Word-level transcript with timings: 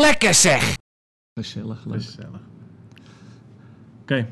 Lekker 0.00 0.34
zeg! 0.34 0.76
Gezellig, 1.40 1.84
leuk. 1.84 2.02
Gezellig. 2.02 2.40
Oké. 4.02 4.26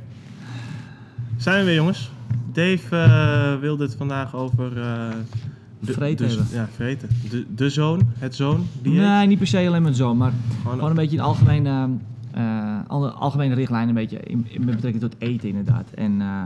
Zijn 1.37 1.59
we 1.59 1.65
weer, 1.65 1.75
jongens? 1.75 2.11
Dave 2.53 2.97
eh, 2.97 3.61
wilde 3.61 3.85
het 3.85 3.95
vandaag 3.95 4.35
over... 4.35 4.81
eh 4.83 5.09
de, 5.81 5.93
Vreten 5.93 6.29
de- 6.29 6.35
hebben. 6.35 6.55
Ja, 6.57 6.69
vreten. 6.75 7.09
De, 7.31 7.47
de 7.55 7.71
zoon, 7.71 8.01
het 8.19 8.35
zoon, 8.35 8.67
die 8.83 8.93
Nee, 9.01 9.27
niet 9.27 9.39
per 9.39 9.47
se 9.47 9.67
alleen 9.67 9.83
met 9.83 9.97
zo, 9.97 10.15
maar 10.15 10.33
Gewoon, 10.61 10.75
gewoon 10.75 10.91
een 10.91 10.97
beetje 10.97 11.17
een 11.17 11.23
algemene, 11.23 11.89
eh, 12.33 12.79
alle- 12.87 13.11
algemene 13.11 13.55
richtlijn 13.55 13.89
een 13.89 13.95
beetje 13.95 14.19
in, 14.21 14.47
in 14.49 14.65
met 14.65 14.75
betrekking 14.75 15.03
tot 15.11 15.15
eten 15.21 15.49
inderdaad. 15.49 15.91
En 15.95 16.21
eh, 16.21 16.43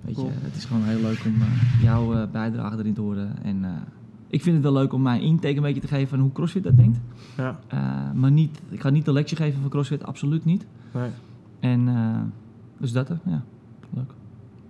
weet 0.00 0.14
Cool. 0.14 0.26
je, 0.26 0.32
het 0.42 0.56
is 0.56 0.64
gewoon 0.64 0.84
heel 0.84 1.00
leuk 1.00 1.20
om 1.26 1.34
jouw 1.82 2.14
eh, 2.14 2.22
bijdrage 2.32 2.78
erin 2.78 2.94
te 2.94 3.00
horen. 3.00 3.32
En 3.42 3.64
eh, 3.64 3.70
ik 4.32 4.42
vind 4.42 4.54
het 4.54 4.64
wel 4.64 4.72
leuk 4.72 4.92
om 4.92 5.02
mijn 5.02 5.20
intake 5.20 5.56
een 5.56 5.62
beetje 5.62 5.80
te 5.80 5.86
geven 5.86 6.08
van 6.08 6.18
hoe 6.18 6.32
CrossFit 6.32 6.62
dat 6.62 6.76
denkt. 6.76 6.98
Ja, 7.36 7.58
Eh, 7.68 8.12
maar 8.14 8.30
niet, 8.30 8.60
ik 8.68 8.80
ga 8.80 8.90
niet 8.90 9.04
de 9.04 9.12
lectie 9.12 9.36
geven 9.36 9.60
van 9.60 9.70
CrossFit, 9.70 10.04
absoluut 10.04 10.44
niet. 10.44 10.66
nee. 10.92 11.10
En 11.60 11.88
eh, 11.88 12.20
dus 12.78 12.92
dat, 12.92 13.10
eh, 13.10 13.16
ja, 13.26 13.42
leuk. 13.94 14.10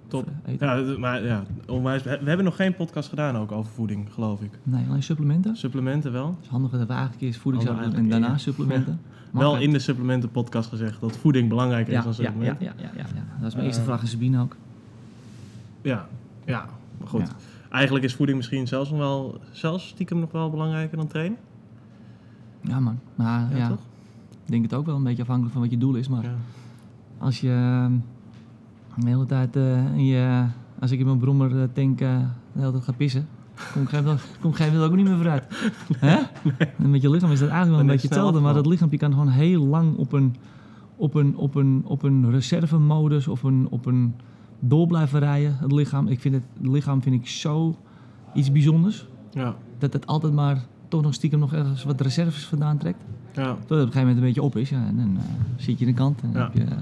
Top. 0.09 0.29
Ja, 0.59 0.97
maar 0.99 1.25
ja, 1.25 1.45
onwijs. 1.67 2.03
We 2.03 2.11
hebben 2.11 2.45
nog 2.45 2.57
geen 2.57 2.75
podcast 2.77 3.09
gedaan 3.09 3.37
ook 3.37 3.53
over 3.53 3.73
voeding, 3.73 4.13
geloof 4.13 4.41
ik. 4.41 4.51
Nee, 4.63 4.85
alleen 4.89 5.03
supplementen. 5.03 5.57
Supplementen 5.57 6.13
wel. 6.13 6.27
Het 6.27 6.45
is 6.45 6.49
handig 6.49 6.71
dat 6.71 6.87
we 6.87 6.93
eigenlijk 6.93 7.23
eerst 7.23 7.41
voeding 7.41 7.65
zouden 7.65 7.91
doen 7.91 7.99
en 7.99 8.09
daarna 8.09 8.27
ja. 8.27 8.39
supplementen. 8.39 9.01
Wel 9.33 9.59
in 9.59 9.73
de 9.73 9.79
supplementen 9.79 10.31
podcast 10.31 10.69
gezegd 10.69 11.01
dat 11.01 11.17
voeding 11.17 11.49
belangrijker 11.49 11.93
is 11.93 12.05
dan 12.05 12.15
supplementen. 12.15 12.65
ja, 12.67 12.73
ja, 12.79 12.91
ja, 12.97 13.07
ja. 13.15 13.23
Dat 13.39 13.49
is 13.49 13.55
mijn 13.55 13.67
eerste 13.67 13.83
vraag 13.83 14.01
aan 14.01 14.07
Sabine 14.07 14.41
ook. 14.41 14.57
Ja, 15.83 16.07
ja. 16.45 16.67
Maar 16.99 17.09
goed. 17.09 17.35
Eigenlijk 17.73 18.05
is 18.05 18.15
voeding 18.15 18.39
misschien 18.39 18.67
zelfs 18.69 18.91
nog 18.91 18.99
wel, 18.99 19.41
zelfs 19.51 19.89
stiekem 19.89 20.19
nog 20.19 20.33
wel 20.33 20.51
belangrijker 20.51 20.97
dan 20.97 21.07
trainen. 21.07 21.39
Ja, 22.61 22.81
man. 22.81 22.99
Maar 23.15 23.51
Ja, 23.51 23.57
ja, 23.57 23.69
toch? 23.69 23.79
ik 24.45 24.51
denk 24.51 24.63
het 24.63 24.75
ook 24.75 24.87
wel 24.87 24.97
een 24.97 25.03
beetje 25.03 25.23
afhankelijk 25.23 25.53
van 25.53 25.63
wat 25.63 25.71
je 25.71 25.79
doel 25.79 25.95
is. 25.95 26.09
Maar 26.09 26.23
Ja. 26.23 26.35
als 27.19 27.41
je 27.41 27.49
ehm, 27.51 27.93
de 29.05 29.09
hele 29.09 29.27
tijd 29.27 29.57
eh, 29.57 29.95
in 29.95 30.05
je, 30.05 30.45
als 30.81 30.91
ik 30.91 30.99
in 30.99 31.07
mijn 31.07 31.19
brommer 31.19 31.63
eh, 31.63 31.69
tank 31.73 32.01
eh, 32.01 32.19
de 32.53 32.59
hele 32.61 32.73
tijd 32.73 32.85
ga 32.85 32.93
pissen, 32.93 33.29
kom 33.73 33.87
gegeven 33.87 34.19
moment 34.73 34.83
ook 34.91 34.97
niet 34.97 35.07
meer 35.07 35.17
vooruit. 35.17 35.45
Hè? 35.99 36.17
En 36.79 36.91
met 36.91 37.03
je 37.03 37.11
lichaam 37.11 37.31
is 37.31 37.39
dat 37.39 37.49
eigenlijk 37.49 37.71
wel 37.71 37.81
een 37.81 37.87
beetje 37.87 38.09
hetzelfde. 38.09 38.41
Maar 38.41 38.55
dat 38.55 38.67
afgevallen. 38.67 38.91
lichaam 38.91 39.11
kan 39.11 39.13
gewoon 39.13 39.29
heel 39.29 39.67
lang 39.67 39.97
op 39.97 40.13
een, 40.13 40.35
op 40.97 41.15
een, 41.15 41.37
op 41.37 41.55
een, 41.55 41.83
op 41.85 42.03
een 42.03 42.31
reservemodus 42.31 43.29
of 43.29 43.43
een, 43.43 43.67
op 43.71 43.87
een 43.87 44.15
door 44.65 44.87
blijven 44.87 45.19
rijden. 45.19 45.57
Het 45.61 45.73
lichaam, 45.73 46.09
ik 46.09 46.21
vind 46.21 46.35
het, 46.35 46.45
het 46.63 46.73
lichaam 46.73 47.03
vind 47.03 47.15
ik 47.15 47.29
zo 47.29 47.77
iets 48.35 48.53
bijzonders. 48.53 49.07
Ja. 49.31 49.55
Dat 49.79 49.93
het 49.93 50.07
altijd 50.07 50.33
maar 50.33 50.65
toch 50.89 51.03
nog 51.03 51.15
stiekem 51.15 51.39
nog 51.39 51.53
ergens 51.53 51.85
wat 51.85 52.01
reserves 52.01 52.45
vandaan 52.45 52.79
trekt. 52.79 52.99
Ja. 53.35 53.45
Tot 53.47 53.55
het 53.57 53.63
op 53.63 53.71
een 53.71 53.79
gegeven 53.79 54.01
moment 54.01 54.17
een 54.17 54.25
beetje 54.25 54.43
op 54.43 54.57
is. 54.57 54.71
Ja, 54.71 54.87
en 54.87 54.97
dan 54.97 55.17
eh, 55.17 55.23
zit 55.57 55.79
je 55.79 55.85
in 55.87 55.91
de 55.93 55.99
kant 55.99 56.21
en 56.23 56.33
dan 56.33 56.41
Ja. 56.43 56.49
heb 56.49 56.55
je 56.57 56.75
eh, 56.75 56.79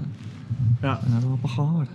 ja. 0.81 0.99
een 1.43 1.49
gehoord. 1.49 1.89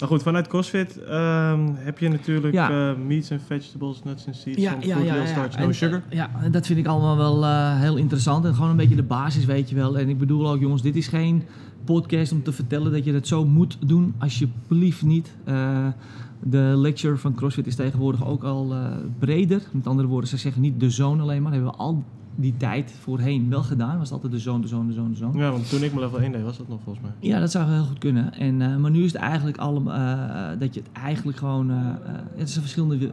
Maar 0.00 0.08
goed, 0.08 0.22
vanuit 0.22 0.46
CrossFit 0.46 1.02
ehm, 1.04 1.68
heb 1.74 1.98
je 1.98 2.08
natuurlijk 2.08 2.54
Ja. 2.54 2.90
eh, 2.90 2.96
meats 3.06 3.32
and 3.32 3.42
vegetables, 3.46 4.02
nuts 4.02 4.26
and 4.26 4.36
seeds, 4.36 4.62
Ja, 4.62 4.76
ja, 4.80 4.96
fruit, 4.96 5.06
ja, 5.06 5.26
starch, 5.26 5.58
no 5.58 5.64
En, 5.66 5.74
sugar. 5.74 6.02
Ja, 6.10 6.30
en 6.42 6.52
dat 6.52 6.66
vind 6.66 6.78
ik 6.78 6.86
allemaal 6.86 7.16
wel 7.16 7.46
heel 7.76 7.96
interessant. 7.96 8.44
En 8.44 8.54
gewoon 8.54 8.70
een 8.70 8.76
beetje 8.76 8.96
de 8.96 9.02
basis, 9.02 9.44
weet 9.44 9.68
je 9.68 9.74
wel. 9.74 9.98
En 9.98 10.08
ik 10.08 10.18
bedoel 10.18 10.50
ook, 10.50 10.60
jongens, 10.60 10.82
dit 10.82 10.96
is 10.96 11.08
geen 11.08 11.42
podcast 11.84 12.32
om 12.32 12.42
te 12.42 12.52
vertellen 12.52 12.92
dat 12.92 13.04
je 13.04 13.12
het 13.12 13.26
zo 13.26 13.44
moet 13.44 13.78
doen. 13.86 14.14
Alsjeblieft 14.18 15.02
niet. 15.02 15.36
Eh, 15.44 15.86
de 16.42 16.72
lecture 16.76 17.16
van 17.16 17.34
CrossFit 17.34 17.66
is 17.66 17.74
tegenwoordig 17.74 18.26
ook 18.26 18.44
al 18.44 18.74
eh, 18.74 18.86
breder. 19.18 19.62
Met 19.72 19.86
andere 19.86 20.08
woorden, 20.08 20.28
ze 20.28 20.36
zeggen 20.36 20.62
niet 20.62 20.80
de 20.80 20.90
zone 20.90 21.22
alleen 21.22 21.42
maar. 21.42 21.52
Dat 21.52 21.60
hebben 21.60 21.78
we 21.78 21.84
al 21.84 22.04
die 22.34 22.54
tijd 22.56 22.92
voorheen 23.00 23.50
wel 23.50 23.62
gedaan. 23.62 23.98
Was 23.98 24.10
het 24.10 24.12
altijd 24.12 24.32
de 24.32 24.38
zone, 24.38 24.60
de 24.62 24.68
zone, 24.68 24.88
de 24.88 24.94
zone, 24.94 25.10
de 25.10 25.16
zone. 25.16 25.38
Ja, 25.38 25.50
want 25.50 25.68
toen 25.68 25.82
ik 25.82 25.92
mijn 25.92 26.04
level 26.04 26.20
1 26.20 26.32
deed, 26.32 26.42
was 26.42 26.58
dat 26.58 26.68
nog 26.68 26.80
volgens 26.84 27.04
mij. 27.04 27.30
Ja, 27.30 27.40
dat 27.40 27.50
zou 27.50 27.70
heel 27.70 27.84
goed 27.84 27.98
kunnen. 27.98 28.34
En, 28.34 28.62
eh, 28.62 28.76
maar 28.76 28.90
nu 28.90 29.04
is 29.04 29.12
het 29.12 29.20
eigenlijk 29.20 29.56
allemaal 29.56 30.58
dat 30.58 30.74
je 30.74 30.80
het 30.80 30.90
eigenlijk 30.92 31.38
gewoon. 31.38 31.70
het 32.34 32.50
zijn 32.50 32.60
verschillende 32.64 33.12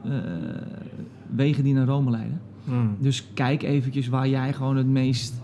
wegen 1.36 1.64
die 1.64 1.74
naar 1.74 1.86
Rome 1.86 2.12
leiden. 2.12 2.42
Hmm. 2.66 2.96
Dus 3.00 3.28
kijk 3.34 3.64
eventjes 3.64 4.08
waar 4.08 4.28
jij 4.28 4.54
gewoon 4.54 4.78
het 4.78 4.88
meest 4.88 5.42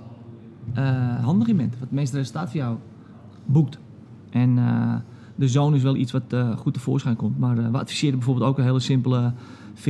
handig 1.22 1.48
in 1.48 1.58
bent. 1.58 1.72
Wat 1.72 1.80
het 1.80 1.92
meeste 1.92 2.18
resultaat 2.18 2.50
voor 2.50 2.60
jou 2.60 2.78
boekt. 3.52 3.80
En 4.30 4.58
eh, 4.58 4.96
de 5.36 5.48
zone 5.48 5.76
is 5.76 5.84
wel 5.84 5.96
iets 5.96 6.12
wat 6.12 6.24
eh, 6.28 6.58
goed 6.58 6.74
tevoorschijn 6.74 7.16
komt. 7.16 7.40
Maar 7.40 7.58
eh, 7.58 7.72
we 7.72 7.78
adviseren 7.78 8.18
bijvoorbeeld 8.18 8.50
ook 8.50 8.58
een 8.58 8.64
hele 8.64 8.80
simpele 8.80 9.34
40-30-30 9.76 9.82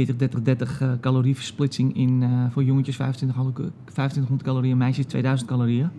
eh, 0.79 0.91
calorieversplitsing 1.01 1.95
in, 1.95 2.23
voor 2.51 2.63
jongetjes 2.63 2.95
25, 2.95 3.35
2500 3.83 4.43
calorieën, 4.43 4.77
meisjes 4.77 5.05
2000 5.05 5.49
calorieën. 5.49 5.89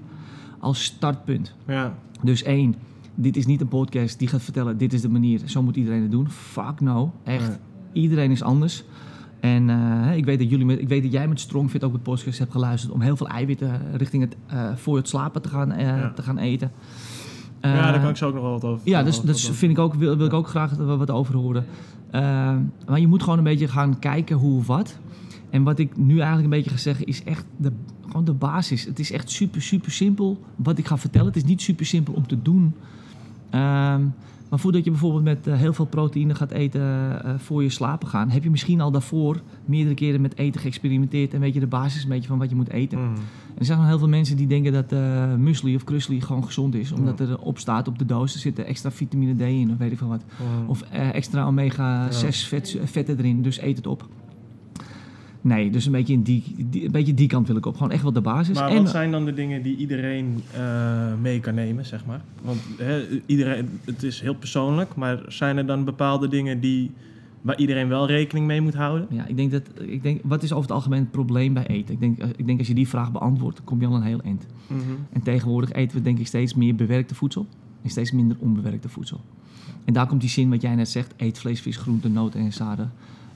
Als 0.59 0.85
startpunt. 0.85 1.55
Ja, 1.67 1.95
Dus 2.23 2.43
één, 2.43 2.75
dit 3.15 3.37
is 3.37 3.47
niet 3.47 3.61
een 3.61 3.69
podcast 3.69 4.19
die 4.19 4.29
gaat 4.29 4.43
vertellen, 4.43 4.79
dit 4.79 4.93
is 4.93 5.01
de 5.01 5.09
manier, 5.09 5.41
zo 5.45 5.63
moet 5.63 5.77
iedereen 5.77 6.03
het 6.03 6.11
doen. 6.11 6.31
Fuck 6.31 6.81
no, 6.81 7.13
echt. 7.25 7.59
Iedereen 7.93 8.31
is 8.31 8.43
anders. 8.43 8.85
En 9.41 9.69
ik, 10.17 10.25
weet 10.25 10.39
dat 10.39 10.51
jullie 10.51 10.67
met, 10.67 10.79
ik 10.79 10.89
weet 10.89 11.03
dat 11.03 11.13
jij 11.13 11.29
met 11.29 11.41
Strongfit 11.41 11.85
ook 11.85 11.93
de 11.93 11.99
podcast 11.99 12.39
hebt 12.39 12.53
geluisterd 12.53 12.93
om 12.93 13.01
heel 13.01 13.17
veel 13.17 13.29
eiwitten 13.29 13.81
richting 13.97 14.23
het 14.23 14.37
voor 14.81 14.97
het 14.97 15.09
slapen 15.09 15.43
te 15.43 15.49
gaan, 15.49 15.79
Ja. 15.79 16.13
te 16.13 16.23
gaan 16.23 16.39
eten. 16.39 16.71
Ja, 17.63 17.69
Eh, 17.87 17.93
daar 17.93 18.01
kan 18.01 18.11
ik 18.11 18.17
zo 18.17 18.27
ook 18.29 18.35
nog 18.35 18.43
wel 18.43 18.53
wat 18.53 18.65
over 18.65 18.81
ja, 18.89 19.03
dus 19.03 19.17
dat 19.21 19.41
dan- 19.43 19.55
vind 19.55 19.73
ik 19.73 19.79
ook, 19.79 19.95
wil, 19.95 20.17
wil 20.17 20.27
ik 20.27 20.33
ook 20.33 20.49
graag 20.49 20.77
wat 20.77 21.11
over 21.11 21.35
horen. 21.37 21.67
Eh, 22.11 22.21
maar 22.89 23.01
je 23.01 23.07
moet 23.09 23.23
gewoon 23.23 23.39
een 23.39 23.45
beetje 23.45 23.69
gaan 23.69 23.99
kijken 23.99 24.37
hoe 24.37 24.59
of 24.59 24.67
wat. 24.67 24.99
En 25.51 25.63
wat 25.63 25.79
ik 25.79 25.97
nu 25.97 26.15
eigenlijk 26.19 26.45
een 26.45 26.51
beetje 26.51 26.71
ga 26.71 26.77
zeggen 26.77 27.07
is 27.07 27.25
echt 27.25 27.45
de, 27.57 27.73
gewoon 28.07 28.25
de 28.25 28.33
basis. 28.33 28.85
Het 28.85 28.99
is 28.99 29.13
echt 29.13 29.31
super, 29.31 29.63
super 29.63 29.91
simpel 29.93 30.41
wat 30.57 30.79
ik 30.79 30.87
ga 30.87 30.99
vertellen. 30.99 31.27
Het 31.27 31.37
is 31.37 31.45
niet 31.45 31.63
super 31.63 31.87
simpel 31.87 32.15
om 32.15 32.27
te 32.27 32.43
doen. 32.43 32.75
Ehm, 33.51 34.01
maar 34.53 34.61
voordat 34.61 34.85
je 34.85 34.91
bijvoorbeeld 34.91 35.25
met 35.25 35.47
eh, 35.47 35.55
heel 35.55 35.73
veel 35.73 35.85
proteïne 35.85 36.35
gaat 36.35 36.51
eten 36.51 36.81
eh, 37.25 37.35
voor 37.37 37.63
je 37.63 37.71
slapen 37.71 38.09
gaan, 38.09 38.31
heb 38.31 38.43
je 38.43 38.51
misschien 38.51 38.81
al 38.81 38.91
daarvoor 38.91 39.41
meerdere 39.65 39.95
keren 39.95 40.21
met 40.21 40.39
eten 40.39 40.61
geëxperimenteerd 40.61 41.35
en 41.35 41.41
weet 41.41 41.55
je 41.55 41.61
de 41.61 41.67
basis 41.67 42.03
een 42.03 42.09
beetje 42.09 42.29
van 42.29 42.39
wat 42.39 42.51
je 42.51 42.55
moet 42.57 42.69
eten. 42.69 42.99
Hmm. 42.99 43.15
En 43.15 43.59
er 43.59 43.65
zijn 43.65 43.77
gewoon 43.77 43.87
heel 43.91 43.99
veel 43.99 44.09
mensen 44.09 44.37
die 44.37 44.47
denken 44.47 44.73
dat 44.73 44.93
eh 44.93 45.35
muesli 45.35 45.75
of 45.75 45.85
krusli 45.85 46.21
gewoon 46.21 46.45
gezond 46.45 46.75
is. 46.75 46.93
Omdat 46.93 47.21
er 47.21 47.39
op 47.39 47.59
staat 47.59 47.89
op 47.89 47.99
de 47.99 48.05
doos, 48.05 48.35
er 48.35 48.41
zit 48.41 48.59
er 48.59 48.65
extra 48.65 48.91
vitamine 48.91 49.35
D 49.35 49.41
in 49.41 49.71
of 49.71 49.79
weet 49.79 49.93
ik 49.93 49.99
veel 49.99 50.09
wat. 50.09 50.25
Hmm. 50.37 50.69
Of 50.69 50.83
eh, 50.83 51.15
extra 51.15 51.47
omega-6 51.47 52.29
vet, 52.29 52.79
vetten 52.85 53.19
erin, 53.19 53.43
dus 53.43 53.61
eet 53.61 53.77
het 53.77 53.87
op. 53.87 54.09
Nee, 55.45 55.71
dus 55.71 55.87
een 55.87 55.93
beetje, 55.93 56.13
in 56.13 56.23
die, 56.23 56.55
die- 56.71 56.85
een 56.85 56.91
beetje 56.91 57.15
die 57.15 57.29
kant 57.29 57.47
wil 57.47 57.57
ik 57.57 57.67
op. 57.67 57.77
Gewoon 57.77 57.91
echt 57.93 58.03
wel 58.03 58.13
de 58.13 58.21
basis. 58.21 58.59
Maar 58.59 58.69
en, 58.69 58.77
wat 58.77 58.89
zijn 58.91 59.11
dan 59.11 59.25
de 59.25 59.35
dingen 59.35 59.63
die 59.63 59.77
iedereen 59.77 60.43
eh, 60.55 61.13
mee 61.21 61.41
kan 61.41 61.55
nemen, 61.55 61.87
zeg 61.87 62.07
maar? 62.07 62.21
Want 62.43 62.61
iedereen, 63.27 63.69
het 63.85 64.03
is 64.03 64.21
heel 64.21 64.35
persoonlijk, 64.35 64.95
maar 64.95 65.23
zijn 65.29 65.57
er 65.57 65.67
dan 65.67 65.85
bepaalde 65.85 66.29
dingen 66.29 66.61
die, 66.61 66.91
waar 67.41 67.59
iedereen 67.59 67.89
wel 67.89 68.07
rekening 68.07 68.47
mee 68.47 68.61
moet 68.61 68.75
houden? 68.75 69.07
Ja, 69.11 69.27
ik 69.27 69.37
denk 69.37 69.51
dat, 69.51 69.63
ik 69.81 70.03
denk, 70.03 70.21
wat 70.25 70.43
is 70.43 70.51
over 70.53 70.63
het 70.65 70.73
algemeen 70.73 71.01
het 71.01 71.11
probleem 71.11 71.55
bij 71.55 71.67
eten? 71.67 71.95
Ik 71.95 72.01
denk, 72.01 72.19
eh, 72.19 72.29
ik 72.37 72.47
denk 72.47 72.59
als 72.59 72.69
je 72.69 72.75
die 72.75 72.89
vraag 72.89 73.13
beantwoordt, 73.13 73.57
dan 73.57 73.65
kom 73.67 73.81
je 73.81 73.87
al 73.87 73.95
een 73.95 74.03
heel 74.03 74.21
eind. 74.23 74.47
Mhm. 74.67 74.81
En 75.13 75.23
tegenwoordig 75.23 75.73
eten 75.73 75.97
we 75.97 76.03
denk 76.03 76.19
ik 76.19 76.27
steeds 76.27 76.55
meer 76.55 76.75
bewerkte 76.75 77.15
voedsel 77.15 77.47
en 77.83 77.91
steeds 77.91 78.13
minder 78.13 78.37
onbewerkte 78.41 78.89
voedsel. 78.89 79.21
En 79.85 79.93
daar 79.93 80.07
komt 80.07 80.21
die 80.21 80.31
zin 80.31 80.51
wat 80.51 80.63
jij 80.63 80.75
net 80.75 80.89
zegt, 80.89 81.15
eet 81.17 81.39
vlees, 81.39 81.61
vis, 81.61 81.77
groente, 81.77 82.09
noten 82.09 82.41
en 82.41 82.53
zaden. 82.53 82.93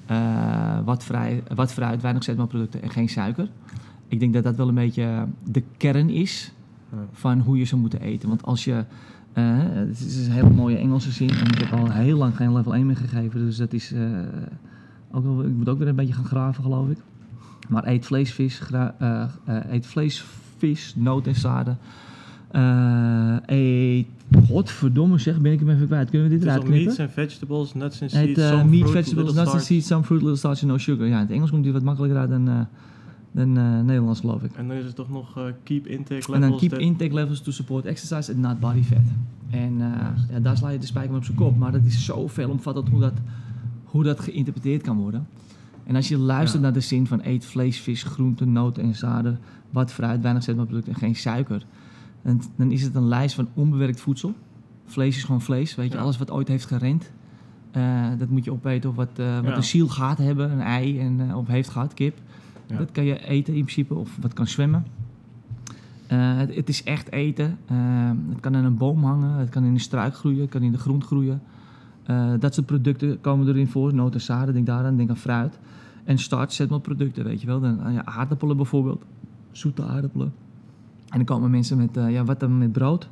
Eh, 0.07 0.79
wat, 0.85 1.05
vrij, 1.05 1.43
wat 1.55 1.73
fruit, 1.73 2.03
weinig 2.03 2.25
zetmeelproducten 2.25 2.83
en 2.83 2.91
geen 2.91 3.09
suiker. 3.09 3.49
Ik 4.09 4.21
denk 4.21 4.33
dat 4.35 4.45
dat 4.45 4.57
wel 4.57 4.69
een 4.69 4.75
beetje 4.75 5.27
de 5.45 5.63
kern 5.77 6.11
is 6.11 6.53
van 7.13 7.41
hoe 7.41 7.59
je 7.59 7.65
zou 7.65 7.81
moeten 7.81 8.01
eten. 8.01 8.29
Want 8.29 8.43
als 8.43 8.65
je, 8.65 8.85
eh, 9.33 9.45
het 9.59 10.01
is 10.01 10.27
een 10.27 10.33
hele 10.33 10.51
mooie 10.51 10.77
Engelse 10.77 11.11
zin 11.11 11.31
en 11.31 11.47
ik 11.47 11.59
heb 11.59 11.73
al 11.73 11.91
heel 11.91 12.17
lang 12.17 12.37
geen 12.37 12.53
level 12.53 12.75
1 12.75 12.87
meer 12.87 12.97
gegeven. 12.97 13.41
Dus 13.41 13.57
dat 13.57 13.73
is, 13.73 13.93
eh, 13.93 14.01
ook 15.11 15.25
wel, 15.25 15.45
ik 15.45 15.57
moet 15.57 15.69
ook 15.69 15.79
weer 15.79 15.89
een 15.89 15.97
beetje 15.97 16.15
gaan 16.15 16.25
graven 16.25 16.63
geloof 16.63 16.89
ik. 16.89 16.99
Maar 17.69 17.87
eet 17.87 18.07
vlees, 18.07 18.33
vis, 18.33 18.63
eet 19.71 19.87
vlees, 19.87 20.25
vis, 20.57 20.95
noot 20.97 21.27
en 21.27 21.35
zaden. 21.35 21.79
Eh, 22.57 23.37
eet, 23.47 24.07
godverdomme 24.49 25.19
zeg, 25.19 25.41
ben 25.41 25.53
ik 25.53 25.59
hem 25.61 25.71
even 25.71 25.87
kwijt. 25.87 26.11
Kunnen 26.11 26.29
we 26.29 26.35
dit 26.35 26.45
eruit 26.45 26.63
knippen? 26.65 26.85
meats 26.85 27.01
and 27.01 27.11
vegetables, 27.11 27.75
nuts 27.75 28.03
and 28.03 28.13
Eet 28.13 28.21
seeds, 28.27 28.41
eh, 28.41 28.49
some 28.49 28.65
meat, 28.71 28.91
vegetables, 28.91 29.35
nuts 29.35 29.53
and 29.53 29.63
seeds, 29.63 29.87
some 29.87 30.03
fruit, 30.05 30.21
little 30.23 30.37
starch 30.37 30.63
and 30.63 30.71
no 30.71 30.79
sugar. 30.79 31.07
Ja, 31.07 31.15
in 31.15 31.21
het 31.21 31.31
Engels 31.31 31.51
komt 31.51 31.63
die 31.63 31.73
wat 31.73 31.83
makkelijker 31.83 32.19
uit 32.19 32.29
dan, 32.31 32.49
eh, 32.49 32.61
dan 33.33 33.57
eh, 33.57 33.81
Nederlands 33.81 34.21
geloof 34.21 34.43
ik. 34.43 34.51
En 34.57 34.69
dan 34.69 34.77
is 34.77 34.85
het 34.85 34.95
toch 34.95 35.11
nog 35.11 35.37
eh, 35.39 35.45
keep 35.63 35.87
intake 35.87 36.15
levels. 36.15 36.35
En 36.35 36.41
dan 36.41 36.59
keep 36.59 36.73
intake 36.79 37.15
levels 37.15 37.41
to 37.41 37.51
support 37.51 37.85
exercise 37.85 38.33
and 38.33 38.41
not 38.41 38.61
body 38.61 38.83
fat. 38.83 38.99
En 39.51 39.73
eh, 39.81 40.33
ja, 40.33 40.41
daar 40.41 40.57
sla 40.57 40.69
je 40.69 40.79
de 40.79 40.87
spijker 40.87 41.17
op 41.17 41.25
zijn 41.25 41.37
kop. 41.37 41.57
Maar 41.57 41.73
dat 41.73 41.85
is 41.85 42.05
zo 42.05 42.27
veelomvattend 42.27 42.89
hoe 42.89 43.01
dat, 43.01 43.15
hoe 43.85 44.03
dat 44.03 44.21
geïnterpreteerd 44.21 44.83
kan 44.83 44.97
worden. 44.97 45.27
En 45.87 45.97
als 45.97 46.09
je 46.09 46.19
luistert 46.19 46.63
Ja. 46.63 46.69
naar 46.69 46.73
de 46.73 46.81
zin 46.81 47.07
van 47.07 47.21
eet 47.23 47.45
vlees, 47.45 47.81
vis, 47.81 48.03
groenten, 48.03 48.53
noten 48.53 48.83
en 48.83 48.95
zaden, 48.95 49.39
wat 49.71 49.93
fruit, 49.93 50.23
weinig 50.23 50.43
zetmeelproducten 50.43 50.93
en 50.93 50.99
geen 50.99 51.17
suiker. 51.17 51.67
En 52.27 52.41
dan 52.57 52.71
is 52.71 52.83
het 52.83 52.95
een 52.95 53.09
lijst 53.09 53.35
van 53.35 53.49
onbewerkt 53.55 54.01
voedsel. 54.01 54.35
Vlees 54.85 55.17
is 55.17 55.25
gewoon 55.25 55.41
vlees, 55.41 55.75
weet 55.75 55.91
je. 55.91 55.97
Ja. 55.97 56.03
Alles 56.03 56.19
wat 56.19 56.31
ooit 56.31 56.49
heeft 56.49 56.67
gerend, 56.67 57.11
eh, 57.71 58.07
dat 58.19 58.29
moet 58.29 58.45
je 58.45 58.53
opeten. 58.53 58.91
Of 58.91 58.97
wat, 58.97 59.19
eh, 59.19 59.35
wat 59.35 59.45
Ja. 59.45 59.57
een 59.57 59.65
ziel 59.65 59.89
gaat 59.89 60.19
hebben, 60.19 60.51
een 60.51 60.61
ei, 60.61 61.01
en, 61.01 61.29
eh, 61.29 61.37
of 61.37 61.47
heeft 61.47 61.69
gehad, 61.69 61.95
kip. 61.95 62.19
Ja. 62.67 62.79
Dat 62.79 62.93
kan 62.93 63.05
je 63.05 63.27
eten 63.27 63.55
in 63.55 63.61
principe, 63.61 63.95
of 63.95 64.17
wat 64.21 64.33
kan 64.33 64.47
zwemmen. 64.47 64.87
Het, 66.07 66.55
het 66.55 66.69
is 66.69 66.83
echt 66.83 67.13
eten. 67.13 67.59
Eh, 67.67 67.77
het 68.29 68.41
kan 68.41 68.55
in 68.55 68.65
een 68.65 68.77
boom 68.77 69.05
hangen, 69.05 69.39
het 69.39 69.49
kan 69.49 69.65
in 69.65 69.73
een 69.73 69.81
struik 69.81 70.15
groeien, 70.15 70.41
het 70.41 70.51
kan 70.51 70.63
in 70.63 70.73
de 70.73 70.79
grond 70.79 71.05
groeien. 71.05 71.43
Dat 72.39 72.55
soort 72.55 72.67
producten 72.67 73.21
komen 73.21 73.49
erin 73.49 73.69
voor. 73.69 73.95
Noten 73.95 74.15
en 74.15 74.21
zaden, 74.21 74.55
denk 74.55 74.67
daaraan, 74.67 74.97
denk 74.97 75.11
aan 75.11 75.17
fruit. 75.17 75.59
En 76.05 76.19
start, 76.19 76.53
zetmelproducten, 76.53 77.25
weet 77.25 77.41
je 77.41 77.47
wel. 77.47 77.61
Dan, 77.61 77.93
ja, 77.93 78.05
aardappelen 78.05 78.57
bijvoorbeeld, 78.57 79.05
zoete 79.53 79.83
aardappelen. 79.83 80.33
En 81.09 81.17
dan 81.17 81.25
komen 81.25 81.51
mensen 81.51 81.77
met, 81.77 81.91
ja, 82.09 82.25
wat 82.25 82.41
dan 82.41 82.59
met 82.59 82.73
brood? 82.73 83.09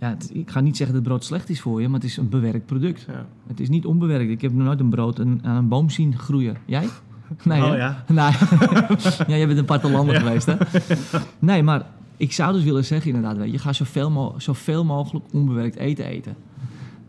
Ja, 0.00 0.08
het- 0.08 0.30
ik 0.34 0.50
ga 0.50 0.60
niet 0.60 0.76
zeggen 0.76 0.94
dat 0.96 1.04
brood 1.04 1.24
slecht 1.24 1.48
is 1.48 1.60
voor 1.60 1.80
je, 1.80 1.88
maar 1.88 2.00
het 2.00 2.08
is 2.08 2.16
een 2.16 2.28
bewerkt 2.28 2.66
product. 2.66 3.04
Ja. 3.08 3.26
Het 3.46 3.60
is 3.60 3.68
niet 3.68 3.86
onbewerkt. 3.86 4.30
Ik 4.30 4.40
heb 4.40 4.52
nog 4.52 4.64
nooit 4.66 4.80
een 4.80 4.88
brood 4.90 5.20
aan 5.20 5.40
een 5.42 5.68
boom 5.68 5.90
zien 5.90 6.18
groeien. 6.18 6.56
Jij? 6.64 6.88
Nee, 7.44 7.62
oh 7.64 7.76
ja. 7.76 8.04
Nee. 8.08 8.16
ja, 9.28 9.36
jij 9.36 9.46
bent 9.46 9.58
een 9.58 9.64
partelander 9.64 10.14
geweest, 10.20 10.46
hè? 10.46 10.54
Nee, 11.38 11.62
maar 11.62 11.86
ik 12.16 12.32
zou 12.32 12.52
dus 12.52 12.64
willen 12.64 12.84
zeggen 12.84 13.10
inderdaad, 13.14 13.36
weet 13.36 13.52
je, 13.52 13.58
ga 13.58 13.72
zoveel, 13.72 14.10
mo 14.10 14.34
zoveel 14.36 14.84
mogelijk 14.84 15.24
onbewerkt 15.32 15.76
eten 15.76 16.04
eten. 16.04 16.34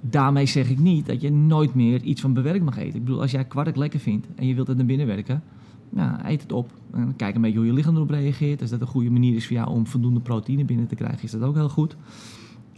Daarmee 0.02 0.46
zeg 0.46 0.70
ik 0.70 0.80
niet 0.80 1.06
dat 1.06 1.22
je 1.22 1.32
nooit 1.32 1.74
meer 1.74 2.02
iets 2.02 2.22
van 2.22 2.34
bewerkt 2.34 2.64
mag 2.64 2.78
eten. 2.78 2.96
Ik 3.00 3.04
bedoel, 3.06 3.22
als 3.22 3.32
jij 3.32 3.44
kwark 3.46 3.76
lekker 3.76 4.00
vindt 4.00 4.28
en 4.36 4.48
je 4.48 4.56
wilt 4.56 4.68
het 4.68 4.78
naar 4.78 4.86
binnen 4.86 5.08
werken, 5.08 5.44
nou, 5.90 6.18
eet 6.26 6.42
het 6.42 6.52
op. 6.52 6.72
En 6.92 7.16
kijk 7.16 7.36
een 7.36 7.42
beetje 7.42 7.58
hoe 7.58 7.68
je 7.68 7.74
lichaam 7.74 7.96
erop 7.96 8.10
reageert. 8.10 8.62
Als 8.62 8.70
dat 8.70 8.82
een 8.82 8.88
goede 8.88 9.10
manier 9.10 9.36
is 9.36 9.48
voor 9.48 9.56
jou 9.56 9.70
om 9.70 9.88
voldoende 9.88 10.20
proteïne 10.20 10.66
binnen 10.66 10.88
te 10.88 10.96
krijgen, 10.96 11.24
is 11.24 11.32
dat 11.32 11.42
ook 11.42 11.56
heel 11.56 11.70
goed. 11.70 11.96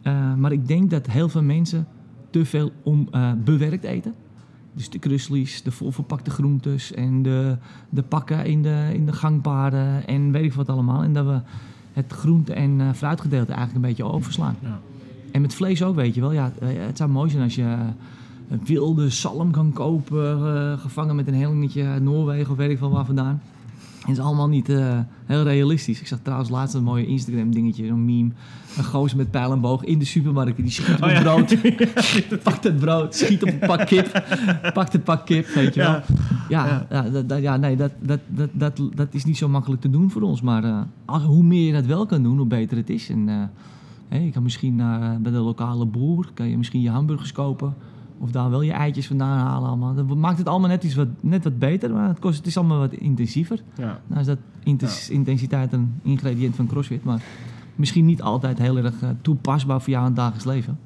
Eh, 0.01 0.35
maar 0.35 0.51
ik 0.51 0.67
denk 0.67 0.89
dat 0.89 1.07
heel 1.07 1.29
veel 1.29 1.43
mensen 1.43 1.87
te 2.29 2.45
veel 2.45 2.71
om, 2.83 3.07
eh, 3.11 3.31
bewerkt 3.43 3.83
eten. 3.83 4.13
Dus 4.73 4.89
de 4.89 4.99
kruslies, 4.99 5.63
de 5.63 5.71
volverpakte 5.71 6.31
groentes 6.31 6.93
en 6.93 7.21
de, 7.21 7.57
de 7.89 8.01
pakken 8.01 8.45
in 8.45 8.61
de, 8.61 8.89
in 8.93 9.05
de 9.05 9.13
gangpaden 9.13 10.07
en 10.07 10.31
weet 10.31 10.43
ik 10.43 10.53
wat 10.53 10.69
allemaal. 10.69 11.03
En 11.03 11.13
dat 11.13 11.25
we 11.25 11.39
het 11.93 12.11
groente- 12.11 12.53
en 12.53 12.81
eh, 12.81 12.93
fruitgedeelte 12.93 13.51
eigenlijk 13.53 13.75
een 13.75 13.89
beetje 13.89 14.13
overslaan. 14.13 14.55
Ja. 14.59 14.79
En 15.31 15.41
met 15.41 15.53
vlees 15.53 15.83
ook, 15.83 15.95
weet 15.95 16.15
je 16.15 16.21
wel. 16.21 16.31
Ja, 16.31 16.51
het 16.63 16.97
zou 16.97 17.09
mooi 17.09 17.29
zijn 17.29 17.43
als 17.43 17.55
je 17.55 17.77
een 18.51 18.61
wilde 18.65 19.09
zalm 19.09 19.51
kan 19.51 19.73
kopen, 19.73 20.37
eh, 20.55 20.79
gevangen 20.79 21.15
met 21.15 21.27
een 21.27 21.33
helingetje 21.33 21.83
uit 21.85 22.03
Noorwegen 22.03 22.51
of 22.51 22.57
weet 22.57 22.69
ik 22.69 22.77
veel 22.77 22.89
waar 22.91 23.05
vandaan. 23.05 23.41
Het 24.01 24.09
is 24.09 24.19
allemaal 24.19 24.47
niet 24.49 24.69
eh, 24.69 24.99
heel 25.25 25.43
realistisch. 25.43 25.99
Ik 26.01 26.07
zag 26.07 26.19
trouwens 26.21 26.49
laatst 26.49 26.75
een 26.75 26.83
mooie 26.83 27.05
Instagram 27.05 27.51
dingetje, 27.53 27.87
een 27.87 28.05
meme. 28.05 28.31
Een 28.77 28.83
gozer 28.83 29.17
met 29.17 29.31
pijl 29.31 29.51
en 29.51 29.61
boog 29.61 29.83
in 29.83 29.99
de 29.99 30.05
supermarkt. 30.05 30.57
Die 30.57 30.69
schiet 30.71 30.95
op 30.95 31.03
Oh, 31.03 31.09
ja. 31.11 31.21
brood. 31.21 31.55
pakt 32.43 32.63
het 32.63 32.79
brood, 32.79 33.15
schiet 33.15 33.43
op 33.43 33.49
een 33.49 33.59
pak 33.59 33.85
kip. 33.87 34.23
Pakt 34.73 34.93
het 34.93 35.03
pak 35.03 35.25
kip, 35.25 35.45
weet 35.47 35.73
je 35.73 35.79
wel. 35.81 35.89
Ja. 35.89 36.03
Ja, 36.49 36.65
Ja. 36.67 36.85
ja. 36.89 37.09
dat, 37.09 37.29
dat- 37.29 37.41
ja 37.41 37.57
nee, 37.57 37.75
dat, 37.75 37.91
dat, 38.01 38.19
dat, 38.27 38.49
dat, 38.53 38.81
dat 38.95 39.07
is 39.13 39.25
niet 39.25 39.37
zo 39.37 39.49
makkelijk 39.49 39.81
te 39.81 39.89
doen 39.89 40.11
voor 40.11 40.21
ons. 40.21 40.41
Maar 40.41 40.63
eh, 40.63 40.79
als- 41.05 41.23
hoe 41.23 41.43
meer 41.43 41.65
je 41.65 41.73
dat 41.73 41.85
wel 41.85 42.05
kan 42.05 42.23
doen, 42.23 42.37
hoe 42.37 42.47
beter 42.47 42.77
het 42.77 42.89
is. 42.89 43.09
En, 43.09 43.27
hè, 44.09 44.17
je 44.17 44.31
kan 44.31 44.43
misschien 44.43 44.75
naar, 44.75 45.21
bij 45.21 45.31
de 45.31 45.37
lokale 45.37 45.85
boer, 45.85 46.29
kan 46.33 46.47
je 46.49 46.57
misschien 46.57 46.81
je 46.81 46.89
hamburgers 46.89 47.31
kopen. 47.31 47.73
Of 48.21 48.31
daar 48.31 48.49
wel 48.49 48.61
je 48.61 48.71
eitjes 48.71 49.07
vandaan 49.07 49.37
halen 49.37 49.67
allemaal. 49.67 49.93
Dat 49.95 50.15
maakt 50.15 50.37
het 50.37 50.47
allemaal 50.47 50.69
net 50.69 50.83
iets 50.83 50.95
wat, 50.95 51.07
net 51.19 51.43
wat 51.43 51.59
beter, 51.59 51.91
maar 51.93 52.07
het, 52.07 52.19
kost, 52.19 52.37
het 52.37 52.47
is 52.47 52.57
allemaal 52.57 52.79
wat 52.79 52.93
intensiever. 52.93 53.59
Ja. 53.77 53.99
Nou 54.07 54.19
is 54.21 54.25
dat 54.25 54.37
intensiteit 55.09 55.73
een 55.73 55.93
ingrediënt 56.03 56.55
van 56.55 56.67
CrossFit, 56.67 57.03
maar 57.03 57.21
misschien 57.75 58.05
niet 58.05 58.21
altijd 58.21 58.57
heel 58.57 58.77
erg 58.77 59.01
eh, 59.01 59.09
toepasbaar 59.21 59.81
voor 59.81 59.89
jou 59.89 60.01
in 60.01 60.07
het 60.07 60.17
dagelijks 60.19 60.45
leven. 60.45 60.79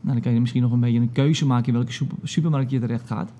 Nou, 0.00 0.12
dan 0.14 0.20
kan 0.22 0.32
je 0.32 0.40
misschien 0.40 0.62
nog 0.62 0.72
een 0.72 0.80
beetje 0.80 1.00
een 1.00 1.12
keuze 1.12 1.46
maken 1.46 1.66
in 1.66 1.72
welke 1.72 1.92
super- 1.92 2.16
supermarkt 2.22 2.70
je 2.70 2.80
terecht 2.80 3.06
gaat. 3.06 3.30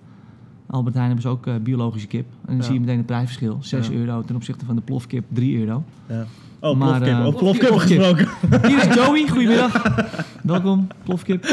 Albert 0.67 0.95
Heijn 0.95 1.07
hebben 1.07 1.25
ze 1.25 1.29
ook 1.31 1.47
eh, 1.47 1.55
biologische 1.63 2.07
kip. 2.09 2.27
En 2.41 2.47
dan 2.47 2.57
Ja. 2.57 2.63
zie 2.63 2.73
je 2.75 2.81
meteen 2.81 2.97
het 2.97 3.07
prijsverschil. 3.07 3.59
6 3.61 3.87
Ja. 3.89 3.93
euro 3.95 4.23
ten 4.23 4.35
opzichte 4.37 4.65
van 4.65 4.75
de 4.77 4.83
plofkip 4.83 5.25
3 5.29 5.59
euro. 5.59 5.83
Ja. 6.09 6.25
Oh, 6.61 6.77
Maar, 6.79 6.89
plofkip. 6.89 7.19
eh, 7.19 7.27
Over 7.27 7.39
plofkip 7.39 7.69
plofkip. 7.69 7.99
gesproken. 7.99 8.69
Hier 8.69 8.89
is 8.89 8.95
Joey, 8.95 9.29
goedemiddag. 9.35 9.83
Welkom, 10.43 10.87
plofkip. 11.05 11.45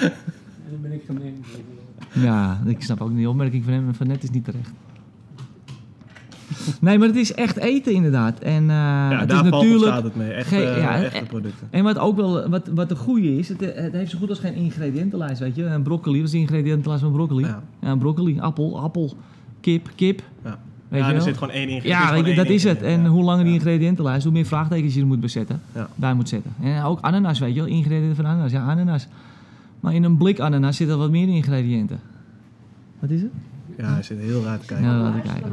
En 0.00 0.70
dan 0.70 0.80
ben 0.82 0.92
ik 0.92 1.02
gemeen. 1.06 1.44
Ja, 2.12 2.60
ik 2.66 2.82
snap 2.82 3.00
ook 3.00 3.10
niet. 3.10 3.22
De 3.22 3.28
opmerking 3.28 3.64
van 3.64 3.72
hem 3.72 3.94
van 3.94 4.06
net 4.06 4.22
is 4.22 4.30
niet 4.30 4.44
terecht. 4.44 4.70
Nee, 6.80 6.98
maar 6.98 7.06
het 7.06 7.16
is 7.16 7.34
echt 7.34 7.56
eten 7.56 7.92
inderdaad. 7.92 8.38
En 8.38 8.62
eh, 8.62 8.68
Ja, 8.68 9.18
het 9.18 9.28
daar 9.28 9.44
is 9.44 9.50
natuurlijk... 9.50 9.92
staat 9.92 10.02
het 10.02 10.16
mee. 10.16 10.30
Echt, 10.30 10.52
eh, 10.52 10.60
ja, 10.82 11.02
echte 11.02 11.24
producten. 11.24 11.66
En 11.70 11.84
wat 11.84 11.98
ook 11.98 12.16
wel, 12.16 12.48
wat, 12.48 12.68
wat 12.74 12.90
een 12.90 12.96
goede 12.96 13.36
is, 13.38 13.48
het, 13.48 13.60
het 13.60 13.92
heeft 13.92 14.10
zo 14.10 14.18
goed 14.18 14.28
als 14.28 14.38
geen 14.38 14.54
ingrediëntenlijst, 14.54 15.40
weet 15.40 15.56
je. 15.56 15.64
Een 15.64 15.82
broccoli, 15.82 16.16
wat 16.16 16.26
is 16.26 16.30
de 16.32 16.38
ingrediëntenlijst 16.38 17.02
van 17.02 17.12
broccoli? 17.12 17.44
Ja. 17.44 17.62
Ja, 17.80 17.96
broccoli, 17.96 18.40
appel, 18.40 18.80
appel, 18.80 19.16
kip, 19.60 19.88
kip. 19.94 20.22
Ja. 20.44 20.58
Weet 20.88 21.00
ja, 21.00 21.06
je 21.06 21.12
er 21.12 21.18
wel? 21.18 21.26
zit 21.26 21.38
gewoon 21.38 21.54
één 21.54 21.68
ingrediënt. 21.68 22.02
Ja, 22.02 22.12
weet 22.12 22.26
je, 22.26 22.34
dat 22.34 22.48
is 22.48 22.64
het. 22.64 22.82
En 22.82 23.06
hoe 23.06 23.22
langer 23.24 23.44
die 23.44 23.54
ingrediëntenlijst, 23.54 24.24
hoe 24.24 24.32
meer 24.32 24.46
vraagtekens 24.46 24.94
je 24.94 25.00
er 25.00 25.06
moet 25.06 25.20
bezetten, 25.20 25.60
Ja. 25.74 25.88
bij 25.94 26.14
moet 26.14 26.28
zetten. 26.28 26.52
En 26.62 26.82
ook 26.82 27.00
ananas, 27.00 27.38
weet 27.38 27.54
je 27.54 27.60
wel, 27.60 27.68
ingrediënten 27.68 28.16
van 28.16 28.24
ananas. 28.26 28.52
Ja, 28.52 28.62
ananas. 28.66 29.08
Maar 29.80 29.94
in 29.94 30.04
een 30.04 30.16
blik 30.16 30.40
ananas 30.40 30.76
zitten 30.76 30.98
wat 30.98 31.10
meer 31.10 31.28
ingrediënten. 31.28 32.00
Wat 32.98 33.10
is 33.10 33.20
het? 33.22 33.30
Ja, 33.76 33.92
hij 33.92 34.02
zit 34.02 34.18
heel 34.18 34.42
raar 34.44 34.58
te 34.58 34.66
kijken. 34.66 34.86
Ja, 34.86 35.00
laat 35.00 35.16
ik 35.16 35.22
kijken. 35.22 35.52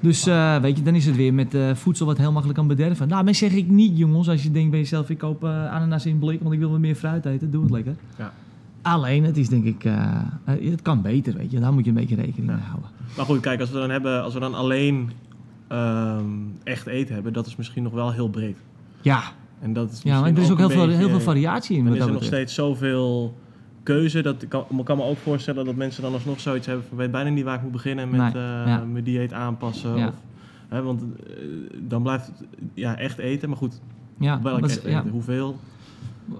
Dus 0.00 0.26
eh, 0.26 0.56
weet 0.60 0.76
je, 0.76 0.82
dan 0.82 0.94
is 0.94 1.06
het 1.06 1.16
weer 1.16 1.34
met 1.34 1.54
eh, 1.54 1.74
voedsel 1.74 2.06
wat 2.06 2.18
heel 2.18 2.32
makkelijk 2.32 2.58
kan 2.58 2.68
bederven. 2.68 3.08
Nou, 3.08 3.24
maar 3.24 3.34
zeg 3.34 3.52
ik 3.52 3.68
niet, 3.68 3.98
jongens, 3.98 4.28
als 4.28 4.42
je 4.42 4.50
denkt 4.50 4.70
bij 4.70 4.78
jezelf, 4.80 5.10
ik 5.10 5.18
koop 5.18 5.44
eh, 5.44 5.72
ananas 5.72 6.06
in 6.06 6.18
blik, 6.18 6.40
want 6.40 6.52
ik 6.54 6.58
wil 6.58 6.70
wat 6.70 6.78
meer 6.80 6.94
fruit 6.94 7.24
eten, 7.26 7.50
doe 7.50 7.62
het 7.62 7.70
lekker. 7.70 7.94
Ja. 8.18 8.32
Alleen, 8.82 9.24
het 9.24 9.36
is 9.36 9.48
denk 9.48 9.64
ik, 9.64 9.84
eh, 9.84 10.16
eh, 10.44 10.70
het 10.70 10.82
kan 10.82 11.02
beter, 11.02 11.34
weet 11.34 11.50
je. 11.50 11.60
Daar 11.60 11.72
moet 11.72 11.84
je 11.84 11.90
een 11.90 11.96
beetje 11.96 12.14
rekening 12.14 12.48
Ja. 12.50 12.54
mee 12.56 12.64
houden. 12.64 12.90
Maar 13.16 13.24
goed, 13.24 13.40
kijk, 13.40 13.60
als 13.60 13.70
we 13.70 13.78
dan, 13.78 13.90
hebben, 13.90 14.22
als 14.22 14.34
we 14.34 14.40
dan 14.40 14.54
alleen 14.54 15.10
ehm, 15.68 16.24
echt 16.64 16.86
eten 16.86 17.14
hebben, 17.14 17.32
dat 17.32 17.46
is 17.46 17.56
misschien 17.56 17.82
nog 17.82 17.92
wel 17.92 18.12
heel 18.12 18.28
breed. 18.28 18.56
Ja, 19.00 19.22
En 19.60 19.72
dat 19.72 19.92
is 19.92 20.00
ja 20.02 20.20
maar 20.20 20.30
er 20.30 20.38
is 20.38 20.50
ook 20.50 20.58
heel 20.58 20.70
veel, 20.70 20.88
heel 20.88 21.08
veel 21.08 21.20
variatie 21.20 21.76
in. 21.76 21.84
Dan 21.84 21.92
Wat 21.92 22.02
is 22.02 22.06
er 22.08 22.12
nog 22.12 22.24
steeds 22.24 22.54
zoveel 22.54 23.34
keuze. 23.84 24.22
Dat 24.22 24.42
ik 24.42 24.48
kan, 24.48 24.64
kan 24.84 24.96
me 24.96 25.02
ook 25.02 25.16
voorstellen 25.16 25.64
dat 25.64 25.74
mensen 25.76 26.02
dan 26.02 26.12
alsnog 26.12 26.40
zoiets 26.40 26.66
hebben 26.66 26.84
van... 26.88 26.96
weet 26.96 27.10
bijna 27.10 27.30
niet 27.30 27.44
waar 27.44 27.56
ik 27.56 27.62
moet 27.62 27.72
beginnen 27.72 28.10
met 28.10 28.20
Nee, 28.20 28.42
eh, 28.42 28.66
ja. 28.66 28.84
mijn 28.84 29.04
dieet 29.04 29.32
aanpassen. 29.32 29.96
Ja. 29.96 30.06
Of, 30.08 30.14
hè, 30.68 30.82
want 30.82 31.02
eh, 31.02 31.34
dan 31.80 32.02
blijft 32.02 32.26
het 32.26 32.44
ja, 32.74 32.96
echt 32.98 33.18
eten. 33.18 33.48
Maar 33.48 33.58
goed, 33.58 33.80
Ja, 34.18 34.42
welk 34.42 34.60
wat- 34.60 34.70
echt 34.70 34.82
ja. 34.82 34.98
eten? 34.98 35.10
Hoeveel? 35.10 35.58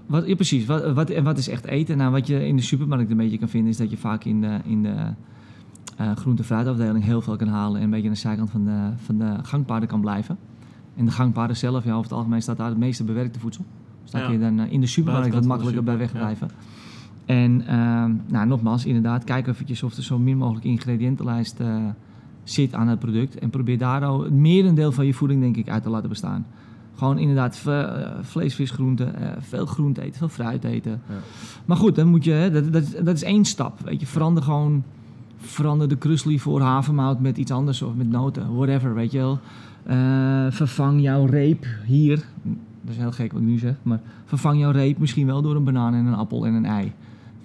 Wat, 0.05 0.27
ja, 0.27 0.35
precies. 0.35 0.65
Wat, 0.65 0.93
wat, 0.93 1.09
en 1.09 1.23
wat 1.23 1.37
is 1.37 1.47
echt 1.47 1.65
eten? 1.65 1.97
Nou, 1.97 2.11
wat 2.11 2.27
je 2.27 2.47
in 2.47 2.55
de 2.55 2.61
supermarkt 2.61 3.11
een 3.11 3.17
beetje 3.17 3.37
kan 3.37 3.49
vinden, 3.49 3.69
is 3.69 3.77
dat 3.77 3.89
je 3.89 3.97
vaak 3.97 4.23
in 4.23 4.41
de, 4.41 4.57
in 4.63 4.83
de 4.83 4.95
eh, 5.97 6.15
groente- 6.15 6.41
en 6.41 6.47
fruitafdeling 6.47 7.03
heel 7.03 7.21
veel 7.21 7.35
kan 7.35 7.47
halen 7.47 7.77
en 7.77 7.83
een 7.83 7.89
beetje 7.89 8.07
aan 8.07 8.13
de 8.13 8.19
zijkant 8.19 8.49
van 8.49 8.65
de, 8.65 8.89
van 9.05 9.17
de 9.17 9.33
gangpaden 9.43 9.87
kan 9.87 10.01
blijven. 10.01 10.37
En 10.95 11.05
de 11.05 11.11
gangpaden 11.11 11.55
zelf, 11.57 11.83
ja, 11.83 11.91
over 11.91 12.03
het 12.03 12.11
algemeen 12.13 12.41
staat 12.41 12.57
daar 12.57 12.69
het 12.69 12.77
meeste 12.77 13.03
bewerkte 13.03 13.39
voedsel. 13.39 13.65
Dus 14.01 14.11
daar 14.11 14.21
Ja. 14.21 14.27
kun 14.27 14.35
je 14.39 14.41
dan 14.55 14.67
in 14.67 14.81
de 14.81 14.87
supermarkt 14.87 15.33
wat 15.33 15.45
makkelijker 15.45 15.83
bij 15.83 15.97
wegblijven. 15.97 16.49
En 17.25 17.63
ehm, 17.67 18.11
nou, 18.27 18.47
nogmaals, 18.47 18.85
inderdaad, 18.85 19.23
kijk 19.23 19.47
eventjes 19.47 19.83
of 19.83 19.95
er 19.97 20.03
zo 20.03 20.19
min 20.19 20.37
mogelijk 20.37 20.65
ingrediëntenlijst 20.65 21.59
eh, 21.59 21.75
zit 22.43 22.73
aan 22.73 22.87
het 22.87 22.99
product. 22.99 23.39
En 23.39 23.49
probeer 23.49 23.77
daar 23.77 24.03
al 24.05 24.23
het 24.23 24.33
merendeel 24.33 24.91
van 24.91 25.05
je 25.05 25.13
voeding, 25.13 25.41
denk 25.41 25.57
ik, 25.57 25.69
uit 25.69 25.83
te 25.83 25.89
laten 25.89 26.09
bestaan. 26.09 26.45
Gewoon 26.95 27.17
inderdaad 27.17 27.63
eh, 27.65 27.85
vlees, 28.21 28.55
vis, 28.55 28.71
groenten, 28.71 29.15
eh, 29.21 29.29
veel 29.39 29.65
groente 29.65 30.01
eten, 30.01 30.17
veel 30.17 30.27
fruit 30.29 30.63
eten. 30.63 31.01
Ja. 31.09 31.15
Maar 31.65 31.77
goed, 31.77 31.95
dan 31.95 32.07
moet 32.07 32.23
je, 32.23 32.49
dat, 32.53 32.73
dat, 32.73 32.83
is- 32.83 32.95
dat 33.03 33.15
is 33.15 33.23
één 33.23 33.45
stap. 33.45 33.79
Weet 33.85 33.99
je, 33.99 34.05
verander 34.05 34.43
gewoon, 34.43 34.83
verander 35.37 35.87
de 35.89 35.95
krusli 35.97 36.39
voor 36.39 36.61
havermout 36.61 37.19
met 37.19 37.37
iets 37.37 37.51
anders 37.51 37.81
of 37.81 37.95
met 37.95 38.09
noten, 38.09 38.55
whatever, 38.55 38.93
weet 38.93 39.11
je 39.11 39.17
wel. 39.17 39.39
Vervang 40.51 41.01
jouw 41.01 41.25
reep 41.25 41.65
hier, 41.85 42.15
dat 42.81 42.91
is 42.93 42.97
heel 42.97 43.11
gek 43.11 43.31
wat 43.31 43.41
ik 43.41 43.47
nu 43.47 43.57
zeg, 43.57 43.75
maar 43.83 43.99
vervang 44.25 44.59
jouw 44.59 44.71
reep 44.71 44.97
misschien 44.97 45.25
wel 45.25 45.41
door 45.41 45.55
een 45.55 45.63
banaan 45.63 45.93
en 45.93 46.05
een 46.05 46.13
appel 46.15 46.45
en 46.45 46.53
een 46.53 46.65
ei. 46.65 46.91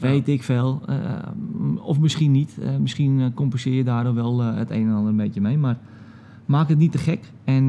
Weet 0.01 0.29
ik 0.29 0.43
veel. 0.43 0.81
eh, 0.87 0.97
of 1.83 2.01
misschien 2.01 2.31
niet. 2.31 2.59
Eh, 2.59 2.77
misschien 2.77 3.21
eh, 3.21 3.27
compenseer 3.35 3.75
je 3.75 3.85
daardoor 3.85 4.15
wel 4.15 4.41
het 4.41 4.71
een 4.71 4.89
en 4.89 4.95
ander 4.95 5.11
een 5.11 5.17
beetje 5.17 5.41
mee. 5.41 5.59
Maar 5.59 5.79
maak 6.47 6.69
het 6.69 6.79
niet 6.79 6.93
te 6.93 6.99
gek. 6.99 7.33
En 7.45 7.69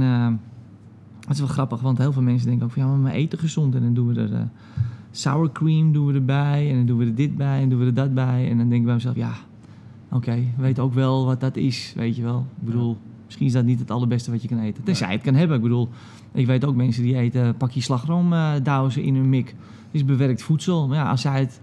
het 1.19 1.29
is 1.29 1.39
wel 1.39 1.47
grappig, 1.47 1.81
want 1.81 1.97
heel 1.97 2.13
veel 2.13 2.21
mensen 2.21 2.47
denken 2.47 2.65
ook 2.65 2.71
van 2.71 2.81
ja, 2.81 2.95
maar 2.95 3.11
we 3.11 3.17
eten 3.17 3.39
gezond. 3.39 3.75
En 3.75 3.81
dan 3.81 3.93
doen 3.93 4.07
we 4.07 4.21
er 4.21 4.49
sour 5.11 5.51
cream 5.51 5.93
doen 5.93 6.05
we 6.05 6.13
erbij. 6.13 6.69
En 6.69 6.75
dan 6.75 6.85
doen 6.85 6.97
we 6.97 7.05
er 7.05 7.15
dit 7.15 7.37
bij 7.37 7.61
en 7.61 7.69
doen 7.69 7.79
we 7.79 7.85
er 7.85 7.93
dat 7.93 8.13
bij. 8.13 8.49
En 8.49 8.57
dan 8.57 8.69
denk 8.69 8.79
ik 8.79 8.85
bij 8.85 8.93
mezelf, 8.93 9.15
ja, 9.15 9.33
oké, 10.11 10.37
weet 10.57 10.79
ook 10.79 10.93
wel 10.93 11.25
wat 11.25 11.39
dat 11.39 11.55
is. 11.55 11.93
Weet 11.95 12.15
je 12.15 12.21
wel. 12.21 12.45
Ik 12.59 12.65
bedoel, 12.65 12.97
misschien 13.25 13.45
is 13.45 13.53
dat 13.53 13.65
niet 13.65 13.79
het 13.79 13.91
allerbeste 13.91 14.31
wat 14.31 14.41
je 14.41 14.47
kan 14.47 14.59
eten. 14.59 14.83
Tenzij 14.83 15.07
je 15.07 15.13
het 15.13 15.23
kan 15.23 15.35
hebben. 15.35 15.55
Ik 15.55 15.63
bedoel, 15.63 15.89
ik 16.31 16.45
weet 16.45 16.65
ook 16.65 16.75
mensen 16.75 17.03
die 17.03 17.15
eten 17.15 17.57
pakje 17.57 17.81
ze 17.81 19.03
in 19.03 19.15
hun 19.15 19.29
mik. 19.29 19.45
Dat 19.45 19.55
is 19.91 20.05
bewerkt 20.05 20.43
voedsel. 20.43 20.87
Maar 20.87 20.97
ja, 20.97 21.09
als 21.09 21.21
zij 21.21 21.39
het 21.39 21.61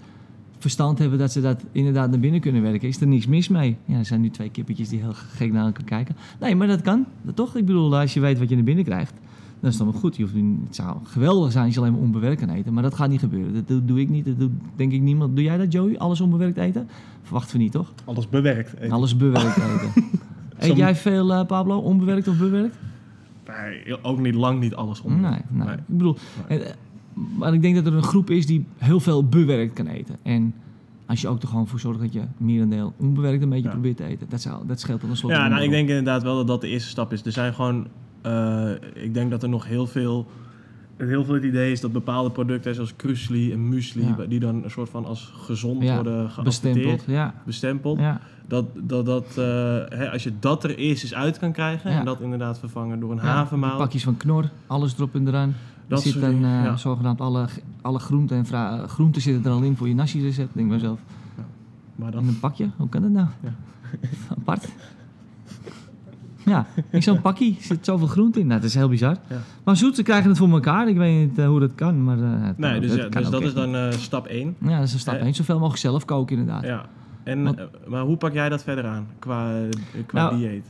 verstand 0.58 0.98
hebben 0.98 1.18
dat 1.18 1.32
ze 1.32 1.40
dat 1.40 1.64
inderdaad 1.72 2.10
naar 2.10 2.20
binnen 2.20 2.40
kunnen 2.40 2.62
werken, 2.62 2.88
is 2.88 3.00
er 3.00 3.06
niks 3.06 3.26
mis 3.26 3.48
mee. 3.48 3.76
Ja, 3.84 3.98
er 3.98 4.04
zijn 4.04 4.20
nu 4.20 4.30
twee 4.30 4.50
kippetjes 4.50 4.88
die 4.88 5.00
heel 5.00 5.12
gek 5.14 5.52
naar 5.52 5.64
elkaar 5.64 5.84
kijken. 5.84 6.16
Nee, 6.40 6.54
maar 6.56 6.66
dat 6.66 6.80
kan. 6.82 7.04
Dat 7.22 7.36
toch? 7.36 7.56
Ik 7.56 7.66
bedoel, 7.66 7.96
als 7.98 8.14
je 8.14 8.20
weet 8.20 8.38
wat 8.38 8.48
je 8.48 8.54
naar 8.54 8.64
binnen 8.64 8.84
krijgt, 8.84 9.12
dan 9.60 9.70
is 9.70 9.72
het 9.76 9.82
allemaal 9.82 10.00
goed. 10.00 10.16
Je 10.16 10.22
hoeft, 10.22 10.34
niet- 10.34 10.60
het 10.66 10.74
zou 10.74 10.96
geweldig 11.04 11.52
zijn 11.52 11.64
als 11.64 11.74
je 11.74 11.80
alleen 11.80 11.92
maar 11.92 12.00
onbewerkt 12.00 12.40
kan 12.40 12.50
eten, 12.50 12.72
maar 12.72 12.82
dat 12.82 12.94
gaat 12.94 13.08
niet 13.10 13.20
gebeuren. 13.20 13.64
Dat 13.66 13.88
doe, 13.88 14.00
ik 14.00 14.08
niet, 14.08 14.24
dat 14.24 14.38
doe 14.38 14.50
denk 14.76 14.92
ik 14.92 15.00
niemand. 15.00 15.34
Doe 15.36 15.44
jij 15.44 15.56
dat, 15.56 15.72
Joey? 15.72 15.98
Alles 15.98 16.20
onbewerkt 16.20 16.56
eten? 16.56 16.88
Verwachten 17.22 17.56
we 17.56 17.62
niet, 17.62 17.72
toch? 17.72 17.92
Alles 18.04 18.28
bewerkt. 18.28 18.74
eten. 18.78 18.90
Alles 18.90 19.16
bewerkt 19.16 19.56
eten. 19.82 20.04
Eet 20.58 20.76
jij 20.76 20.94
veel, 20.96 21.32
eh, 21.32 21.46
Pablo? 21.46 21.78
Onbewerkt 21.78 22.28
of 22.28 22.38
bewerkt? 22.38 22.76
Nee, 23.46 24.04
ook 24.04 24.20
niet 24.20 24.34
lang 24.34 24.60
niet 24.60 24.74
alles 24.74 25.00
om. 25.00 25.20
Nee, 25.20 25.30
nee. 25.48 25.66
Nee. 25.66 25.74
Ik 25.76 25.82
bedoel, 25.86 26.16
Nee. 26.48 26.60
Maar 27.38 27.54
ik 27.54 27.62
denk 27.62 27.74
dat 27.74 27.86
er 27.86 27.94
een 27.94 28.02
groep 28.02 28.30
is 28.30 28.46
die 28.46 28.66
heel 28.76 29.00
veel 29.00 29.24
bewerkt 29.24 29.72
kan 29.74 29.86
eten. 29.86 30.16
En 30.22 30.54
als 31.06 31.20
je 31.20 31.28
ook 31.28 31.42
er 31.42 31.48
gewoon 31.48 31.68
voor 31.68 31.80
zorgt 31.80 32.00
dat 32.00 32.12
je 32.12 32.22
merendeel 32.36 32.92
onbewerkt 32.96 33.42
een 33.42 33.48
beetje 33.48 33.64
Ja. 33.64 33.70
probeert 33.70 33.96
te 33.96 34.04
eten, 34.04 34.26
dat, 34.28 34.40
zou, 34.40 34.66
dat 34.66 34.80
scheelt 34.80 35.00
dan 35.00 35.10
een 35.10 35.16
slot. 35.16 35.30
Ja, 35.30 35.48
nou, 35.48 35.62
ik 35.62 35.70
denk 35.70 35.88
inderdaad 35.88 36.22
wel 36.22 36.36
dat 36.36 36.46
dat 36.46 36.60
de 36.60 36.68
eerste 36.68 36.88
stap 36.88 37.12
is. 37.12 37.24
Er 37.24 37.32
zijn 37.32 37.54
gewoon, 37.54 37.86
eh, 38.22 38.70
ik 38.94 39.14
denk 39.14 39.30
dat 39.30 39.42
er 39.42 39.48
nog 39.48 39.66
heel 39.66 39.86
veel, 39.86 40.26
heel 40.96 41.24
veel 41.24 41.34
het 41.34 41.44
idee 41.44 41.72
is 41.72 41.80
dat 41.80 41.92
bepaalde 41.92 42.30
producten 42.30 42.74
zoals 42.74 42.96
krusli 42.96 43.52
en 43.52 43.68
muesli, 43.68 44.02
Ja. 44.18 44.24
die 44.28 44.40
dan 44.40 44.64
een 44.64 44.70
soort 44.70 44.88
van 44.88 45.04
als 45.04 45.32
gezond 45.36 45.82
Ja, 45.82 45.94
worden 45.94 46.30
bestempeld. 46.44 47.04
Ja, 47.06 47.34
bestempeld. 47.46 47.98
Dat, 48.48 48.64
dat, 48.74 49.06
dat 49.06 49.26
eh, 49.28 49.44
hè, 49.98 50.10
als 50.10 50.22
je 50.22 50.32
dat 50.40 50.64
er 50.64 50.76
eerst 50.76 51.02
eens 51.02 51.14
uit 51.14 51.38
kan 51.38 51.52
krijgen 51.52 51.90
en 51.90 52.04
dat 52.04 52.20
inderdaad 52.20 52.58
vervangen 52.58 53.00
door 53.00 53.10
een 53.12 53.18
havermout. 53.18 53.76
pakjes 53.76 54.02
van 54.04 54.16
knor, 54.16 54.50
alles 54.66 54.94
erop 54.94 55.14
en 55.14 55.28
eraan. 55.28 55.54
Er 55.88 55.94
Dat 55.94 56.02
zit 56.02 56.12
soort 56.12 56.24
dan 56.24 56.34
dingen, 56.34 56.58
eh, 56.58 56.64
ja. 56.64 56.76
zogenaamd 56.76 57.20
alle, 57.20 57.46
alle 57.82 57.98
groenten 57.98 58.36
en 58.36 58.46
vra- 58.46 58.86
groenten 58.86 59.22
zitten 59.22 59.44
er 59.44 59.50
al 59.58 59.62
in 59.62 59.76
voor 59.76 59.88
je 59.88 59.94
nasi 59.94 60.22
recept. 60.22 60.54
Denk 60.54 60.66
ik 60.66 60.72
mezelf. 60.72 60.98
Maar 61.96 62.08
In 62.08 62.14
dan, 62.14 62.28
een 62.28 62.38
pakje? 62.38 62.70
Hoe 62.76 62.88
kan 62.88 63.02
dat 63.02 63.10
nou? 63.10 63.26
Ja. 63.40 63.54
Apart. 64.38 64.68
Ja, 66.44 66.66
in 66.90 67.02
zo'n 67.02 67.20
pakje 67.20 67.54
zit 67.60 67.84
zoveel 67.84 68.06
groente 68.06 68.40
in. 68.40 68.46
Nou, 68.46 68.60
dat 68.60 68.68
is 68.68 68.74
heel 68.74 68.88
bizar. 68.88 69.16
Ja. 69.28 69.36
Maar 69.64 69.76
zoet, 69.76 69.94
ze 69.96 70.02
krijgen 70.02 70.28
het 70.28 70.38
voor 70.38 70.48
elkaar. 70.50 70.88
Ik 70.88 70.96
weet 70.96 71.28
niet 71.28 71.38
eh, 71.38 71.46
hoe 71.46 71.60
dat 71.60 71.74
kan, 71.74 72.04
maar... 72.04 72.18
eh, 72.18 72.24
het 72.46 72.58
nee, 72.58 72.70
kan 72.72 72.80
dus, 72.80 72.90
ook- 72.90 72.96
ja, 72.96 73.02
het 73.02 73.12
kan 73.12 73.22
dus 73.22 73.30
dat 73.30 73.42
is 73.42 73.54
dan 73.54 73.74
eh, 73.74 73.90
stap 73.90 74.26
1. 74.26 74.46
niet. 74.46 74.70
Ja, 74.70 74.76
dat 74.78 74.86
is 74.86 74.92
een 74.92 74.98
stap 74.98 75.14
Eh, 75.14 75.22
één. 75.22 75.34
Zoveel 75.34 75.54
mogelijk 75.58 75.80
zelf 75.80 76.04
koken, 76.04 76.38
inderdaad. 76.38 76.64
Ja. 76.64 76.86
En, 77.22 77.42
Want- 77.44 77.58
eh, 77.58 77.64
maar 77.86 78.02
hoe 78.02 78.16
pak 78.16 78.32
jij 78.32 78.48
dat 78.48 78.62
verder 78.62 78.86
aan 78.86 79.06
qua, 79.18 79.56
eh, 79.60 79.68
qua 80.06 80.22
Nou, 80.22 80.36
dieet? 80.36 80.66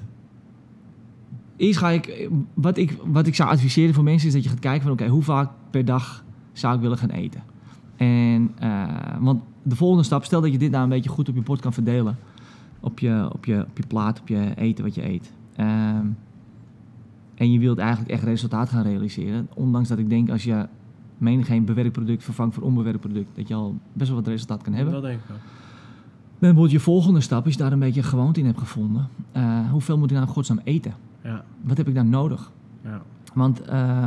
Eerst 1.59 1.79
ga 1.79 1.89
ik... 1.89 2.29
Wat, 2.55 2.77
ik... 2.77 2.97
wat 3.05 3.27
ik 3.27 3.35
zou 3.35 3.51
adviseren 3.51 3.95
voor 3.95 4.05
mensen 4.05 4.29
is 4.29 4.35
dat 4.35 4.43
je 4.43 4.49
gaat 4.49 4.59
kijken 4.59 4.83
van... 4.83 4.93
Oké, 4.93 5.07
hoe 5.07 5.23
vaak 5.23 5.51
per 5.71 5.85
dag 5.85 6.25
zou 6.53 6.75
ik 6.75 6.81
willen 6.81 6.99
gaan 6.99 7.11
eten? 7.11 7.43
En... 7.97 8.51
eh, 8.59 9.17
want 9.21 9.43
de 9.63 9.77
volgende 9.77 10.05
stap... 10.05 10.25
Stel 10.25 10.41
dat 10.41 10.53
je 10.53 10.59
dit 10.59 10.71
nou 10.71 10.83
een 10.83 10.89
beetje 10.89 11.11
goed 11.11 11.29
op 11.29 11.35
je 11.35 11.43
bord 11.43 11.61
kan 11.61 11.73
verdelen. 11.73 12.19
Op 12.81 12.99
je, 12.99 13.29
op 13.33 13.45
je, 13.45 13.65
op 13.71 13.77
je 13.77 13.87
plaat, 13.87 14.21
op 14.21 14.29
je 14.29 14.53
eten 14.57 14.85
wat 14.85 14.95
je 14.95 15.09
eet. 15.09 15.33
Ehm, 15.57 16.07
en 17.35 17.53
je 17.53 17.59
wilt 17.59 17.79
eigenlijk 17.79 18.11
echt 18.11 18.23
resultaat 18.23 18.69
gaan 18.69 18.83
realiseren. 18.83 19.49
Ondanks 19.55 19.89
dat 19.89 19.99
ik 19.99 20.09
denk 20.09 20.31
als 20.31 20.45
je 20.45 20.67
menig 21.19 21.47
geen 21.47 21.65
bewerkt 21.65 21.93
product 21.93 22.25
vervangt 22.25 22.55
voor 22.55 22.65
onbewerkt 22.65 23.01
product... 23.01 23.37
dat 23.37 23.49
je 23.49 23.55
al 23.55 23.77
best 23.93 24.11
wel 24.11 24.19
wat 24.19 24.29
resultaat 24.29 24.63
kan 24.63 24.73
hebben. 24.73 24.93
Dat 24.93 25.03
denk 25.03 25.19
ik 25.21 25.29
wel. 25.29 25.37
Dan 26.39 26.55
wordt 26.55 26.73
je 26.73 26.81
volgende 26.81 27.21
stap, 27.21 27.45
als 27.45 27.55
je 27.55 27.61
daar 27.61 27.73
een 27.73 27.79
beetje 27.79 28.01
een 28.01 28.07
gewoonte 28.07 28.41
in 28.41 28.47
hebt 28.47 28.59
gevonden. 28.59 29.09
eh, 29.33 29.71
hoeveel 29.71 29.99
moet 29.99 30.11
ik 30.11 30.17
nou 30.17 30.29
godsnaam 30.29 30.61
eten? 30.65 30.95
Ja, 31.23 31.45
Wat 31.63 31.77
heb 31.77 31.89
ik 31.89 31.95
nou 31.95 32.07
nodig? 32.07 32.53
ja. 32.85 33.03
Want, 33.35 33.61
eh, 33.61 34.03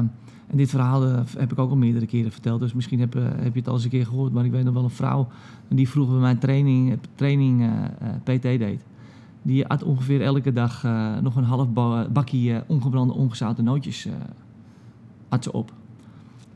en 0.48 0.58
dit 0.58 0.70
verhaal 0.70 1.06
eh, 1.06 1.20
heb 1.38 1.51
ik 1.51 1.60
ook 1.60 1.70
al 1.70 1.75
meerdere 1.75 2.06
keren 2.06 2.32
verteld, 2.32 2.60
dus 2.60 2.74
misschien 2.74 3.00
heb, 3.00 3.15
eh, 3.15 3.24
heb 3.24 3.53
je 3.53 3.60
het 3.60 3.68
al 3.68 3.74
eens 3.74 3.84
een 3.84 3.89
keer 3.89 4.06
gehoord. 4.06 4.34
Maar 4.34 4.46
ik 4.46 4.51
weet 4.51 4.63
nog 4.63 4.74
wel 4.74 4.84
een 4.84 4.89
vrouw 4.89 5.27
die 5.68 5.89
vroeger 5.89 6.13
bij 6.13 6.22
mijn 6.22 6.38
training, 6.38 6.98
training 7.15 7.70
PT 8.24 8.41
deed. 8.41 8.86
Die 9.41 9.68
at 9.68 9.84
ongeveer 9.84 10.22
elke 10.22 10.53
dag 10.53 10.84
nog 11.22 11.36
een 11.36 11.44
half 11.44 11.70
ba- 11.70 12.08
bakje 12.10 12.63
ongebrande, 12.68 13.13
ongezouten 13.13 13.63
nootjes 13.63 14.08
at 15.30 15.44
ze 15.44 15.51
op. 15.51 15.72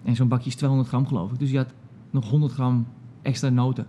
En 0.04 0.16
zo'n 0.16 0.28
bakje 0.28 0.48
is 0.50 0.56
200 0.56 0.90
gram 0.90 1.08
geloof 1.08 1.32
ik. 1.32 1.40
Dus 1.40 1.50
die 1.50 1.58
had 1.58 1.74
nog 2.12 2.30
100 2.30 2.54
gram 2.54 2.86
extra 3.22 3.50
noten. 3.50 3.86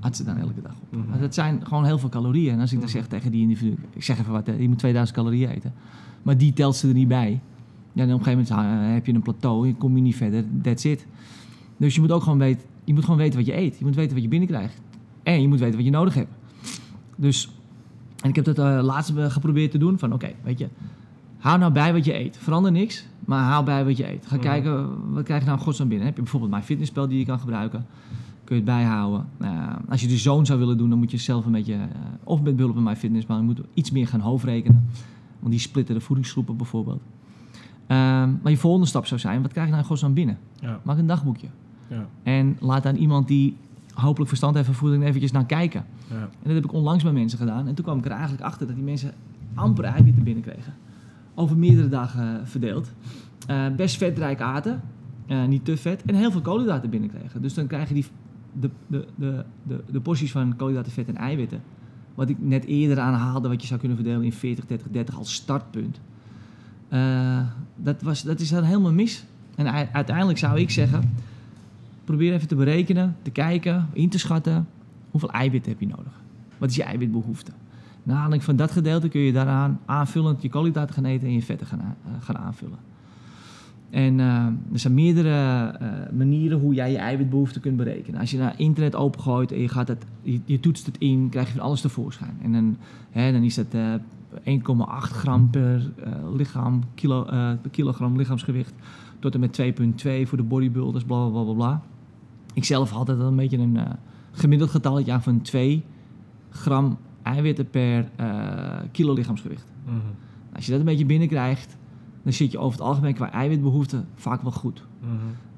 At 0.00 0.16
ze 0.16 0.24
dan 0.24 0.36
elke 0.36 0.62
dag 0.62 0.72
op. 0.72 0.96
Mhm. 0.98 1.08
Maar 1.08 1.18
dat 1.20 1.34
zijn 1.34 1.66
gewoon 1.66 1.84
heel 1.84 1.98
veel 1.98 2.08
calorieën. 2.08 2.52
En 2.52 2.60
als 2.60 2.72
ik 2.72 2.78
dan 2.80 2.88
Mhm. 2.88 2.96
zeg 2.98 3.06
tegen 3.06 3.30
die 3.30 3.40
individu, 3.42 3.76
ik 3.94 4.02
zeg 4.02 4.18
even 4.18 4.32
wat, 4.32 4.46
hè, 4.46 4.52
je 4.52 4.68
moet 4.68 4.78
2000 4.78 5.18
calorieën 5.18 5.48
eten. 5.50 5.72
Maar 6.22 6.36
die 6.38 6.52
telt 6.52 6.76
ze 6.76 6.88
er 6.88 6.94
niet 6.94 7.08
bij. 7.08 7.40
Ja, 7.92 8.02
en 8.02 8.12
op 8.12 8.18
een 8.18 8.24
gegeven 8.24 8.54
moment 8.56 8.86
eh, 8.88 8.92
heb 8.92 9.06
je 9.06 9.12
een 9.14 9.22
plateau, 9.22 9.66
je 9.66 9.74
kom 9.74 9.96
je 9.96 10.02
niet 10.02 10.16
verder, 10.16 10.44
that's 10.62 10.84
it. 10.84 11.06
Dus 11.76 11.94
je 11.94 12.00
moet 12.00 12.12
ook 12.12 12.22
gewoon 12.22 12.38
weten, 12.38 12.62
je 12.84 12.94
moet 12.94 13.04
gewoon 13.04 13.18
weten 13.18 13.38
wat 13.38 13.46
je 13.46 13.56
eet. 13.56 13.78
Je 13.78 13.84
moet 13.84 13.94
weten 13.94 14.14
wat 14.14 14.22
je 14.22 14.28
binnenkrijgt. 14.28 14.80
En 15.22 15.42
je 15.42 15.48
moet 15.48 15.58
weten 15.58 15.76
wat 15.76 15.84
je 15.84 15.90
nodig 15.90 16.14
hebt. 16.14 16.30
Dus, 17.16 17.50
en 18.22 18.28
ik 18.28 18.36
heb 18.36 18.44
dat 18.44 18.58
eh, 18.58 18.78
laatst 18.82 19.10
eh, 19.16 19.30
geprobeerd 19.30 19.70
te 19.70 19.78
doen 19.78 19.98
van, 19.98 20.12
oké, 20.12 20.30
weet 20.42 20.58
je, 20.58 20.68
hou 21.38 21.58
nou 21.58 21.72
bij 21.72 21.92
wat 21.92 22.04
je 22.04 22.14
eet. 22.18 22.36
Verander 22.36 22.72
niks, 22.72 23.06
maar 23.24 23.44
hou 23.44 23.64
bij 23.64 23.84
wat 23.84 23.96
je 23.96 24.08
eet. 24.12 24.26
Ga 24.26 24.34
Mhm. 24.34 24.44
kijken, 24.44 24.88
wat 25.12 25.24
krijg 25.24 25.40
je 25.42 25.48
nou 25.48 25.58
godsnaam 25.60 25.88
binnen? 25.88 26.06
Heb 26.06 26.16
je 26.16 26.22
bijvoorbeeld 26.22 26.52
mijn 26.52 26.64
fitnesspel 26.64 27.08
die 27.08 27.18
je 27.18 27.24
kan 27.24 27.38
gebruiken? 27.40 27.86
Kun 28.50 28.58
je 28.58 28.64
het 28.64 28.74
bijhouden. 28.74 29.26
Eh, 29.38 29.76
als 29.88 30.00
je 30.00 30.06
de 30.06 30.16
zoon 30.16 30.46
zou 30.46 30.58
willen 30.58 30.78
doen, 30.78 30.88
dan 30.90 30.98
moet 30.98 31.10
je 31.10 31.16
zelf 31.16 31.46
een 31.46 31.52
beetje, 31.52 31.74
eh, 31.74 31.80
of 32.24 32.42
met 32.42 32.56
behulp 32.56 32.74
van 32.74 32.82
mijn 32.82 32.96
fitnesspel, 32.96 33.36
je 33.36 33.42
moet 33.42 33.60
iets 33.74 33.90
meer 33.90 34.06
gaan 34.06 34.20
hoofdrekenen. 34.20 34.86
Want 35.38 35.50
die 35.50 35.60
splitten 35.60 35.94
de 35.94 36.00
voedingsgroepen 36.00 36.56
bijvoorbeeld. 36.56 37.00
Ehm, 37.86 38.30
maar 38.42 38.50
je 38.52 38.56
volgende 38.56 38.86
stap 38.86 39.06
zou 39.06 39.20
zijn, 39.20 39.42
wat 39.42 39.50
krijg 39.50 39.66
je 39.66 39.72
nou 39.72 39.82
in 39.82 39.88
godsnaam 39.88 40.14
binnen? 40.14 40.38
Ja, 40.60 40.80
Maak 40.82 40.98
een 40.98 41.06
dagboekje. 41.06 41.46
ja, 41.88 42.06
En 42.22 42.56
laat 42.60 42.86
aan 42.86 42.96
iemand 42.96 43.28
die 43.28 43.56
hopelijk 43.94 44.28
verstand 44.28 44.54
heeft 44.54 44.66
van 44.66 44.74
voeding 44.74 45.04
eventjes 45.04 45.30
naar 45.32 45.46
kijken. 45.46 45.84
ja. 46.08 46.14
En 46.20 46.28
dat 46.42 46.54
heb 46.54 46.64
ik 46.64 46.72
onlangs 46.72 47.02
bij 47.02 47.12
mensen 47.12 47.38
gedaan. 47.38 47.66
En 47.66 47.74
toen 47.74 47.84
kwam 47.84 47.98
ik 47.98 48.04
er 48.04 48.10
eigenlijk 48.10 48.42
achter 48.42 48.66
dat 48.66 48.76
die 48.76 48.84
mensen 48.84 49.12
amper 49.54 49.84
eiwitten 49.84 50.22
binnenkregen. 50.22 50.74
Over 51.34 51.56
meerdere 51.56 51.88
dagen 51.88 52.40
eh, 52.40 52.46
verdeeld. 52.46 52.92
Eh, 53.46 53.66
best 53.76 53.96
vetrijk 53.96 54.40
aten. 54.40 54.80
niet 55.48 55.64
te 55.64 55.76
vet. 55.76 56.02
En 56.02 56.14
heel 56.14 56.30
veel 56.30 56.40
koolhydraten 56.40 56.90
binnenkregen. 56.90 57.42
Dus 57.42 57.54
dan 57.54 57.66
krijg 57.66 57.88
je 57.88 57.94
die, 57.94 58.04
de, 58.52 58.70
de, 58.86 59.06
de, 59.14 59.44
de, 59.62 59.80
de 59.90 60.00
porties 60.00 60.32
van 60.32 60.56
koolhydraten, 60.56 60.92
vet 60.92 61.08
en 61.08 61.16
eiwitten. 61.16 61.62
Wat 62.14 62.28
ik 62.28 62.36
net 62.40 62.64
eerder 62.64 62.98
aanhaalde, 62.98 63.48
wat 63.48 63.60
je 63.60 63.66
zou 63.66 63.80
kunnen 63.80 63.98
verdelen 63.98 64.24
in 64.24 64.32
40, 64.32 64.66
30, 64.66 64.86
30 64.90 65.16
als 65.16 65.34
startpunt. 65.34 66.00
Eh, 66.88 67.40
dat, 67.76 68.02
was, 68.02 68.22
dat 68.22 68.40
is 68.40 68.48
dan 68.48 68.62
helemaal 68.62 68.92
mis. 68.92 69.24
En 69.54 69.92
uiteindelijk 69.92 70.38
zou 70.38 70.60
ik 70.60 70.70
zeggen, 70.70 71.14
probeer 72.04 72.32
even 72.32 72.48
te 72.48 72.54
berekenen, 72.54 73.16
te 73.22 73.30
kijken, 73.30 73.86
in 73.92 74.08
te 74.08 74.18
schatten. 74.18 74.68
Hoeveel 75.10 75.30
eiwitten 75.30 75.70
heb 75.70 75.80
je 75.80 75.86
nodig? 75.86 76.12
Wat 76.58 76.70
is 76.70 76.76
je 76.76 76.82
eiwitbehoefte? 76.82 77.52
Naar 78.02 78.16
aanleiding 78.16 78.44
van 78.44 78.56
dat 78.56 78.70
gedeelte 78.70 79.08
kun 79.08 79.20
je 79.20 79.32
daaraan 79.32 79.80
aanvullend 79.84 80.42
je 80.42 80.48
koolhydraten 80.48 80.94
gaan 80.94 81.04
eten 81.04 81.28
en 81.28 81.34
je 81.34 81.42
vetten 81.42 81.66
gaan, 81.66 81.80
eh, 81.80 82.12
gaan 82.20 82.38
aanvullen. 82.38 82.78
En 83.90 84.20
eh, 84.20 84.46
er 84.72 84.78
zijn 84.78 84.94
meerdere 84.94 85.66
eh, 85.68 85.88
manieren 86.12 86.58
hoe 86.58 86.74
jij 86.74 86.90
je 86.90 86.98
eiwitbehoefte 86.98 87.60
kunt 87.60 87.76
berekenen. 87.76 88.20
Als 88.20 88.30
je 88.30 88.38
naar 88.38 88.54
internet 88.56 88.94
opengooit 88.94 89.52
en 89.52 89.60
je, 89.60 89.68
gaat 89.68 89.88
het, 89.88 90.04
je, 90.22 90.40
je 90.44 90.60
toetst 90.60 90.86
het 90.86 90.98
in, 90.98 91.28
krijg 91.30 91.46
je 91.46 91.52
van 91.52 91.62
alles 91.62 91.80
tevoorschijn. 91.80 92.36
En 92.42 92.52
dan, 92.52 92.76
hè, 93.10 93.32
dan 93.32 93.42
is 93.42 93.54
dat 93.54 93.74
eh 93.74 93.94
1,8 94.34 94.40
gram 95.00 95.50
per 95.50 95.92
eh, 96.04 96.12
lichaam, 96.34 96.82
kilo, 96.94 97.24
eh, 97.24 97.52
per 97.62 97.70
kilogram 97.70 98.16
lichaamsgewicht. 98.16 98.74
Tot 99.18 99.34
en 99.34 99.40
met 99.40 99.52
2,2 99.52 100.26
voor 100.26 100.38
de 100.38 100.44
bodybuilders, 100.44 101.04
bla 101.04 101.28
bla 101.28 101.42
bla 101.42 101.52
bla. 101.52 101.82
Ik 102.54 102.64
zelf 102.64 102.90
had 102.90 102.98
altijd 102.98 103.18
een 103.18 103.36
beetje 103.36 103.58
een 103.58 103.76
eh, 103.76 103.90
gemiddeld 104.32 104.70
getalletje 104.70 105.12
aan 105.12 105.22
van 105.22 105.40
2 105.40 105.84
gram 106.50 106.98
eiwitten 107.22 107.70
per 107.70 108.10
eh, 108.16 108.78
kilo 108.92 109.12
lichaamsgewicht. 109.12 109.72
Mhm. 109.84 109.96
Als 110.52 110.64
je 110.64 110.70
dat 110.70 110.80
een 110.80 110.86
beetje 110.86 111.06
binnenkrijgt, 111.06 111.76
dan 112.22 112.32
zit 112.32 112.52
je 112.52 112.58
over 112.58 112.78
het 112.78 112.88
algemeen 112.88 113.14
qua 113.14 113.32
eiwitbehoefte 113.32 114.04
vaak 114.14 114.42
wel 114.42 114.52
goed. 114.52 114.82
Mhm. 115.00 115.12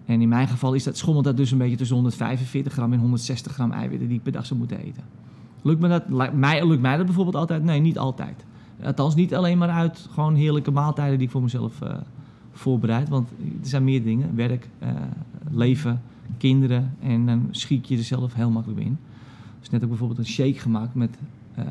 En 0.05 0.21
in 0.21 0.29
mijn 0.29 0.49
geval 0.49 0.75
is 0.75 0.85
dat, 0.85 0.97
schommelt 0.97 1.25
dat 1.25 1.37
dus 1.37 1.51
een 1.51 1.59
beetje 1.59 1.77
tussen 1.77 1.97
145 1.97 2.73
gram 2.73 2.93
en 2.93 2.99
160 2.99 3.53
gram 3.53 3.71
eiwitten 3.71 4.09
die 4.09 4.17
ik 4.17 4.23
per 4.23 4.33
dag 4.33 4.47
zou 4.47 4.59
moeten 4.59 4.79
eten. 4.79 5.03
Lukt 5.63 5.81
me 5.81 5.89
dat? 5.89 6.33
Mij, 6.33 6.67
lukt 6.67 6.83
mij 6.83 6.97
dat 6.97 7.07
bijvoorbeeld 7.07 7.37
altijd? 7.37 7.63
Nee, 7.63 7.81
niet 7.81 7.99
altijd. 7.99 8.45
Althans, 8.83 9.15
niet 9.15 9.35
alleen 9.35 9.59
maar 9.59 9.69
uit 9.69 10.09
gewoon 10.11 10.35
heerlijke 10.35 10.71
maaltijden 10.71 11.19
die 11.19 11.27
ik 11.27 11.33
voor 11.33 11.43
mezelf 11.43 11.81
eh, 11.81 11.95
voorbereid. 12.53 13.09
Want 13.09 13.31
er 13.31 13.69
zijn 13.69 13.85
meer 13.85 14.03
dingen. 14.03 14.35
Werk, 14.35 14.69
eh, 14.79 14.91
leven, 15.51 16.03
kinderen. 16.39 16.95
En 17.01 17.27
dan 17.27 17.49
schiet 17.51 17.89
je 17.89 17.97
er 17.97 18.05
zelf 18.05 18.35
heel 18.35 18.51
makkelijk 18.51 18.81
in. 18.81 18.99
Dus 19.61 19.71
net 19.71 19.83
ook 19.83 19.89
bijvoorbeeld 19.89 20.19
een 20.19 20.27
shake 20.27 20.59
gemaakt 20.59 20.95
met 20.95 21.19
eh, 21.55 21.65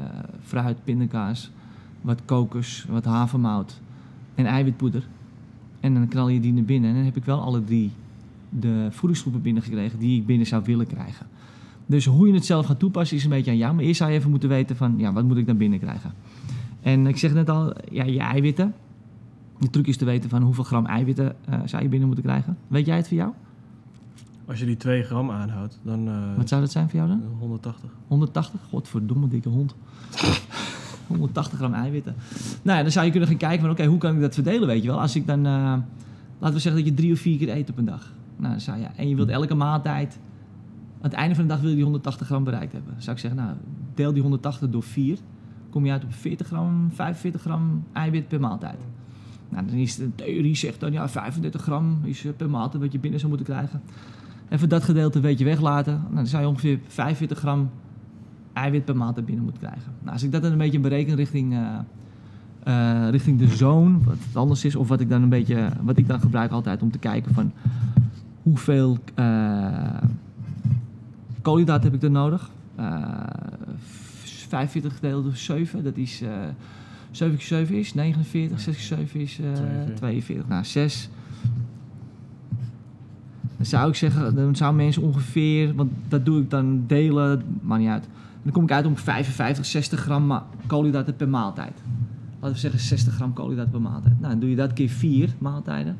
fruit, 0.44 0.84
pindakaas, 0.84 1.52
wat 2.02 2.22
kokos, 2.26 2.86
wat 2.90 3.06
havermout 3.06 3.81
en 4.36 4.46
eiwitpoeder. 4.46 5.08
En 5.80 5.94
dan 5.94 6.08
knal 6.08 6.30
je 6.30 6.40
die 6.40 6.54
naar 6.54 6.64
binnen. 6.64 6.90
En 6.90 6.96
dan 6.96 7.06
heb 7.06 7.16
ik 7.16 7.26
wel 7.26 7.42
alle 7.42 7.64
drie 7.64 7.92
de 8.50 8.88
voedingsgroepen 8.90 9.42
binnengekregen 9.42 10.00
die 10.00 10.20
ik 10.20 10.26
binnen 10.26 10.48
zou 10.48 10.64
willen 10.66 10.88
krijgen. 10.88 11.28
Dus 11.86 12.06
hoe 12.06 12.28
je 12.28 12.34
het 12.34 12.46
zelf 12.46 12.66
gaat 12.66 12.80
toepassen 12.80 13.18
is 13.18 13.24
een 13.24 13.30
beetje 13.30 13.52
aan 13.52 13.58
jou. 13.58 13.76
Maar 13.76 13.84
eerst 13.84 13.98
zou 13.98 14.12
je 14.12 14.18
even 14.18 14.30
moeten 14.30 14.50
weten 14.50 14.76
van, 14.76 14.94
ja, 14.98 15.14
wat 15.14 15.24
moet 15.24 15.38
ik 15.38 15.46
dan 15.46 15.58
binnenkrijgen? 15.58 16.14
En 16.82 17.08
ik 17.08 17.18
zeg 17.18 17.34
net 17.34 17.50
al, 17.50 17.74
ja, 17.92 18.04
je 18.04 18.20
eiwitten. 18.20 18.74
De 19.60 19.70
truc 19.70 19.88
is 19.88 19.98
te 19.98 20.06
weten 20.06 20.30
van 20.30 20.42
hoeveel 20.42 20.64
gram 20.64 20.86
eiwitten 20.86 21.36
eh, 21.46 21.60
zou 21.66 21.84
je 21.84 21.90
binnen 21.90 22.08
moeten 22.08 22.26
krijgen. 22.26 22.58
Weet 22.68 22.86
jij 22.86 22.96
het 22.96 23.08
voor 23.08 23.18
jou? 23.18 23.32
Als 24.46 24.60
je 24.60 24.66
die 24.66 24.78
2 24.78 25.04
gram 25.04 25.32
aanhoudt, 25.32 25.80
dan 25.84 26.08
eh, 26.08 26.38
Wat 26.38 26.50
zou 26.50 26.62
dat 26.62 26.72
zijn 26.72 26.90
voor 26.90 27.00
jou 27.00 27.10
dan? 27.10 27.22
180. 27.40 27.90
180? 28.08 28.60
Godverdomme 28.70 29.28
dikke 29.28 29.50
hond. 29.50 29.76
180 31.15 31.58
gram 31.58 31.74
eiwitten. 31.74 32.15
Nou 32.62 32.82
dan 32.82 32.91
zou 32.91 33.06
je 33.06 33.12
kunnen 33.12 33.30
gaan 33.30 33.38
kijken 33.38 33.62
van 33.62 33.70
oké, 33.70 33.86
hoe 33.86 33.98
kan 33.98 34.15
ik 34.15 34.22
dat 34.22 34.34
verdelen, 34.34 34.68
weet 34.68 34.82
je 34.82 34.88
wel. 34.88 35.01
Als 35.01 35.15
ik 35.15 35.27
dan, 35.27 35.46
eh, 35.46 35.53
laten 36.39 36.56
we 36.56 36.60
zeggen 36.60 36.75
dat 36.82 36.89
je 36.89 36.94
drie 36.94 37.13
of 37.13 37.20
vier 37.20 37.38
keer 37.38 37.50
eet 37.50 37.70
op 37.70 37.77
een 37.77 37.86
dag. 37.86 38.13
Nou, 38.38 38.51
dan 38.51 38.62
zou 38.62 38.80
je, 38.80 38.86
en 38.96 39.10
je 39.10 39.15
wilt 39.15 39.30
elke 39.30 39.56
maaltijd, 39.56 40.20
aan 41.01 41.10
het 41.10 41.13
einde 41.13 41.36
van 41.36 41.44
de 41.44 41.50
dag 41.50 41.60
wil 41.60 41.70
je 41.70 41.75
die 41.75 41.84
180 41.84 42.27
gram 42.27 42.44
bereikt 42.44 42.72
hebben. 42.72 42.91
Dan 42.94 43.01
zou 43.01 43.15
ik 43.15 43.22
zeggen, 43.22 43.41
nou, 43.44 43.56
deel 43.96 44.13
die 44.13 44.22
180 44.22 44.70
door 44.70 44.84
4. 44.84 45.18
Kom 45.70 45.86
je 45.86 45.91
uit 45.91 46.03
op 46.03 46.13
40 46.13 46.48
gram, 46.48 46.89
45 46.94 47.41
gram 47.41 47.84
eiwit 47.94 48.27
per 48.27 48.39
maaltijd. 48.39 48.77
Nou, 49.50 49.65
dan 49.65 49.75
is 49.75 49.96
de 49.96 50.15
theorie 50.15 50.56
zegt 50.56 50.80
dan 50.80 50.91
ja, 50.91 51.10
35 51.10 51.62
gram 51.62 52.00
is 52.03 52.25
eh, 52.25 52.32
per 52.38 52.50
maaltijd 52.50 52.84
wat 52.84 52.91
je 52.91 53.00
binnen 53.00 53.20
zou 53.20 53.32
moeten 53.32 53.53
krijgen. 53.53 53.82
Even 54.50 54.70
dat 54.70 54.84
gedeelte 54.84 55.15
een 55.15 55.24
beetje 55.24 55.46
weglaten. 55.46 55.94
Nou, 55.94 56.15
dan 56.15 56.27
zou 56.27 56.44
je 56.44 56.50
ongeveer 56.50 56.80
45 56.88 57.38
gram 57.38 57.70
eiwit 58.53 58.86
per 58.86 58.96
maaltijd 58.96 59.25
binnen 59.25 59.43
moeten 59.43 59.62
krijgen. 59.62 59.91
Nou, 60.00 60.13
als 60.13 60.24
ik 60.24 60.31
dat 60.31 60.41
dan 60.41 60.51
een 60.51 60.58
beetje 60.58 60.79
bereken 60.79 61.15
richting, 61.15 61.53
eh, 61.53 61.79
eh, 62.63 63.10
richting 63.10 63.39
de 63.39 63.48
zone, 63.48 63.98
wat 64.03 64.17
het 64.27 64.36
anders 64.36 64.65
is, 64.65 64.75
of 64.75 64.88
wat 64.88 65.00
ik 65.00 65.10
dan 65.10 65.22
een 65.22 65.29
beetje, 65.29 65.70
wat 65.81 65.98
ik 65.98 66.08
dan 66.08 66.20
gebruik 66.20 66.51
altijd 66.51 66.81
om 66.81 66.91
te 66.91 67.00
kijken 67.00 67.34
van 67.34 67.51
hoeveel 68.41 68.98
eh 69.15 69.98
koolhydraten 71.41 71.84
heb 71.84 71.93
ik 71.93 72.03
er 72.03 72.12
nodig. 72.12 72.50
Eh 72.75 73.03
45 74.48 74.93
gedeeld 74.93 75.24
door 75.24 75.36
7, 75.36 75.84
dat 75.84 75.98
is 75.98 76.22
eh 76.22 76.29
7 77.12 77.38
keer 77.38 77.46
7 77.46 77.75
is 77.75 77.93
49, 77.93 78.60
6 78.60 78.75
keer 78.75 78.98
7 78.98 79.20
is 79.20 79.39
eh 79.39 79.53
42. 79.53 79.96
42. 79.96 80.48
Nou, 80.48 80.63
6. 80.63 81.10
Dan 83.58 83.65
zou 83.65 83.89
ik 83.89 83.96
zeggen, 83.96 84.36
dan 84.36 84.55
zou 84.55 84.75
mensen 84.75 85.01
ongeveer, 85.01 85.75
want 85.75 85.91
dat 86.08 86.25
doe 86.25 86.41
ik 86.41 86.50
dan 86.50 86.84
delen, 86.88 87.43
maakt 87.62 87.81
niet 87.81 87.89
uit. 87.89 88.08
Dan 88.44 88.52
kom 88.52 88.64
ik 88.64 88.72
uit 88.72 88.86
om 88.86 88.98
55, 88.98 89.66
60 89.66 90.00
gram 90.00 90.44
koolhydraten 90.68 91.16
per 91.16 91.30
maaltijd. 91.30 91.82
Laten 92.34 92.56
we 92.56 92.62
zeggen 92.62 92.80
60 92.80 93.14
gram 93.14 93.34
koolhydraten 93.34 93.72
per 93.72 93.82
maaltijd. 93.82 94.20
Nou, 94.20 94.32
dan 94.32 94.40
doe 94.40 94.50
je 94.50 94.56
dat 94.56 94.74
keer 94.74 94.90
4 94.90 95.36
maaltijden. 95.40 95.98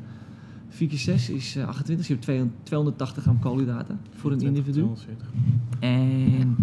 4 0.68 0.88
keer 0.88 0.98
6 0.98 1.30
is 1.30 1.56
eh, 1.56 1.66
28, 1.66 1.96
dus 1.96 2.06
je 2.06 2.12
hebt 2.12 2.24
200 2.24 2.66
280 2.66 3.22
gram 3.22 3.38
koolhydraten 3.38 4.00
voor 4.10 4.32
een 4.32 4.40
individu. 4.40 4.80
240. 4.80 5.26
En 5.80 6.56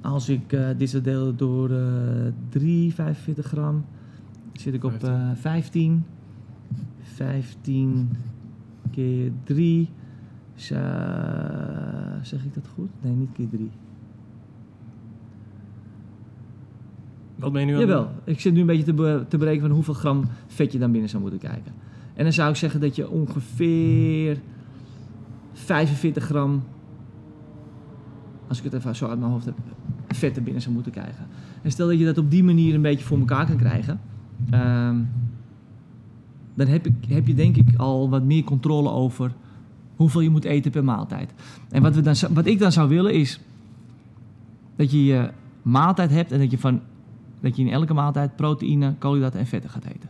als 0.00 0.28
ik 0.28 0.52
eh, 0.52 0.68
dit 0.76 0.90
zou 0.90 1.02
delen 1.02 1.36
door 1.36 1.70
eh 1.70 2.32
3, 2.48 2.94
45 2.94 3.46
gram, 3.46 3.84
zit 4.52 4.74
ik 4.74 4.84
op 4.84 5.02
eh 5.02 5.30
15. 5.34 6.04
15 7.02 8.10
keer 8.90 9.32
3. 9.44 9.88
zeg 12.22 12.44
ik 12.44 12.54
dat 12.54 12.68
goed? 12.74 12.90
Nee, 13.00 13.12
niet 13.12 13.32
keer 13.32 13.48
3. 13.48 13.70
Wat 17.40 17.52
ben 17.52 17.60
je 17.60 17.66
nu 17.66 17.74
aan 17.74 17.80
Jawel, 17.80 18.08
ik 18.24 18.40
zit 18.40 18.52
nu 18.52 18.60
een 18.60 18.66
beetje 18.66 18.82
te, 18.84 18.92
be- 18.94 19.24
te 19.28 19.38
berekenen 19.38 19.66
van 19.66 19.74
hoeveel 19.76 19.94
gram 19.94 20.24
vet 20.46 20.72
je 20.72 20.78
dan 20.78 20.90
binnen 20.92 21.10
zou 21.10 21.22
moeten 21.22 21.40
kijken. 21.40 21.72
En 22.14 22.24
dan 22.24 22.32
zou 22.32 22.50
ik 22.50 22.56
zeggen 22.56 22.80
dat 22.80 22.96
je 22.96 23.10
ongeveer 23.10 24.38
45 25.52 26.24
gram, 26.24 26.62
als 28.48 28.58
ik 28.58 28.64
het 28.64 28.72
even 28.74 28.96
zo 28.96 29.06
uit 29.08 29.18
mijn 29.18 29.30
hoofd 29.32 29.44
heb, 29.44 29.54
vet 30.08 30.36
er 30.36 30.42
binnen 30.42 30.62
zou 30.62 30.74
moeten 30.74 30.92
krijgen. 30.92 31.26
En 31.62 31.70
stel 31.70 31.86
dat 31.88 31.98
je 31.98 32.04
dat 32.04 32.18
op 32.18 32.30
die 32.30 32.44
manier 32.44 32.74
een 32.74 32.82
beetje 32.82 33.04
voor 33.04 33.18
elkaar 33.18 33.46
kan 33.46 33.56
krijgen, 33.56 34.00
ehm, 34.50 34.96
dan 36.54 36.66
heb, 36.66 36.86
ik, 36.86 36.94
heb 37.08 37.26
je 37.26 37.34
denk 37.34 37.56
ik 37.56 37.68
al 37.76 38.10
wat 38.10 38.22
meer 38.24 38.44
controle 38.44 38.90
over 38.90 39.32
hoeveel 39.96 40.20
je 40.20 40.30
moet 40.30 40.44
eten 40.44 40.70
per 40.70 40.84
maaltijd. 40.84 41.32
En 41.70 41.82
wat, 41.82 41.94
we 41.94 42.00
dan, 42.00 42.14
wat 42.32 42.46
ik 42.46 42.58
dan 42.58 42.72
zou 42.72 42.88
willen 42.88 43.14
is 43.14 43.40
dat 44.76 44.90
je 44.90 45.04
je 45.04 45.30
maaltijd 45.62 46.10
hebt 46.10 46.32
en 46.32 46.38
dat 46.38 46.50
je 46.50 46.58
van 46.58 46.80
dat 47.40 47.56
je 47.56 47.62
in 47.64 47.70
elke 47.72 47.94
maaltijd 47.94 48.36
proteïne, 48.36 48.94
koolhydraten 48.98 49.40
en 49.40 49.46
vetten 49.46 49.70
gaat 49.70 49.84
eten. 49.84 50.08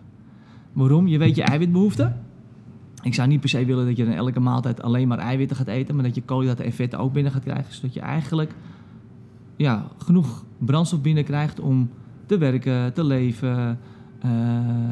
Waarom? 0.73 1.07
Je 1.07 1.19
weet 1.19 1.37
je 1.37 1.43
eiwitbehoefte. 1.43 2.13
Ik 3.03 3.15
zou 3.15 3.29
niet 3.29 3.41
per 3.41 3.49
se 3.49 3.65
willen 3.65 3.87
dat 3.87 3.97
je 3.97 4.05
in 4.05 4.13
elke 4.13 4.41
maaltijd 4.41 4.83
alleen 4.83 5.09
maar 5.09 5.19
eiwitten 5.19 5.57
gaat 5.57 5.67
eten, 5.67 5.95
maar 5.95 6.05
dat 6.05 6.15
je 6.15 6.23
koolhydraten 6.23 6.65
en 6.65 6.73
vetten 6.73 6.99
ook 6.99 7.13
binnen 7.13 7.33
gaat 7.33 7.43
krijgen, 7.43 7.75
zodat 7.75 7.95
je 7.95 8.01
eigenlijk 8.01 8.55
ja, 9.57 9.87
genoeg 9.99 10.45
brandstof 10.59 11.01
binnenkrijgt 11.01 11.61
om 11.61 11.91
te 12.27 12.39
werken, 12.39 12.93
te 12.93 13.05
leven, 13.05 13.79
eh, 14.21 14.31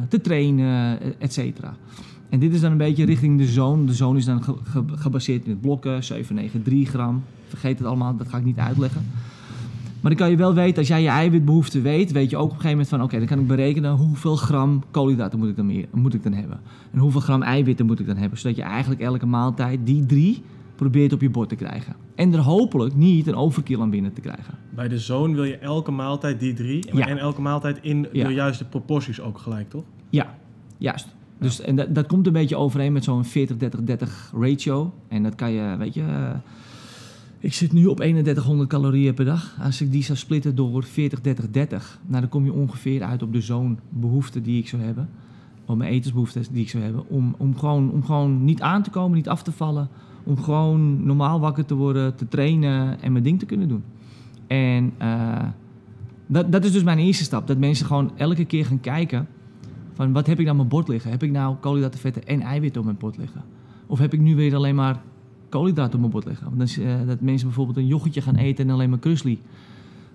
te 0.08 0.20
trainen, 0.20 0.98
et 1.20 1.32
cetera. 1.32 1.74
En 2.28 2.38
dit 2.38 2.54
is 2.54 2.60
dan 2.60 2.70
een 2.72 2.76
beetje 2.78 3.04
richting 3.04 3.38
de 3.38 3.46
zone. 3.46 3.84
De 3.84 3.92
zone 3.92 4.18
is 4.18 4.24
dan 4.24 4.42
ge- 4.42 4.56
ge- 4.64 4.84
gebaseerd 4.88 5.44
in 5.44 5.50
het 5.50 5.60
blokken, 5.60 6.04
7, 6.04 6.34
9, 6.34 6.62
3 6.62 6.86
gram. 6.86 7.22
Vergeet 7.46 7.78
het 7.78 7.86
allemaal, 7.86 8.16
dat 8.16 8.28
ga 8.28 8.38
ik 8.38 8.44
niet 8.44 8.58
uitleggen. 8.58 9.02
Maar 10.00 10.10
dan 10.10 10.20
kan 10.20 10.30
je 10.30 10.36
wel 10.36 10.54
weten, 10.54 10.78
als 10.78 10.88
jij 10.88 11.02
je 11.02 11.08
eiwitbehoefte 11.08 11.80
weet, 11.80 12.12
weet 12.12 12.30
je 12.30 12.36
ook 12.36 12.42
op 12.42 12.48
een 12.50 12.54
gegeven 12.60 12.70
moment 12.76 12.88
van, 12.88 13.02
oké, 13.02 13.18
dan 13.18 13.26
kan 13.26 13.38
ik 13.38 13.46
berekenen 13.46 13.92
hoeveel 13.96 14.36
gram 14.36 14.82
koolhydraten 14.90 15.38
moet 15.38 15.48
ik, 15.48 15.56
dan 15.56 15.66
meer, 15.66 15.86
moet 15.92 16.14
ik 16.14 16.22
dan 16.22 16.32
hebben. 16.32 16.60
En 16.92 16.98
hoeveel 16.98 17.20
gram 17.20 17.42
eiwitten 17.42 17.86
moet 17.86 18.00
ik 18.00 18.06
dan 18.06 18.16
hebben. 18.16 18.38
Zodat 18.38 18.56
je 18.56 18.62
eigenlijk 18.62 19.00
elke 19.00 19.26
maaltijd 19.26 19.80
die 19.84 20.06
drie 20.06 20.42
probeert 20.74 21.12
op 21.12 21.20
je 21.20 21.30
bord 21.30 21.48
te 21.48 21.54
krijgen. 21.54 21.96
En 22.14 22.32
er 22.32 22.38
hopelijk 22.38 22.94
niet 22.94 23.26
een 23.26 23.34
overkill 23.34 23.80
aan 23.80 23.90
binnen 23.90 24.12
te 24.12 24.20
krijgen. 24.20 24.54
Bij 24.74 24.88
de 24.88 24.98
zoon 24.98 25.34
wil 25.34 25.44
je 25.44 25.56
elke 25.58 25.90
maaltijd 25.90 26.40
die 26.40 26.52
drie. 26.52 26.96
Ja. 26.96 27.06
En 27.06 27.18
elke 27.18 27.40
maaltijd 27.40 27.78
in 27.82 28.06
Ja. 28.12 28.26
de 28.28 28.34
juiste 28.34 28.64
proporties 28.64 29.20
ook 29.20 29.38
gelijk, 29.38 29.70
toch? 29.70 29.84
Ja, 30.10 30.34
juist. 30.78 31.16
Dus, 31.40 31.60
en 31.60 31.76
dat, 31.76 31.94
dat 31.94 32.06
komt 32.06 32.26
een 32.26 32.32
beetje 32.32 32.56
overeen 32.56 32.92
met 32.92 33.04
zo'n 33.04 33.24
40-30-30 33.24 33.28
ratio. 34.40 34.92
En 35.08 35.22
dat 35.22 35.34
kan 35.34 35.50
je, 35.52 35.76
weet 35.78 35.94
je... 35.94 36.32
ik 37.38 37.52
zit 37.52 37.72
nu 37.72 37.86
op 37.86 37.96
3100 37.96 38.68
calorieën 38.68 39.14
per 39.14 39.24
dag. 39.24 39.56
Als 39.62 39.80
ik 39.80 39.92
die 39.92 40.02
zou 40.02 40.18
splitten 40.18 40.54
door 40.54 40.84
40-30-30... 40.84 40.90
Nou, 40.90 42.20
dan 42.20 42.28
kom 42.28 42.44
je 42.44 42.52
ongeveer 42.52 43.02
uit 43.02 43.22
op 43.22 43.32
de 43.32 43.40
zo'n 43.40 43.78
behoefte 43.88 44.40
die 44.40 44.58
ik 44.58 44.68
zou 44.68 44.82
hebben. 44.82 45.08
Op 45.66 45.76
mijn 45.76 45.90
etensbehoeftes 45.90 46.48
die 46.48 46.62
ik 46.62 46.68
zou 46.68 46.82
hebben. 46.82 47.08
Om, 47.08 47.34
om, 47.38 47.56
gewoon, 47.56 47.90
om 47.90 48.04
gewoon 48.04 48.44
niet 48.44 48.60
aan 48.60 48.82
te 48.82 48.90
komen, 48.90 49.16
niet 49.16 49.28
af 49.28 49.42
te 49.42 49.52
vallen. 49.52 49.88
Om 50.24 50.42
gewoon 50.42 51.06
normaal 51.06 51.40
wakker 51.40 51.64
te 51.64 51.74
worden, 51.74 52.14
te 52.14 52.28
trainen 52.28 53.00
en 53.02 53.12
mijn 53.12 53.24
ding 53.24 53.38
te 53.38 53.46
kunnen 53.46 53.68
doen. 53.68 53.82
En 54.46 54.92
eh, 54.98 55.44
dat, 56.26 56.52
dat 56.52 56.64
is 56.64 56.72
dus 56.72 56.82
mijn 56.82 56.98
eerste 56.98 57.24
stap. 57.24 57.46
Dat 57.46 57.58
mensen 57.58 57.86
gewoon 57.86 58.10
elke 58.16 58.44
keer 58.44 58.66
gaan 58.66 58.80
kijken... 58.80 59.28
Van 59.98 60.12
wat 60.12 60.26
heb 60.26 60.38
ik 60.38 60.44
nou 60.44 60.50
op 60.50 60.56
mijn 60.56 60.68
bord 60.68 60.88
liggen? 60.88 61.10
Heb 61.10 61.22
ik 61.22 61.30
nou 61.30 61.56
koolhydraten, 61.56 62.00
vetten 62.00 62.26
en 62.26 62.40
eiwitten 62.40 62.80
op 62.80 62.86
mijn 62.86 62.98
bord 62.98 63.16
liggen? 63.16 63.42
Of 63.86 63.98
heb 63.98 64.12
ik 64.12 64.20
nu 64.20 64.36
weer 64.36 64.54
alleen 64.54 64.74
maar 64.74 65.00
koolhydraten 65.48 65.94
op 65.94 66.00
mijn 66.00 66.10
bord 66.12 66.24
liggen? 66.24 66.46
Want 66.56 66.76
dan 66.76 66.84
eh, 66.86 67.06
dat 67.06 67.20
mensen 67.20 67.46
bijvoorbeeld 67.46 67.76
een 67.76 67.86
yoghurtje 67.86 68.20
gaan 68.20 68.36
eten 68.36 68.68
en 68.68 68.74
alleen 68.74 68.90
maar 68.90 68.98
krusli. 68.98 69.40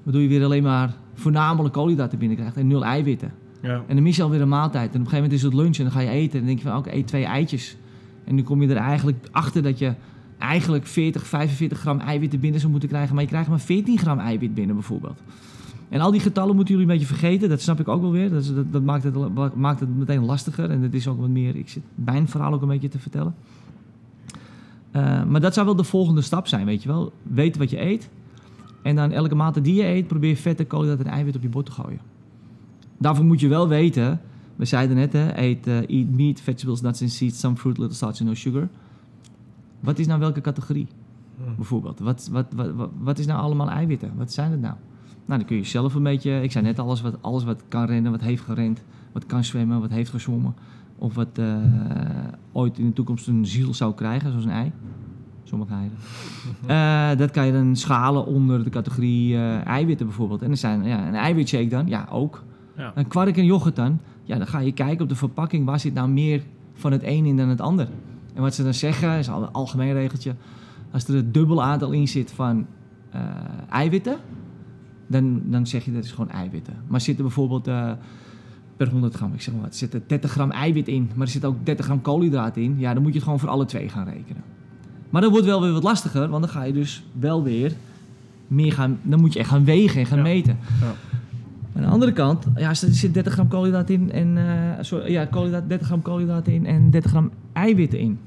Waardoor 0.03 0.21
je 0.21 0.27
weer 0.27 0.43
alleen 0.43 0.63
maar 0.63 0.93
voornamelijk 1.13 1.73
koolhydraten 1.73 2.17
binnenkrijgt 2.19 2.57
en 2.57 2.67
nul 2.67 2.85
eiwitten. 2.85 3.31
Ja. 3.61 3.83
En 3.87 3.95
dan 3.95 4.03
mis 4.03 4.15
je 4.15 4.23
alweer 4.23 4.41
een 4.41 4.47
maaltijd. 4.49 4.81
En 4.93 4.99
op 4.99 5.05
een 5.05 5.09
gegeven 5.11 5.15
moment 5.23 5.33
is 5.39 5.41
het 5.43 5.53
lunch 5.53 5.77
en 5.77 5.83
dan 5.83 5.91
ga 5.93 5.99
je 5.99 6.09
eten. 6.09 6.31
En 6.31 6.37
dan 6.37 6.47
denk 6.47 6.57
je 6.59 6.67
van, 6.69 6.77
oké, 6.77 6.91
eet 6.91 7.07
twee 7.07 7.23
eitjes. 7.25 7.77
En 8.23 8.35
nu 8.35 8.43
kom 8.43 8.61
je 8.61 8.67
er 8.69 8.75
eigenlijk 8.75 9.27
achter 9.31 9.63
dat 9.63 9.79
je 9.79 9.93
eigenlijk 10.37 10.87
40, 10.87 11.25
45 11.27 11.79
gram 11.79 11.99
eiwitten 11.99 12.39
binnen 12.39 12.59
zou 12.59 12.71
moeten 12.71 12.89
krijgen. 12.89 13.13
Maar 13.13 13.23
je 13.23 13.29
krijgt 13.29 13.49
maar 13.49 13.59
14 13.59 13.97
gram 13.97 14.19
eiwit 14.19 14.53
binnen 14.53 14.75
bijvoorbeeld. 14.75 15.19
En 15.89 15.99
al 16.01 16.11
die 16.11 16.19
getallen 16.19 16.55
moeten 16.55 16.73
jullie 16.75 16.89
een 16.89 16.97
beetje 16.99 17.15
vergeten. 17.15 17.49
Dat 17.49 17.61
snap 17.61 17.79
ik 17.79 17.87
ook 17.87 18.01
wel 18.01 18.11
weer. 18.11 18.29
Dat, 18.29 18.41
is- 18.41 18.53
dat, 18.53 18.71
dat 18.73 18.83
maakt, 18.83 19.03
het, 19.03 19.15
maakt 19.55 19.79
het 19.79 19.97
meteen 19.97 20.25
lastiger. 20.25 20.69
En 20.69 20.81
het 20.81 20.93
is 20.93 21.07
ook 21.07 21.19
wat 21.19 21.29
meer... 21.29 21.55
Ik 21.55 21.69
zit 21.69 21.83
mijn 21.95 22.27
verhaal 22.27 22.53
ook 22.53 22.61
een 22.61 22.67
beetje 22.67 22.89
te 22.89 22.99
vertellen. 22.99 23.35
Eh, 24.93 25.23
maar 25.23 25.41
dat 25.41 25.53
zou 25.53 25.65
wel 25.65 25.75
de 25.75 25.83
volgende 25.83 26.21
stap 26.21 26.47
zijn, 26.47 26.65
weet 26.65 26.83
je 26.83 26.89
wel. 26.89 27.13
Weten 27.23 27.59
wat 27.61 27.69
je 27.69 27.81
eet. 27.81 28.09
En 28.81 28.95
dan 28.95 29.11
elke 29.11 29.35
maaltijd 29.35 29.65
die 29.65 29.75
je 29.75 29.85
eet, 29.85 30.07
probeer 30.07 30.35
vetten, 30.35 30.67
koolhydraten 30.67 31.05
en 31.05 31.11
eiwit 31.11 31.35
op 31.35 31.41
je 31.41 31.49
bord 31.49 31.65
te 31.65 31.71
gooien. 31.71 31.99
Daarvoor 32.97 33.25
moet 33.25 33.39
je 33.39 33.47
wel 33.47 33.67
weten... 33.67 34.21
We 34.55 34.65
zeiden 34.65 34.95
net, 34.95 35.13
hè, 35.13 35.27
eat, 35.27 35.67
eh, 35.67 35.77
eat 35.77 36.09
meat, 36.09 36.41
vegetables, 36.41 36.81
nuts 36.81 37.01
and 37.01 37.11
seeds, 37.11 37.39
some 37.39 37.55
fruit, 37.55 37.77
little 37.77 37.95
starch 37.95 38.19
and 38.19 38.29
no 38.29 38.33
sugar. 38.33 38.69
Wat 39.79 39.99
is 39.99 40.07
nou 40.07 40.19
welke 40.19 40.41
categorie, 40.41 40.87
Hm. 41.37 41.55
bijvoorbeeld? 41.55 41.99
Wat, 41.99 42.29
wat, 42.31 42.45
wat, 42.55 42.71
wat, 42.71 42.89
wat 42.99 43.19
is 43.19 43.25
nou 43.25 43.41
allemaal 43.41 43.69
eiwitten? 43.69 44.11
Wat 44.15 44.33
zijn 44.33 44.51
het 44.51 44.61
nou? 44.61 44.73
Nou, 45.25 45.39
dan 45.39 45.47
kun 45.47 45.57
je 45.57 45.63
zelf 45.63 45.93
een 45.93 46.03
beetje... 46.03 46.41
Ik 46.41 46.51
zei 46.51 46.63
net, 46.65 46.79
alles 46.79 47.01
wat, 47.01 47.21
alles 47.21 47.43
wat 47.43 47.63
kan 47.67 47.85
rennen, 47.85 48.11
wat 48.11 48.21
heeft 48.21 48.43
gerend, 48.43 48.83
wat 49.11 49.25
kan 49.25 49.43
zwemmen, 49.43 49.79
wat 49.79 49.89
heeft 49.89 50.09
gezwommen... 50.09 50.53
of 51.03 51.15
wat 51.15 51.37
eh, 51.37 51.57
ooit 52.51 52.77
in 52.79 52.85
de 52.85 52.93
toekomst 52.93 53.27
een 53.27 53.45
ziel 53.45 53.73
zou 53.73 53.93
krijgen, 53.93 54.29
zoals 54.29 54.45
een 54.45 54.51
ei. 54.51 54.71
Sommige 55.43 55.73
eieren. 55.73 55.97
Eh, 56.67 57.17
dat 57.17 57.31
kan 57.31 57.45
je 57.45 57.51
dan 57.51 57.75
schalen 57.75 58.25
onder 58.25 58.63
de 58.63 58.69
categorie 58.69 59.35
eh, 59.35 59.65
eiwitten 59.65 60.05
bijvoorbeeld. 60.05 60.41
En 60.41 60.51
er 60.51 60.57
zijn 60.57 60.83
ja, 60.83 61.07
een 61.07 61.15
eiwitshake 61.15 61.67
dan, 61.67 61.87
ja, 61.87 62.07
ook. 62.11 62.43
Ja. 62.77 62.91
Een 62.95 63.07
kwark 63.07 63.37
en 63.37 63.45
yoghurt 63.45 63.75
dan, 63.75 63.99
ja, 64.23 64.37
dan 64.37 64.47
ga 64.47 64.59
je 64.59 64.71
kijken 64.71 65.03
op 65.03 65.09
de 65.09 65.15
verpakking... 65.15 65.65
waar 65.65 65.79
zit 65.79 65.93
nou 65.93 66.09
meer 66.09 66.43
van 66.73 66.91
het 66.91 67.03
een 67.03 67.25
in 67.25 67.37
dan 67.37 67.49
het 67.49 67.61
ander. 67.61 67.87
En 68.33 68.41
wat 68.41 68.55
ze 68.55 68.63
dan 68.63 68.73
zeggen, 68.73 69.17
is 69.17 69.29
al 69.29 69.41
een 69.41 69.51
algemeen 69.51 69.93
regeltje... 69.93 70.35
als 70.91 71.07
er 71.07 71.15
een 71.15 71.31
dubbel 71.31 71.63
aantal 71.63 71.91
in 71.91 72.07
zit 72.07 72.31
van 72.31 72.65
eiwitten... 73.69 74.17
Dan, 75.07 75.41
dan 75.45 75.67
zeg 75.67 75.85
je 75.85 75.93
dat 75.93 76.03
is 76.03 76.11
gewoon 76.11 76.29
eiwitten. 76.29 76.73
Maar 76.87 77.01
zit 77.01 77.17
er 77.17 77.23
bijvoorbeeld 77.23 77.67
per 78.77 78.89
100 78.89 79.13
gram, 79.15 79.33
ik 79.33 79.41
zeg 79.41 79.53
maar 79.55 79.69
er 79.91 80.01
30 80.07 80.31
gram 80.31 80.51
eiwit 80.51 80.87
in... 80.87 81.09
maar 81.15 81.25
er 81.25 81.31
zit 81.33 81.45
ook 81.45 81.55
30 81.65 81.85
gram 81.85 82.01
koolhydraat 82.01 82.57
in... 82.57 82.75
ja, 82.77 82.93
dan 82.93 83.01
moet 83.01 83.11
je 83.11 83.17
het 83.17 83.23
gewoon 83.23 83.39
voor 83.39 83.49
alle 83.49 83.65
twee 83.65 83.89
gaan 83.89 84.05
rekenen. 84.05 84.43
Maar 85.09 85.21
dat 85.21 85.31
wordt 85.31 85.45
wel 85.45 85.61
weer 85.61 85.71
wat 85.71 85.83
lastiger, 85.83 86.27
want 86.29 86.43
dan 86.43 86.51
ga 86.51 86.63
je 86.63 86.73
dus 86.73 87.03
wel 87.19 87.43
weer 87.43 87.71
meer 88.47 88.71
gaan... 88.73 88.99
dan 89.01 89.19
moet 89.19 89.33
je 89.33 89.39
echt 89.39 89.49
gaan 89.49 89.65
wegen 89.65 89.99
en 89.99 90.05
gaan 90.05 90.17
Ja. 90.17 90.23
meten. 90.23 90.57
Ja. 90.81 90.93
Aan 91.75 91.81
de 91.81 91.87
andere 91.87 92.11
kant, 92.13 92.45
ja, 92.55 92.69
er 92.69 92.75
zit 92.75 93.13
30 93.13 93.33
gram 93.33 93.47
koolhydraat 93.47 93.89
in 93.89 94.11
en 94.11 94.37
eh, 94.37 94.83
sorry, 94.83 95.11
ja, 95.11 95.25
koolhydraat, 95.25 95.69
30 95.69 95.87
gram 95.87 96.01
koolhydraat 96.01 96.47
in 96.47 96.65
en 96.65 96.89
30 96.89 97.11
gram 97.11 97.31
eiwitten 97.53 97.99
in. 97.99 98.17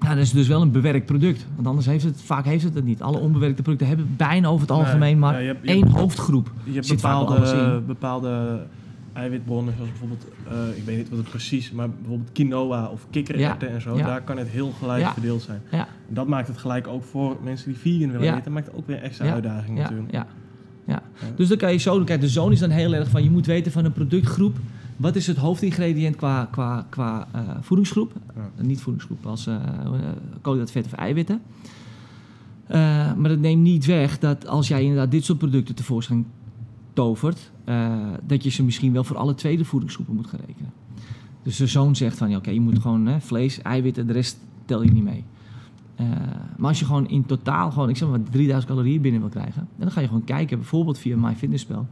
Nou, 0.00 0.14
dat 0.14 0.24
is 0.24 0.30
dus 0.32 0.48
wel 0.48 0.62
een 0.62 0.70
bewerkt 0.70 1.06
product. 1.06 1.46
Want 1.54 1.66
anders 1.66 1.86
heeft 1.86 2.04
het, 2.04 2.22
vaak 2.22 2.44
heeft 2.44 2.64
het 2.64 2.74
het 2.74 2.84
niet. 2.84 3.02
Alle 3.02 3.18
onbewerkte 3.18 3.62
producten 3.62 3.86
hebben 3.88 4.14
bijna 4.16 4.48
over 4.48 4.60
het 4.60 4.70
algemeen 4.70 5.18
maar 5.18 5.32
ja, 5.34 5.38
je 5.38 5.46
hebt- 5.46 5.62
je 5.62 5.68
één 5.70 5.84
hebt- 5.84 5.96
hoofdgroep. 5.96 6.50
Je 6.64 6.72
hebt 6.72 6.86
Zit 6.86 6.96
bepaalde, 6.96 7.82
bepaalde 7.86 8.60
eiwitbronnen 9.20 9.74
zoals 9.76 9.90
bijvoorbeeld, 9.90 10.24
eh, 10.48 10.76
ik 10.78 10.84
weet 10.84 10.96
niet 10.96 11.08
wat 11.08 11.18
het 11.18 11.28
precies, 11.28 11.70
maar 11.70 11.90
bijvoorbeeld 11.90 12.32
quinoa 12.32 12.86
of 12.88 13.06
kikkererwten 13.10 13.70
en 13.70 13.80
zo, 13.80 13.96
ja. 13.96 14.06
daar 14.06 14.22
kan 14.22 14.36
het 14.38 14.48
heel 14.48 14.70
gelijk 14.70 15.00
Ja. 15.02 15.12
verdeeld 15.12 15.42
zijn. 15.42 15.62
Ja. 15.70 15.88
Dat 16.08 16.26
maakt 16.26 16.48
het 16.48 16.56
gelijk 16.58 16.86
ook 16.86 17.04
voor 17.04 17.36
mensen 17.42 17.68
die 17.68 17.78
vegan 17.78 18.10
willen 18.12 18.36
eten, 18.36 18.52
maakt 18.52 18.66
het 18.66 18.74
ook 18.74 18.86
weer 18.86 19.02
extra 19.02 19.32
uitdaging 19.32 19.76
Ja, 19.76 19.82
natuurlijk. 19.82 20.12
ja, 20.12 20.26
ja. 20.86 21.02
Dus 21.36 21.48
dan 21.48 21.56
kan 21.58 21.72
je 21.72 21.78
zo. 21.78 22.04
Kijk, 22.04 22.20
de 22.20 22.28
zone 22.28 22.52
is 22.52 22.58
dan 22.60 22.70
heel 22.70 22.94
erg 22.94 23.08
van 23.08 23.22
je 23.22 23.30
moet 23.30 23.46
weten 23.46 23.72
van 23.72 23.84
een 23.84 23.92
productgroep. 23.92 24.56
Wat 24.96 25.16
is 25.16 25.26
het 25.26 25.36
hoofdingrediënt 25.36 26.16
qua, 26.16 26.48
qua, 26.50 26.86
qua 26.88 27.28
eh, 27.32 27.40
voedingsgroep? 27.60 28.12
Niet 28.60 28.80
voedingsgroep 28.80 29.26
als 29.26 29.46
uh, 29.46 29.56
koolhydraten, 30.40 30.82
vet 30.82 30.84
of 30.84 30.92
eiwitten. 30.92 31.40
Maar 33.16 33.28
dat 33.28 33.38
neemt 33.38 33.62
niet 33.62 33.86
weg 33.86 34.18
dat 34.18 34.46
als 34.46 34.68
jij 34.68 34.82
inderdaad 34.82 35.10
dit 35.10 35.24
soort 35.24 35.38
producten 35.38 35.74
tevoorschijn 35.74 36.26
tovert, 37.00 37.50
eh, 37.64 37.92
dat 38.26 38.44
je 38.44 38.50
ze 38.50 38.64
misschien 38.64 38.92
wel 38.92 39.04
voor 39.04 39.16
alle 39.16 39.34
tweede 39.34 39.64
voedingsgroepen 39.64 40.14
moet 40.14 40.26
gaan 40.26 40.40
rekenen. 40.46 40.72
Dus 41.42 41.56
de 41.56 41.66
zoon 41.66 41.96
zegt 41.96 42.18
van 42.18 42.30
ja, 42.30 42.36
oké, 42.36 42.50
je 42.50 42.60
moet 42.60 42.78
gewoon 42.78 43.06
hè, 43.06 43.20
vlees, 43.20 43.62
eiwitten, 43.62 44.06
de 44.06 44.12
rest 44.12 44.38
tel 44.64 44.82
je 44.82 44.90
niet 44.90 45.04
mee. 45.04 45.24
Eh, 45.94 46.06
maar 46.56 46.68
als 46.68 46.78
je 46.78 46.84
gewoon 46.84 47.08
in 47.08 47.26
totaal 47.26 47.70
gewoon, 47.70 47.88
ik 47.88 47.96
zeg 47.96 48.08
maar, 48.08 48.22
3000 48.30 48.72
calorieën 48.72 49.00
binnen 49.00 49.20
wil 49.20 49.30
krijgen, 49.30 49.68
dan 49.76 49.90
ga 49.90 50.00
je 50.00 50.06
gewoon 50.06 50.24
kijken, 50.24 50.58
bijvoorbeeld 50.58 50.98
via 50.98 51.16
MyFitnessPal, 51.16 51.86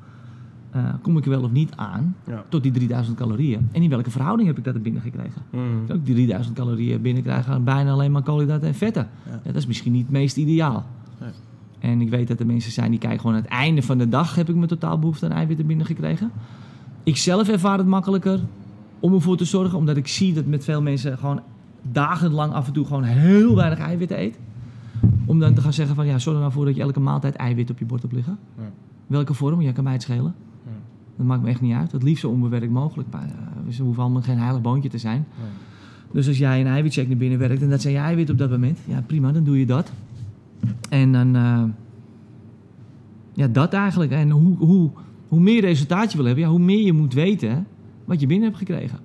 eh 0.70 0.84
kom 1.02 1.16
ik 1.16 1.24
er 1.24 1.30
wel 1.30 1.42
of 1.42 1.50
niet 1.50 1.72
aan 1.76 2.16
Ja. 2.26 2.44
tot 2.48 2.62
die 2.62 2.72
3000 2.72 3.16
calorieën. 3.16 3.68
En 3.72 3.82
in 3.82 3.90
welke 3.90 4.10
verhouding 4.10 4.48
heb 4.48 4.58
ik 4.58 4.64
dat 4.64 4.74
er 4.74 4.80
binnen 4.80 5.02
gekregen? 5.02 5.42
Mhm. 5.50 5.62
Ik 5.86 5.92
ook 5.94 6.04
die 6.06 6.14
3000 6.14 6.56
calorieën 6.56 7.02
binnenkrijgen 7.02 7.52
aan 7.52 7.64
bijna 7.64 7.92
alleen 7.92 8.12
maar 8.12 8.22
koolhydraten 8.22 8.68
en 8.68 8.74
vetten. 8.74 9.08
Ja. 9.26 9.32
Ja, 9.32 9.40
dat 9.44 9.54
is 9.56 9.66
misschien 9.66 9.92
niet 9.92 10.02
het 10.02 10.10
meest 10.12 10.36
ideaal. 10.36 10.86
En 11.78 12.00
ik 12.00 12.10
weet 12.10 12.28
dat 12.28 12.40
er 12.40 12.46
mensen 12.46 12.72
zijn 12.72 12.90
die 12.90 13.00
kijken 13.00 13.20
gewoon 13.20 13.36
aan 13.36 13.42
het 13.42 13.50
einde 13.50 13.82
van 13.82 13.98
de 13.98 14.08
dag 14.08 14.34
heb 14.34 14.48
ik 14.48 14.54
mijn 14.54 14.68
totaal 14.68 14.98
behoefte 14.98 15.24
aan 15.24 15.32
eiwitten 15.32 15.66
binnengekregen. 15.66 16.30
Ik 17.02 17.16
zelf 17.16 17.48
ervaar 17.48 17.78
het 17.78 17.86
makkelijker 17.86 18.40
om 19.00 19.14
ervoor 19.14 19.36
te 19.36 19.44
zorgen, 19.44 19.78
omdat 19.78 19.96
ik 19.96 20.08
zie 20.08 20.34
dat 20.34 20.46
met 20.46 20.64
veel 20.64 20.82
mensen 20.82 21.18
gewoon 21.18 21.40
dagenlang 21.82 22.52
af 22.52 22.66
en 22.66 22.72
toe 22.72 22.86
gewoon 22.86 23.02
heel 23.02 23.56
weinig 23.56 23.78
eiwitten 23.78 24.20
eet. 24.20 24.38
Om 25.26 25.38
dan 25.38 25.54
te 25.54 25.60
gaan 25.60 25.72
zeggen 25.72 25.94
van 25.94 26.06
ja, 26.06 26.18
zorg 26.18 26.34
er 26.36 26.40
nou 26.40 26.52
voor 26.52 26.64
dat 26.64 26.76
je 26.76 26.82
elke 26.82 27.00
maaltijd 27.00 27.34
eiwit 27.34 27.70
op 27.70 27.78
je 27.78 27.84
bord 27.84 28.02
hebt 28.02 28.14
liggen. 28.14 28.38
Ja. 28.56 28.70
Welke 29.06 29.34
vorm, 29.34 29.60
ja, 29.60 29.72
kan 29.72 29.84
mij 29.84 29.92
het 29.92 30.02
schelen. 30.02 30.34
Ja. 30.64 30.70
Dat 31.16 31.26
maakt 31.26 31.42
me 31.42 31.48
echt 31.48 31.60
niet 31.60 31.74
uit. 31.74 31.92
Het 31.92 32.02
liefst 32.02 32.20
zo 32.20 32.30
onbewerkt 32.30 32.70
mogelijk. 32.70 33.08
Maar 33.12 33.24
eh, 33.24 33.72
ze 33.72 33.82
hoeven 33.82 34.02
allemaal 34.02 34.22
geen 34.22 34.38
heilig 34.38 34.60
boontje 34.60 34.88
te 34.88 34.98
zijn. 34.98 35.26
Dus 36.12 36.28
als 36.28 36.38
jij 36.38 36.60
een 36.60 36.66
eiwitcheck 36.66 37.08
naar 37.08 37.16
binnen 37.16 37.38
werkt 37.38 37.62
en 37.62 37.70
dat 37.70 37.80
zijn 37.80 37.94
je 37.94 38.00
eiwitten 38.00 38.34
op 38.34 38.40
dat 38.40 38.50
moment, 38.50 38.78
ja 38.84 39.02
prima, 39.06 39.32
dan 39.32 39.44
doe 39.44 39.58
je 39.58 39.66
dat. 39.66 39.92
En 40.88 41.12
dan, 41.12 41.36
eh, 41.36 41.62
ja, 43.32 43.48
dat 43.48 43.72
eigenlijk. 43.72 44.10
En 44.10 44.30
hoe, 44.30 44.56
hoe, 44.56 44.90
hoe 45.28 45.40
meer 45.40 45.60
resultaat 45.60 46.10
je 46.10 46.16
wil 46.16 46.26
hebben, 46.26 46.44
ja, 46.44 46.50
hoe 46.50 46.58
meer 46.58 46.84
je 46.84 46.92
moet 46.92 47.14
weten 47.14 47.66
wat 48.04 48.20
je 48.20 48.26
binnen 48.26 48.46
hebt 48.46 48.58
gekregen. 48.58 48.98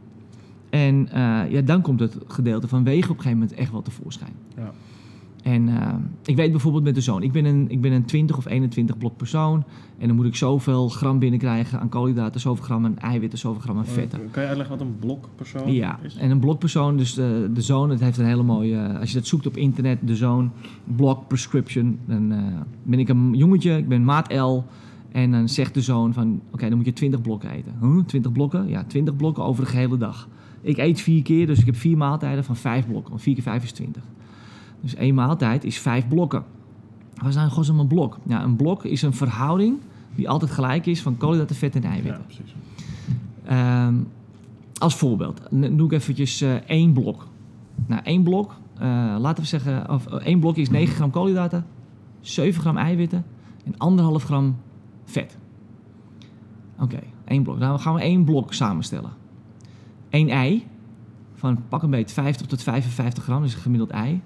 En 0.70 1.10
eh, 1.12 1.52
ja, 1.52 1.62
dan 1.62 1.82
komt 1.82 2.00
het 2.00 2.18
gedeelte 2.28 2.68
van 2.68 2.84
wegen 2.84 3.12
op 3.12 3.18
een 3.18 3.24
gegeven 3.24 3.40
moment 3.40 3.58
echt 3.58 3.72
wel 3.72 3.82
tevoorschijn. 3.82 4.34
Ja. 4.56 4.72
En 5.44 5.70
eh, 5.70 5.94
ik 6.26 6.36
weet 6.36 6.52
bijvoorbeeld 6.52 6.84
met 6.84 6.96
de 6.96 7.02
zoon, 7.02 7.24
ik 7.24 7.32
ben, 7.32 7.46
een, 7.46 7.66
ik 7.70 7.82
ben 7.82 7.92
een 7.92 8.06
20 8.06 8.38
of 8.38 8.46
21 8.46 8.98
blok 8.98 9.18
persoon. 9.18 9.64
En 9.98 10.08
dan 10.08 10.16
moet 10.16 10.26
ik 10.26 10.36
zoveel 10.36 10.90
gram 10.90 11.20
binnenkrijgen 11.20 11.80
aan 11.80 11.90
koolhydraten, 11.90 12.40
zoveel 12.42 12.64
gram 12.64 12.86
aan 12.86 12.98
eiwitten, 12.98 13.40
zoveel 13.40 13.62
gram 13.62 13.78
aan 13.78 13.86
vetten. 13.86 14.20
Kan 14.32 14.42
je 14.42 14.48
uitleggen 14.48 14.78
wat 14.78 14.88
een 14.88 14.96
blokpersoon 15.00 15.74
Ja, 15.74 16.00
is? 16.02 16.16
en 16.16 16.32
een 16.32 16.40
blokpersoon, 16.40 16.98
dus 16.98 17.14
de, 17.14 17.50
de 17.54 17.62
zoon, 17.62 17.90
het 17.90 18.00
heeft 18.00 18.18
een 18.18 18.26
hele 18.26 18.44
mooie... 18.44 18.76
eh, 18.78 19.00
als 19.00 19.10
je 19.12 19.18
dat 19.18 19.28
zoekt 19.28 19.48
op 19.48 19.58
internet, 19.58 19.98
de 20.02 20.16
zoon, 20.16 20.52
blok 20.96 21.28
prescription, 21.28 22.00
dan 22.06 22.32
eh, 22.32 22.38
ben 22.84 23.00
ik 23.00 23.10
een 23.10 23.34
jongetje, 23.34 23.78
ik 23.78 23.88
ben 23.88 24.04
maat 24.04 24.34
L. 24.34 24.64
En 25.12 25.32
dan 25.32 25.50
zegt 25.50 25.74
de 25.74 25.82
zoon 25.82 26.14
van, 26.14 26.42
oké, 26.52 26.68
dan 26.68 26.78
moet 26.78 26.86
je 26.86 26.94
20 26.94 27.22
blokken 27.22 27.50
eten. 27.50 27.74
Huh, 27.82 28.04
20 28.06 28.32
blokken? 28.32 28.68
Ja, 28.68 28.84
20 28.84 29.16
blokken 29.16 29.44
over 29.44 29.64
de 29.64 29.70
gehele 29.70 29.98
dag. 29.98 30.28
Ik 30.62 30.78
eet 30.78 31.02
vier 31.02 31.22
keer, 31.22 31.48
dus 31.48 31.60
ik 31.60 31.66
heb 31.66 31.76
vier 31.76 31.98
maaltijden 31.98 32.44
van 32.44 32.56
vijf 32.56 32.88
blokken. 32.88 33.10
Want 33.10 33.22
4 33.22 33.34
keer 33.34 33.44
5 33.44 33.64
is 33.64 33.72
20. 33.72 34.04
Dus 34.84 34.96
één 34.96 35.16
maaltijd 35.16 35.64
is 35.64 35.80
vijf 35.80 36.08
blokken. 36.08 36.44
Wat 37.16 37.28
is 37.28 37.36
nou 37.36 37.48
in 37.48 37.54
godsnaam 37.54 37.80
een 37.80 37.88
blok? 37.88 38.18
Ja, 38.24 38.44
een 38.44 38.56
blok 38.56 38.84
is 38.84 39.02
een 39.02 39.14
verhouding 39.14 39.78
die 40.16 40.30
altijd 40.30 40.52
gelijk 40.52 40.86
is 40.86 41.02
van 41.02 41.18
koolhydraten, 41.18 41.56
vet 41.56 41.76
en 41.76 41.82
Ja, 41.82 41.90
eiwitten. 41.90 42.26
precies. 42.26 42.56
Ehm, 43.46 43.96
als 44.78 44.96
voorbeeld, 44.96 45.42
doe 45.52 45.86
ik 45.86 45.92
eventjes 45.92 46.42
eh, 46.42 46.54
één 46.54 46.94
blok. 46.94 47.28
Nou, 47.86 48.02
één 48.04 48.24
blok, 48.24 48.56
eh, 48.78 49.16
laten 49.20 49.44
we 49.44 49.50
zeggen, 49.50 49.90
of 49.90 50.08
eh, 50.08 50.26
één 50.26 50.40
blok 50.40 50.56
is 50.56 50.70
9 50.70 50.96
gram 50.96 51.12
koolhydraten, 51.12 51.66
7 52.22 52.62
gram 52.62 52.78
eiwitten 52.78 53.26
en 53.66 53.78
anderhalf 53.78 54.24
gram 54.24 54.56
vet. 55.04 55.38
Oké, 56.80 57.00
één 57.26 57.44
blok. 57.44 57.58
Nou, 57.58 57.70
dan 57.70 57.80
gaan 57.80 57.94
we 57.94 58.02
één 58.02 58.24
blok 58.24 58.54
samenstellen. 58.54 59.12
Eén 60.10 60.30
ei 60.30 60.66
van 61.34 61.60
pak 61.70 61.84
een 61.84 61.90
beet 61.90 62.12
50 62.12 62.48
tot 62.48 62.62
55 62.64 63.24
gram, 63.24 63.42
dus 63.42 63.54
een 63.54 63.62
gemiddeld 63.62 63.90
ei, 63.90 64.22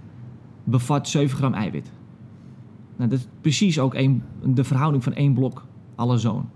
bevat 0.70 1.08
7 1.08 1.38
gram 1.38 1.54
eiwit. 1.54 1.92
Nou, 2.96 3.10
dat 3.10 3.20
is 3.20 3.28
precies 3.42 3.80
ook 3.80 3.96
de 4.44 4.64
verhouding 4.64 5.04
van 5.04 5.14
één 5.14 5.34
blok 5.34 5.66
alle 5.96 6.18
zoon. 6.18 6.50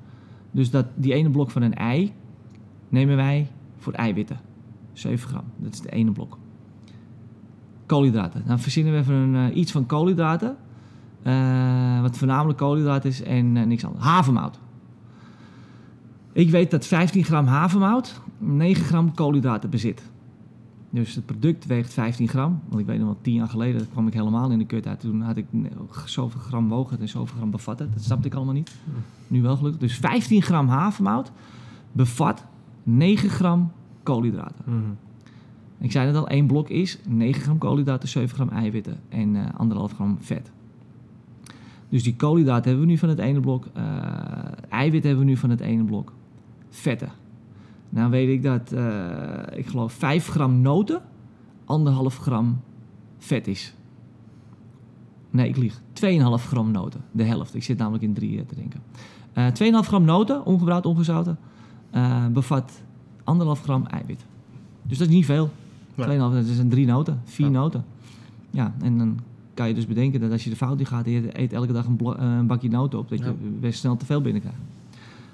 Dus 0.51 0.69
dat, 0.69 0.85
die 0.95 1.13
ene 1.13 1.29
blok 1.29 1.51
van 1.51 1.61
een 1.61 1.73
ei 1.73 2.13
nemen 2.89 3.15
wij 3.15 3.47
voor 3.77 3.93
eiwitten. 3.93 4.39
7 4.93 5.27
gram, 5.27 5.43
dat 5.57 5.73
is 5.73 5.81
de 5.81 5.89
ene 5.89 6.11
blok. 6.11 6.37
Koolhydraten. 7.85 8.43
Dan 8.45 8.59
verzinnen 8.59 8.93
we 8.93 8.99
even 8.99 9.15
een, 9.15 9.49
eh, 9.49 9.57
iets 9.57 9.71
van 9.71 9.85
koolhydraten. 9.85 10.55
eh, 11.23 12.01
wat 12.01 12.17
voornamelijk 12.17 12.57
koolhydraten 12.57 13.09
is 13.09 13.23
en 13.23 13.57
eh, 13.57 13.65
niks 13.65 13.85
anders. 13.85 14.03
Havermout. 14.03 14.59
Ik 16.33 16.49
weet 16.49 16.71
dat 16.71 16.85
15 16.85 17.23
gram 17.23 17.45
havermout 17.45 18.21
9 18.37 18.83
gram 18.85 19.13
koolhydraten 19.13 19.69
bezit. 19.69 20.11
Dus 20.93 21.15
het 21.15 21.25
product 21.25 21.65
weegt 21.65 21.93
15 21.93 22.27
gram. 22.27 22.61
Want 22.67 22.81
ik 22.81 22.85
weet 22.85 22.97
nog 22.97 23.05
wel, 23.05 23.17
10 23.21 23.33
jaar 23.33 23.47
geleden 23.47 23.89
kwam 23.91 24.07
ik 24.07 24.13
helemaal 24.13 24.51
in 24.51 24.57
de 24.57 24.65
kut 24.65 24.87
uit. 24.87 24.99
Toen 24.99 25.21
had 25.21 25.37
ik 25.37 25.45
zoveel 26.05 26.41
gram 26.41 26.69
wogen 26.69 26.99
en 26.99 27.09
zoveel 27.09 27.35
gram 27.35 27.51
bevat 27.51 27.79
het. 27.79 27.93
Dat 27.93 28.03
snapte 28.03 28.27
ik 28.27 28.33
allemaal 28.33 28.53
niet. 28.53 28.75
Nu 29.27 29.41
wel 29.41 29.57
gelukkig. 29.57 29.81
Dus 29.81 29.95
15 29.95 30.41
gram 30.41 30.67
havermout 30.67 31.31
bevat 31.91 32.45
9 32.83 33.29
gram 33.29 33.71
koolhydraten. 34.03 34.63
Mhm. 34.65 34.91
Ik 35.79 35.91
zei 35.91 36.07
het 36.07 36.15
al, 36.15 36.27
één 36.27 36.47
blok 36.47 36.69
is 36.69 36.99
9 37.07 37.41
gram 37.41 37.57
koolhydraten, 37.57 38.09
7 38.09 38.35
gram 38.35 38.49
eiwitten 38.49 38.99
en 39.09 39.35
eh 39.35 39.59
anderhalf 39.59 39.93
gram 39.93 40.17
vet. 40.19 40.51
Dus 41.89 42.03
die 42.03 42.15
koolhydraten 42.15 42.63
hebben 42.63 42.85
we 42.85 42.91
nu 42.91 42.97
van 42.97 43.09
het 43.09 43.19
ene 43.19 43.39
blok, 43.39 43.65
eh 43.73 43.83
eiwit 44.69 45.03
hebben 45.03 45.23
we 45.23 45.29
nu 45.29 45.37
van 45.37 45.49
het 45.49 45.59
ene 45.59 45.83
blok, 45.83 46.13
vetten. 46.69 47.11
Nou 47.93 48.09
weet 48.11 48.29
ik 48.29 48.43
dat, 48.43 48.71
eh, 48.71 49.57
ik 49.57 49.65
geloof 49.67 49.93
5 49.93 50.27
gram 50.27 50.61
noten, 50.61 51.01
anderhalf 51.65 52.17
gram 52.17 52.59
vet 53.17 53.47
is. 53.47 53.73
Nee, 55.29 55.47
ik 55.49 55.57
lieg. 55.57 55.81
2,5 55.93 56.47
gram 56.47 56.71
noten, 56.71 57.01
de 57.11 57.23
helft. 57.23 57.55
Ik 57.55 57.63
zit 57.63 57.77
namelijk 57.77 58.03
in 58.03 58.13
drie 58.13 58.39
eh, 58.39 58.45
te 58.45 58.55
denken. 58.55 58.81
Eh 59.33 59.47
2,5 59.47 59.87
gram 59.87 60.03
noten, 60.03 60.45
ongebruikt, 60.45 60.85
ongezouten, 60.85 61.37
eh, 61.89 62.25
bevat 62.27 62.81
anderhalf 63.23 63.61
gram 63.61 63.85
eiwit. 63.85 64.25
Dus 64.83 64.97
dat 64.97 65.07
is 65.07 65.13
niet 65.13 65.25
veel. 65.25 65.49
Nee. 65.95 66.05
2,5, 66.07 66.47
dat 66.47 66.57
een 66.57 66.69
drie 66.69 66.85
noten, 66.85 67.21
vier 67.23 67.45
Ja. 67.45 67.51
noten. 67.51 67.85
Ja, 68.49 68.73
en 68.81 68.97
dan 68.97 69.19
kan 69.53 69.67
je 69.67 69.73
dus 69.73 69.87
bedenken 69.87 70.19
dat 70.19 70.31
als 70.31 70.43
je 70.43 70.49
de 70.49 70.55
fout 70.55 70.79
in 70.79 70.85
gaat 70.85 71.05
en 71.05 71.11
je 71.11 71.39
eet 71.39 71.53
elke 71.53 71.73
dag 71.73 71.85
een, 71.85 71.99
eh, 71.99 72.13
een 72.37 72.47
bakje 72.47 72.69
noten 72.69 72.99
op, 72.99 73.09
dat 73.09 73.19
je 73.19 73.25
Ja. 73.25 73.33
best 73.59 73.79
snel 73.79 73.97
te 73.97 74.05
veel 74.05 74.21
binnenkrijgt. 74.21 74.59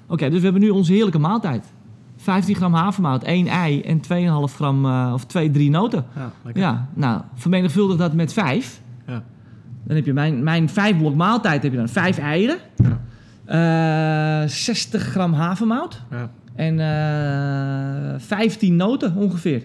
Oké, 0.06 0.28
dus 0.28 0.38
we 0.38 0.44
hebben 0.44 0.62
nu 0.62 0.70
onze 0.70 0.92
heerlijke 0.92 1.18
maaltijd. 1.18 1.72
15 2.20 2.54
gram 2.54 2.74
havermout, 2.74 3.22
1 3.24 3.46
ei 3.46 3.80
en 3.82 4.00
2,5 4.48 4.54
gram 4.54 4.84
eh, 4.86 5.10
of 5.14 5.24
2, 5.26 5.50
3 5.50 5.70
noten. 5.70 6.04
Ja, 6.16 6.30
lekker. 6.44 6.62
Ja, 6.62 6.88
nou, 6.94 7.20
vermenigvuldig 7.34 7.96
dat 7.96 8.12
met 8.12 8.32
5. 8.32 8.80
Ja. 9.06 9.22
Dan 9.84 9.96
heb 9.96 10.04
je 10.06 10.12
mijn, 10.12 10.42
mijn 10.42 10.68
5 10.68 10.98
blok 10.98 11.14
maaltijd, 11.14 11.62
heb 11.62 11.72
je 11.72 11.78
dan 11.78 11.88
5 11.88 12.18
eieren, 12.18 12.56
Ja. 12.76 14.42
eh 14.42 14.48
60 14.48 15.02
gram 15.02 15.32
havermout 15.32 16.02
Ja. 16.10 16.30
en 16.54 16.80
eh 16.80 18.14
15 18.20 18.76
noten 18.76 19.14
ongeveer. 19.16 19.62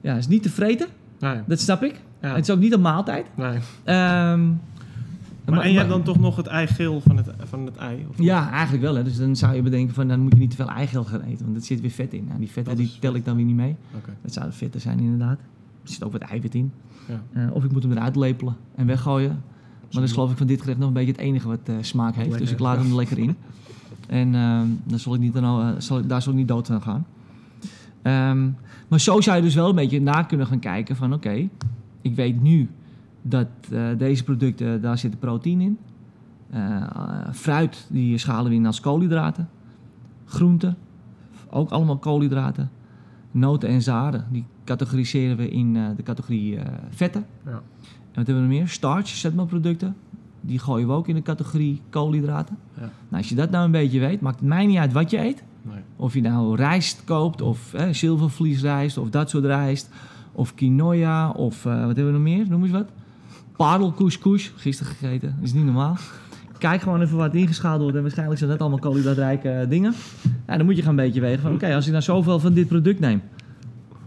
Ja, 0.00 0.14
is 0.16 0.28
niet 0.28 0.42
te 0.42 0.50
vreten, 0.50 0.86
Nee. 1.20 1.36
dat 1.46 1.60
snap 1.60 1.82
ik. 1.82 2.00
Ja. 2.20 2.28
Het 2.34 2.48
is 2.48 2.50
ook 2.50 2.60
niet 2.60 2.72
een 2.72 2.80
maaltijd. 2.80 3.26
Nee. 3.36 3.58
Ehm, 3.84 4.40
Maar, 5.50 5.64
en 5.64 5.72
je 5.72 5.76
hebt 5.78 5.90
dan 5.90 6.02
toch 6.02 6.18
nog 6.18 6.36
het 6.36 6.46
eigeel 6.46 7.00
van 7.00 7.16
het, 7.16 7.30
van 7.38 7.66
het 7.66 7.76
ei? 7.76 8.06
Of 8.08 8.18
Ja, 8.18 8.50
eigenlijk 8.50 8.82
wel. 8.82 8.94
Hè. 8.94 9.04
Dus 9.04 9.16
dan 9.16 9.36
zou 9.36 9.54
je 9.54 9.62
bedenken 9.62 9.94
van 9.94 10.08
dan 10.08 10.20
moet 10.20 10.32
je 10.32 10.38
niet 10.38 10.50
te 10.50 10.56
veel 10.56 10.68
eigeel 10.68 11.04
gaan 11.04 11.20
eten, 11.20 11.44
want 11.44 11.56
er 11.56 11.62
zit 11.62 11.80
weer 11.80 11.90
vet 11.90 12.12
in. 12.12 12.24
Nou, 12.26 12.38
die 12.38 12.50
vetten 12.50 12.76
Dat 12.76 12.86
die 12.86 12.96
tel 13.00 13.14
ik 13.14 13.24
dan 13.24 13.36
weer 13.36 13.44
niet 13.44 13.56
mee. 13.56 13.76
Oké. 13.96 14.10
Dat 14.22 14.32
zouden 14.32 14.54
vetten 14.54 14.80
zijn 14.80 14.98
inderdaad. 14.98 15.38
Er 15.82 15.88
zit 15.88 16.04
ook 16.04 16.12
wat 16.12 16.20
eiwit 16.20 16.54
in. 16.54 16.72
Ja. 17.08 17.22
Eh, 17.32 17.54
of 17.54 17.64
ik 17.64 17.72
moet 17.72 17.82
hem 17.82 17.92
eruit 17.92 18.16
lepelen 18.16 18.56
en 18.74 18.86
weggooien. 18.86 19.28
Maar 19.28 20.00
dat 20.00 20.02
is 20.02 20.12
geloof 20.12 20.30
ik 20.30 20.36
van 20.36 20.46
dit 20.46 20.60
gerecht 20.60 20.78
nog 20.78 20.88
een 20.88 20.94
beetje 20.94 21.12
het 21.12 21.20
enige 21.20 21.48
wat 21.48 21.58
eh, 21.64 21.74
smaak 21.80 22.14
heeft. 22.14 22.28
Lekker, 22.28 22.44
dus 22.44 22.54
ik 22.54 22.58
laat 22.58 22.76
ja. 22.76 22.82
hem 22.82 22.90
er 22.90 22.96
lekker 22.96 23.18
in. 23.18 23.36
En 24.08 24.34
ehm, 24.34 24.66
dan 24.84 24.98
zal 24.98 25.14
ik 25.14 25.20
niet, 25.20 25.32
dan, 25.32 25.44
eh, 25.44 25.68
zal 25.78 25.98
ik, 25.98 26.08
daar 26.08 26.22
zal 26.22 26.32
ik 26.32 26.38
niet 26.38 26.48
dood 26.48 26.66
van 26.66 26.82
gaan. 26.82 27.06
Ehm, 28.02 28.48
maar 28.88 29.00
zo 29.00 29.20
zou 29.20 29.36
je 29.36 29.42
dus 29.42 29.54
wel 29.54 29.68
een 29.68 29.74
beetje 29.74 30.00
na 30.00 30.22
kunnen 30.22 30.46
gaan 30.46 30.58
kijken 30.58 30.96
van 30.96 31.12
oké, 31.12 31.48
ik 32.00 32.14
weet 32.14 32.42
nu 32.42 32.68
dat 33.28 33.46
eh, 33.72 33.86
deze 33.98 34.24
producten, 34.24 34.80
daar 34.80 34.98
zit 34.98 35.18
proteïne 35.18 35.62
in. 35.62 35.78
Eh, 36.50 36.82
fruit, 37.32 37.86
die 37.90 38.18
schalen 38.18 38.50
we 38.50 38.56
in 38.56 38.66
als 38.66 38.80
koolhydraten. 38.80 39.48
Groenten, 40.24 40.76
ook 41.50 41.70
allemaal 41.70 41.98
koolhydraten. 41.98 42.70
Noten 43.30 43.68
en 43.68 43.82
zaden, 43.82 44.24
die 44.30 44.44
categoriseren 44.64 45.36
we 45.36 45.48
in 45.48 45.76
eh, 45.76 45.84
de 45.96 46.02
categorie 46.02 46.56
eh, 46.56 46.72
vetten. 46.90 47.26
Ja. 47.44 47.50
En 47.50 48.24
wat 48.24 48.26
hebben 48.26 48.34
we 48.34 48.40
nog 48.40 48.58
meer? 48.58 48.68
Starch, 48.68 49.08
zetmeelproducten. 49.08 49.96
Die 50.40 50.58
gooien 50.58 50.86
we 50.86 50.92
ook 50.92 51.08
in 51.08 51.14
de 51.14 51.22
categorie 51.22 51.80
koolhydraten. 51.90 52.56
Ja. 52.74 52.80
Nou, 52.80 52.92
als 53.10 53.28
je 53.28 53.34
dat 53.34 53.50
nou 53.50 53.64
een 53.64 53.70
beetje 53.70 54.00
weet, 54.00 54.20
maakt 54.20 54.38
het 54.38 54.48
mij 54.48 54.66
niet 54.66 54.76
uit 54.76 54.92
wat 54.92 55.10
je 55.10 55.18
eet. 55.18 55.42
Nee. 55.62 55.82
Of 55.96 56.14
je 56.14 56.20
nou 56.20 56.56
rijst 56.56 57.04
koopt, 57.04 57.40
of 57.40 57.74
eh, 57.74 57.88
zilvervliesrijst, 57.90 58.98
of 58.98 59.10
dat 59.10 59.30
soort 59.30 59.44
rijst. 59.44 59.90
Of 60.32 60.54
quinoa, 60.54 61.30
of 61.30 61.66
eh, 61.66 61.72
wat 61.72 61.96
hebben 61.96 62.06
we 62.06 62.12
nog 62.12 62.22
meer? 62.22 62.46
Noem 62.48 62.62
eens 62.62 62.72
wat. 62.72 62.90
Parelcouscous, 63.58 64.52
gisteren 64.56 64.92
gegeten, 64.92 65.36
is 65.42 65.52
niet 65.52 65.64
normaal. 65.64 65.96
Kijk 66.58 66.80
gewoon 66.80 67.02
even 67.02 67.16
wat 67.16 67.34
ingeschaald 67.34 67.80
wordt 67.80 67.96
en 67.96 68.02
waarschijnlijk 68.02 68.38
zijn 68.38 68.50
dat 68.50 68.60
allemaal 68.60 68.78
koolhydraatrijke 68.78 69.50
eh, 69.50 69.68
dingen. 69.68 69.94
Ja, 70.46 70.56
dan 70.56 70.66
moet 70.66 70.76
je 70.76 70.82
gaan 70.82 70.90
een 70.90 71.04
beetje 71.04 71.20
wegen 71.20 71.42
van, 71.42 71.52
oké, 71.52 71.74
als 71.74 71.84
ik 71.84 71.90
nou 71.90 72.04
zoveel 72.04 72.38
van 72.38 72.52
dit 72.52 72.68
product 72.68 73.00
neem, 73.00 73.22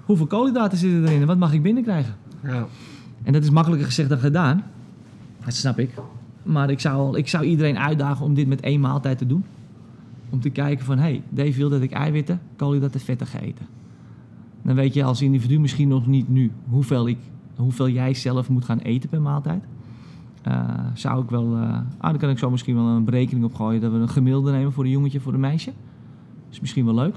hoeveel 0.06 0.26
koolhydraten 0.26 0.78
zitten 0.78 1.06
erin 1.06 1.22
en 1.22 1.28
wat 1.28 1.38
mag 1.38 1.54
ik 1.54 1.62
binnenkrijgen? 1.62 2.16
Ja. 2.44 2.68
En 3.24 3.34
dat 3.34 3.44
is 3.44 3.50
makkelijker 3.50 3.88
gezegd 3.88 4.10
dan 4.10 4.18
gedaan. 4.18 4.64
Dat 5.46 5.54
snap 5.54 5.80
ik. 5.80 5.94
Maar 6.44 6.70
ik 6.70 6.80
zou, 6.80 7.18
ik 7.18 7.28
zou 7.28 7.44
iedereen 7.44 7.78
uitdagen 7.78 8.26
om 8.26 8.34
dit 8.34 8.48
met 8.48 8.62
één 8.62 8.80
maaltijd 8.80 9.18
te 9.18 9.26
doen. 9.26 9.44
Om 10.30 10.40
te 10.40 10.50
kijken 10.50 10.86
van, 10.86 10.98
hé, 10.98 11.04
hey, 11.04 11.24
Dave 11.30 11.58
wil 11.58 11.70
dat 11.70 11.82
ik 11.82 11.92
eiwitten, 11.92 12.42
koolhydraten, 12.56 13.00
vetten 13.00 13.28
ga 13.28 13.40
eten. 13.40 13.66
Dan 14.62 14.76
weet 14.76 14.94
je 14.94 15.04
als 15.04 15.22
individu 15.22 15.60
misschien 15.60 15.88
nog 15.88 16.08
niet 16.08 16.30
nu 16.30 16.52
hoeveel, 16.70 17.08
ik, 17.08 17.18
hoeveel 17.62 17.90
jij 17.90 18.14
zelf 18.14 18.50
moet 18.50 18.66
gaan 18.66 18.80
eten 18.80 19.10
per 19.10 19.22
maaltijd. 19.22 19.64
Eh, 20.42 20.70
zou 20.94 21.24
ik 21.24 21.30
wel, 21.30 21.56
eh, 21.56 21.80
ah, 21.98 22.10
dan 22.10 22.18
kan 22.18 22.30
ik 22.30 22.38
zo 22.38 22.50
misschien 22.50 22.76
wel 22.76 22.86
een 22.86 23.06
berekening 23.06 23.46
op 23.46 23.56
gooien 23.56 23.82
dat 23.82 23.92
we 23.92 23.98
een 23.98 24.10
gemiddelde 24.10 24.52
nemen 24.52 24.72
voor 24.72 24.84
een 24.84 24.90
jongetje, 24.90 25.20
voor 25.20 25.34
een 25.34 25.40
meisje. 25.40 25.72
Is 26.50 26.60
misschien 26.60 26.86
wel 26.86 26.94
leuk. 26.94 27.16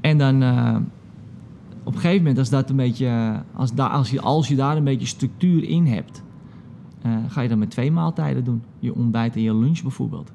En 0.00 0.18
dan 0.18 0.42
eh, 0.42 0.76
op 1.82 1.94
een 1.94 2.00
gegeven 2.00 2.18
moment, 2.18 2.38
als, 2.38 2.50
dat 2.50 2.70
een 2.70 2.76
beetje, 2.76 3.42
als, 3.54 3.76
als, 3.76 4.10
je, 4.10 4.20
als 4.20 4.48
je 4.48 4.56
daar 4.56 4.76
een 4.76 4.84
beetje 4.84 5.06
structuur 5.06 5.64
in 5.64 5.86
hebt, 5.86 6.22
ga 7.28 7.40
je 7.40 7.48
dan 7.48 7.58
met 7.58 7.70
twee 7.70 7.92
maaltijden 7.92 8.44
doen. 8.44 8.62
Je 8.78 8.94
ontbijt 8.94 9.34
en 9.34 9.42
je 9.42 9.54
lunch 9.54 9.82
bijvoorbeeld. 9.82 10.32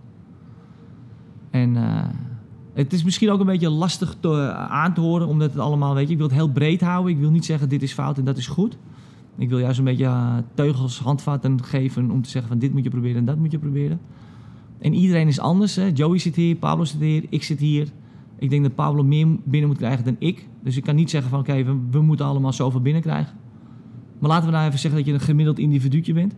En 1.49 1.75
het 2.73 2.93
is 2.93 3.03
misschien 3.03 3.31
ook 3.31 3.39
een 3.39 3.45
beetje 3.45 3.69
lastig 3.69 4.15
te, 4.19 4.51
aan 4.53 4.93
te 4.93 5.01
horen, 5.01 5.27
omdat 5.27 5.51
het 5.51 5.59
allemaal, 5.59 5.93
weet 5.93 6.05
je, 6.05 6.11
ik 6.11 6.17
wil 6.17 6.27
het 6.27 6.35
heel 6.35 6.51
breed 6.51 6.81
houden. 6.81 7.11
Ik 7.11 7.19
wil 7.19 7.31
niet 7.31 7.45
zeggen 7.45 7.69
dit 7.69 7.83
is 7.83 7.93
fout 7.93 8.17
en 8.17 8.25
dat 8.25 8.37
is 8.37 8.47
goed. 8.47 8.77
Ik 9.37 9.49
wil 9.49 9.59
juist 9.59 9.77
een 9.77 9.83
beetje 9.83 10.05
eh, 10.05 10.35
teugels, 10.53 10.99
handvatten 10.99 11.63
geven 11.63 12.11
om 12.11 12.21
te 12.21 12.29
zeggen 12.29 12.49
van 12.49 12.59
dit 12.59 12.73
moet 12.73 12.83
je 12.83 12.89
proberen 12.89 13.17
en 13.17 13.25
dat 13.25 13.37
moet 13.37 13.51
je 13.51 13.59
proberen. 13.59 13.99
En 14.79 14.93
iedereen 14.93 15.27
is 15.27 15.39
anders. 15.39 15.75
Hè? 15.75 15.89
Joey 15.93 16.17
zit 16.17 16.35
hier, 16.35 16.55
Pablo 16.55 16.83
zit 16.83 16.99
hier, 16.99 17.25
ik 17.29 17.43
zit 17.43 17.59
hier. 17.59 17.87
Ik 18.39 18.49
denk 18.49 18.63
dat 18.63 18.75
Pablo 18.75 19.03
meer 19.03 19.27
binnen 19.43 19.69
moet 19.69 19.77
krijgen 19.77 20.05
dan 20.05 20.15
ik. 20.19 20.47
Dus 20.63 20.77
ik 20.77 20.83
kan 20.83 20.95
niet 20.95 21.09
zeggen 21.09 21.29
van 21.29 21.39
oké, 21.39 21.63
we, 21.91 22.01
moeten 22.01 22.25
allemaal 22.25 22.53
zoveel 22.53 22.81
binnenkrijgen. 22.81 23.37
Maar 24.19 24.29
laten 24.29 24.45
we 24.45 24.51
nou 24.51 24.67
even 24.67 24.79
zeggen 24.79 24.99
dat 24.99 25.09
je 25.09 25.15
een 25.15 25.25
gemiddeld 25.25 25.59
individuutje 25.59 26.13
bent. 26.13 26.35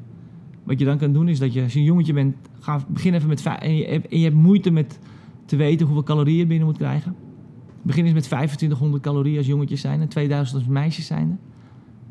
Wat 0.63 0.79
je 0.79 0.85
dan 0.85 0.97
kan 0.97 1.13
doen 1.13 1.27
is 1.27 1.39
dat 1.39 1.53
je 1.53 1.63
als 1.63 1.73
je 1.73 1.79
een 1.79 1.85
jongetje 1.85 2.13
bent, 2.13 2.35
ga 2.59 2.85
begin 2.87 3.13
even 3.13 3.27
met 3.27 3.45
en 3.45 3.75
je 3.75 4.23
hebt 4.23 4.35
moeite 4.35 4.71
met 4.71 4.99
te 5.45 5.55
weten 5.55 5.85
hoeveel 5.85 6.03
calorieën 6.03 6.37
je 6.37 6.45
binnen 6.45 6.67
moet 6.67 6.77
krijgen. 6.77 7.15
Begin 7.81 8.05
eens 8.05 8.13
met 8.13 8.23
2500 8.23 9.03
calorieën 9.03 9.37
als 9.37 9.47
jongetje 9.47 9.75
zijn 9.75 10.01
en 10.01 10.07
2000 10.07 10.57
als 10.57 10.67
meisjes 10.67 11.05
zijn. 11.05 11.39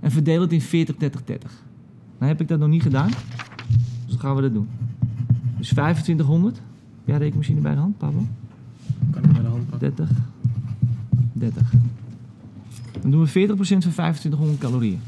En 0.00 0.10
verdeel 0.10 0.40
het 0.40 0.52
in 0.52 0.60
40, 0.60 0.96
30, 0.96 1.24
30. 1.24 1.62
Dan 2.18 2.28
heb 2.28 2.40
ik 2.40 2.48
dat 2.48 2.58
nog 2.58 2.68
niet 2.68 2.82
gedaan. 2.82 3.08
Dus 3.08 4.08
dan 4.08 4.18
gaan 4.18 4.36
we 4.36 4.42
dat 4.42 4.54
doen. 4.54 4.68
Dus 5.58 5.68
2500. 5.68 6.56
Heb 6.56 6.64
jij 7.04 7.18
rekenmachine 7.18 7.60
bij 7.60 7.74
de 7.74 7.80
hand, 7.80 7.98
Pablo? 7.98 8.26
Kan 9.10 9.24
ik 9.24 9.32
bij 9.32 9.42
de 9.42 9.48
hand 9.48 9.70
pakken? 9.70 9.94
30. 9.94 10.16
30. 11.32 11.72
Dan 13.00 13.10
doen 13.10 13.24
we 13.24 13.28
40% 13.28 13.56
van 13.56 13.78
2500 13.78 14.58
calorieën. 14.58 15.00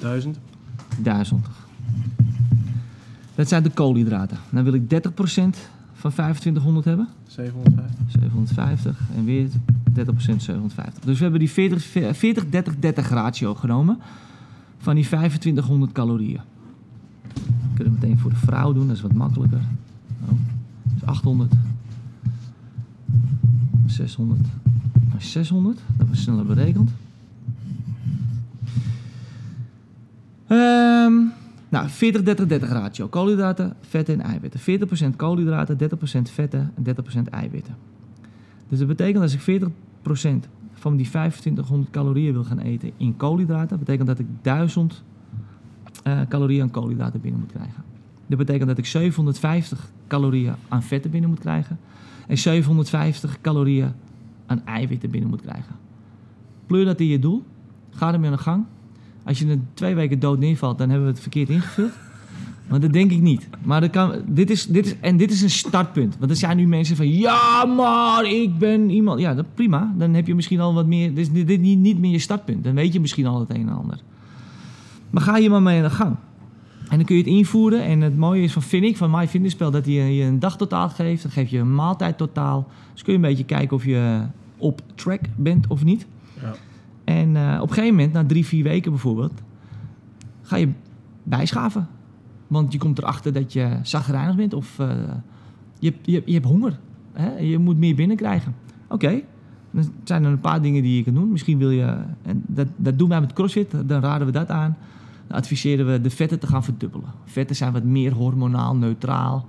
1000. 0.00 0.38
1000. 1.02 1.46
Dat 3.40 3.48
zijn 3.48 3.62
de 3.62 3.70
koolhydraten. 3.70 4.38
Dan 4.50 4.64
wil 4.64 4.72
ik 4.72 4.82
30% 4.82 4.86
van 5.92 6.10
2500 6.10 6.84
hebben. 6.84 7.08
750. 7.26 7.94
750 8.08 9.00
en 9.16 9.24
weer 9.24 9.48
30% 9.48 9.52
750. 10.16 11.04
Dus 11.04 11.16
we 11.16 11.22
hebben 11.22 11.40
die 11.40 11.50
40, 11.50 11.82
40 12.16 12.48
30, 12.48 12.78
30 12.78 13.08
ratio 13.08 13.54
genomen 13.54 13.98
van 14.78 14.94
die 14.94 15.04
2500 15.04 15.92
calorieën. 15.92 16.40
Kunnen 17.74 17.94
we 17.94 18.00
meteen 18.00 18.18
voor 18.18 18.30
de 18.30 18.36
vrouw 18.36 18.72
doen, 18.72 18.86
dat 18.86 18.96
is 18.96 19.02
wat 19.02 19.12
makkelijker. 19.12 19.60
Oh, 20.24 20.38
dus 20.94 21.04
800. 21.04 21.52
600. 23.86 24.40
600, 25.18 25.80
dat 25.96 26.08
was 26.08 26.22
sneller 26.22 26.46
berekend. 26.46 26.90
Ehm, 30.46 31.12
nou, 31.70 31.88
40-30-30 31.88 32.68
ratio. 32.68 33.08
Koolhydraten, 33.08 33.76
vetten 33.80 34.20
en 34.20 34.26
eiwitten. 34.30 34.60
40% 35.12 35.16
koolhydraten, 35.16 35.78
30% 35.78 36.32
vetten 36.32 36.72
en 36.74 36.94
30% 37.26 37.30
eiwitten. 37.30 37.76
Dus 38.68 38.78
dat 38.78 38.88
betekent 38.88 39.22
als 39.22 39.34
ik 39.34 39.40
40% 39.40 39.68
van 40.74 40.96
die 40.96 41.06
2500 41.06 41.90
calorieën 41.90 42.32
wil 42.32 42.44
gaan 42.44 42.58
eten 42.58 42.90
in 42.96 43.16
koolhydraten, 43.16 43.78
betekent 43.78 44.06
dat 44.06 44.18
ik 44.18 44.26
1000 44.42 45.02
eh, 46.02 46.20
calorieën 46.28 46.62
aan 46.62 46.70
koolhydraten 46.70 47.20
binnen 47.20 47.40
moet 47.40 47.52
krijgen. 47.52 47.82
Dat 48.26 48.38
betekent 48.38 48.68
dat 48.68 48.78
ik 48.78 48.86
750 48.86 49.90
calorieën 50.06 50.54
aan 50.68 50.82
vetten 50.82 51.10
binnen 51.10 51.30
moet 51.30 51.38
krijgen 51.38 51.78
en 52.26 52.38
750 52.38 53.40
calorieën 53.40 53.92
aan 54.46 54.66
eiwitten 54.66 55.10
binnen 55.10 55.30
moet 55.30 55.40
krijgen. 55.40 55.76
Pleur 56.66 56.84
dat 56.84 57.00
in 57.00 57.06
je 57.06 57.18
doel, 57.18 57.44
ga 57.90 58.12
ermee 58.12 58.30
aan 58.30 58.36
de 58.36 58.42
gang. 58.42 58.64
Als 59.24 59.38
je 59.38 59.46
in 59.46 59.66
twee 59.74 59.94
weken 59.94 60.18
dood 60.18 60.38
neervalt, 60.38 60.78
dan 60.78 60.88
hebben 60.88 61.06
we 61.06 61.12
het 61.12 61.22
verkeerd 61.22 61.48
ingevuld. 61.48 61.92
Maar 62.70 62.80
dat 62.80 62.92
denk 62.92 63.10
ik 63.10 63.20
niet. 63.20 63.48
Maar 63.62 63.90
kan, 63.90 64.12
dit 64.26 64.50
is, 64.50 64.66
dit 64.66 64.86
is, 64.86 64.94
en 65.00 65.16
dit 65.16 65.30
is 65.30 65.42
een 65.42 65.50
startpunt. 65.50 66.16
Want 66.18 66.30
er 66.30 66.36
zijn 66.36 66.56
nu 66.56 66.66
mensen 66.66 66.96
van... 66.96 67.08
Ja, 67.08 67.64
maar 67.64 68.24
ik 68.24 68.58
ben 68.58 68.90
iemand... 68.90 69.20
Ja, 69.20 69.34
dat, 69.34 69.54
prima. 69.54 69.94
Dan 69.96 70.14
heb 70.14 70.26
je 70.26 70.34
misschien 70.34 70.60
al 70.60 70.74
wat 70.74 70.86
meer... 70.86 71.14
Dit 71.14 71.30
is 71.34 71.44
niet, 71.58 71.78
niet 71.78 71.98
meer 71.98 72.10
je 72.10 72.18
startpunt. 72.18 72.64
Dan 72.64 72.74
weet 72.74 72.92
je 72.92 73.00
misschien 73.00 73.26
al 73.26 73.40
het 73.40 73.50
een 73.50 73.68
en 73.68 73.74
ander. 73.74 73.98
Maar 75.10 75.22
ga 75.22 75.36
je 75.36 75.50
maar 75.50 75.62
mee 75.62 75.76
aan 75.76 75.88
de 75.88 75.90
gang. 75.90 76.16
En 76.88 76.96
dan 76.96 77.04
kun 77.04 77.16
je 77.16 77.22
het 77.22 77.30
invoeren. 77.30 77.84
En 77.84 78.00
het 78.00 78.16
mooie 78.16 78.42
is 78.42 78.52
van 78.52 78.62
vind 78.62 78.84
ik, 78.84 78.96
van 78.96 79.10
MyFitnessPal... 79.10 79.70
dat 79.70 79.84
hij 79.84 79.94
je 79.94 80.16
je 80.16 80.24
een 80.24 80.38
dagtotaal 80.38 80.88
geeft. 80.88 81.22
Dan 81.22 81.32
geef 81.32 81.50
je 81.50 81.58
een 81.58 81.74
maaltijdtotaal. 81.74 82.68
Dus 82.92 83.02
kun 83.02 83.12
je 83.12 83.18
een 83.18 83.24
beetje 83.24 83.44
kijken 83.44 83.76
of 83.76 83.84
je 83.84 84.20
op 84.56 84.82
track 84.94 85.20
bent 85.36 85.66
of 85.66 85.84
niet. 85.84 86.06
Ja. 86.40 86.54
En 87.10 87.36
eh, 87.36 87.58
op 87.60 87.68
een 87.68 87.74
gegeven 87.74 87.96
moment, 87.96 88.12
na 88.12 88.26
drie, 88.26 88.46
vier 88.46 88.62
weken 88.62 88.90
bijvoorbeeld, 88.90 89.42
ga 90.42 90.56
je 90.56 90.68
bijschaven. 91.22 91.88
Want 92.46 92.72
je 92.72 92.78
komt 92.78 92.98
erachter 92.98 93.32
dat 93.32 93.52
je 93.52 93.78
zagrijnig 93.82 94.36
bent 94.36 94.54
of 94.54 94.78
eh, 94.78 94.90
je, 95.78 95.94
je, 96.02 96.22
je 96.24 96.32
hebt 96.32 96.44
honger. 96.44 96.78
Hè? 97.12 97.38
Je 97.38 97.58
moet 97.58 97.78
meer 97.78 97.94
binnenkrijgen. 97.94 98.54
Oké, 98.88 99.20
dan 99.70 99.84
zijn 100.04 100.24
er 100.24 100.30
een 100.30 100.40
paar 100.40 100.62
dingen 100.62 100.82
die 100.82 100.96
je 100.96 101.04
kan 101.04 101.14
doen. 101.14 101.30
Misschien 101.30 101.58
wil 101.58 101.70
je, 101.70 101.96
en 102.22 102.42
dat, 102.46 102.66
dat 102.76 102.98
doen 102.98 103.08
wij 103.08 103.20
met 103.20 103.32
CrossFit, 103.32 103.74
dan 103.86 104.00
raden 104.00 104.26
we 104.26 104.32
dat 104.32 104.48
aan. 104.48 104.76
Dan 105.26 105.36
adviseren 105.36 105.86
we 105.86 106.00
de 106.00 106.10
vetten 106.10 106.38
te 106.38 106.46
gaan 106.46 106.64
verdubbelen. 106.64 107.10
Vetten 107.24 107.56
zijn 107.56 107.72
wat 107.72 107.84
meer 107.84 108.12
hormonaal, 108.12 108.76
neutraal. 108.76 109.46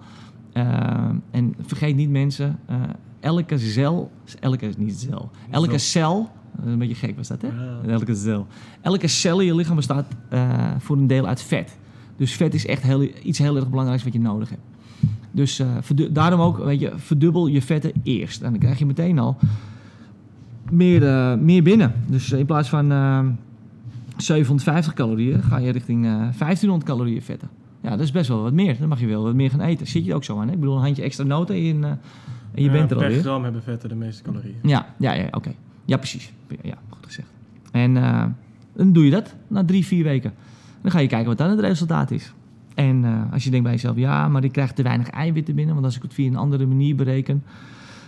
Eh, 0.54 1.10
en 1.32 1.56
vergeet 1.60 1.96
niet 1.96 2.10
mensen, 2.10 2.60
elke 3.22 3.58
cel, 3.58 4.12
elke 4.40 4.70
niet 4.78 5.00
cel, 5.00 5.30
elke 5.50 5.78
cel, 5.78 6.30
een 6.64 6.78
beetje 6.78 6.96
gek 6.96 7.18
was 7.18 7.28
dat 7.28 7.42
hè? 7.42 7.48
Ja. 7.48 7.80
Elke 7.88 8.16
cel. 8.16 8.48
Elke 8.82 9.08
cel 9.08 9.40
in 9.40 9.46
je 9.46 9.56
lichaam 9.56 9.76
bestaat 9.76 10.08
eh, 10.30 10.72
voor 10.78 10.98
een 10.98 11.08
deel 11.08 11.28
uit 11.28 11.42
vet. 11.42 11.78
Dus 12.16 12.34
vet 12.34 12.54
is 12.54 12.66
echt 12.66 12.84
heel, 12.84 13.08
iets 13.24 13.38
heel 13.38 13.56
erg 13.56 13.70
belangrijks 13.70 14.04
wat 14.04 14.14
je 14.14 14.20
nodig 14.20 14.50
hebt. 14.50 14.62
Dus 15.32 15.60
eh, 15.60 15.68
daarom 16.12 16.40
ook, 16.40 16.58
weet 16.58 16.80
je, 16.80 16.92
verdubbel 16.96 17.48
je 17.48 17.62
vetten 17.62 17.92
eerst. 18.04 18.42
En 18.42 18.52
dan 18.52 18.60
krijg 18.60 18.80
je 18.80 18.86
meteen 18.86 19.20
al 19.20 19.38
meer, 20.72 21.08
eh, 21.08 21.38
meer 21.38 21.64
binnen. 21.64 21.94
Dus 22.08 22.32
in 22.32 22.46
plaats 22.46 22.70
van 22.70 22.92
eh, 22.92 23.26
750 24.18 24.94
calorieën, 24.94 25.44
ga 25.44 25.58
je 25.58 25.72
richting 25.72 26.06
eh 26.06 26.12
1500 26.12 26.84
calorieën 26.84 27.22
vetten. 27.22 27.50
Ja, 27.82 27.90
dat 27.90 28.00
is 28.00 28.12
best 28.12 28.28
wel 28.28 28.42
wat 28.42 28.54
meer. 28.54 28.78
Dan 28.80 28.88
mag 28.88 29.00
je 29.00 29.08
wel 29.08 29.24
wat 29.24 29.34
meer 29.34 29.50
gaan 29.50 29.62
eten. 29.62 29.88
Zit 29.88 30.06
je 30.06 30.16
ook 30.16 30.24
zo 30.24 30.40
aan, 30.40 30.48
hè? 30.48 30.54
Ik 30.54 30.60
bedoel, 30.60 30.76
een 30.76 30.82
handje 30.82 31.04
extra 31.04 31.24
noten 31.24 31.56
en, 31.56 31.84
eh, 31.84 31.92
en 32.54 32.62
je 32.64 32.70
Ja, 32.70 32.72
bent 32.72 32.92
er 32.92 32.98
per 32.98 33.06
alweer. 33.06 33.22
gram 33.22 33.44
hebben 33.44 33.64
vetten 33.64 33.90
de 33.90 33.96
meeste 33.96 34.24
calorieën. 34.24 34.56
Ja, 34.64 34.86
ja, 34.98 35.14
ja 35.14 35.28
oké. 35.32 35.52
Ja, 35.86 35.98
precies. 35.98 36.34
Ja, 36.62 36.76
goed 36.90 37.06
gezegd. 37.06 37.28
En 37.72 37.98
eh, 37.98 38.26
dan 38.74 38.94
doe 38.94 39.06
je 39.06 39.12
dat 39.12 39.36
na 39.48 39.66
drie, 39.66 39.86
vier 39.86 40.04
weken. 40.04 40.34
Dan 40.82 40.92
ga 40.92 41.00
je 41.00 41.08
kijken 41.08 41.28
wat 41.28 41.38
dan 41.38 41.50
het 41.50 41.60
resultaat 41.60 42.12
is. 42.12 42.34
En 42.76 43.06
eh, 43.06 43.34
als 43.34 43.44
je 43.44 43.50
denkt 43.50 43.66
bij 43.66 43.74
jezelf, 43.76 43.96
ja, 43.98 44.28
maar 44.28 44.44
ik 44.44 44.52
krijg 44.52 44.72
te 44.74 44.84
weinig 44.84 45.10
eiwitten 45.10 45.56
binnen, 45.56 45.74
want 45.74 45.86
als 45.86 45.96
ik 45.96 46.02
het 46.02 46.14
via 46.14 46.28
een 46.28 46.36
andere 46.36 46.66
manier 46.66 46.96
bereken, 46.96 47.44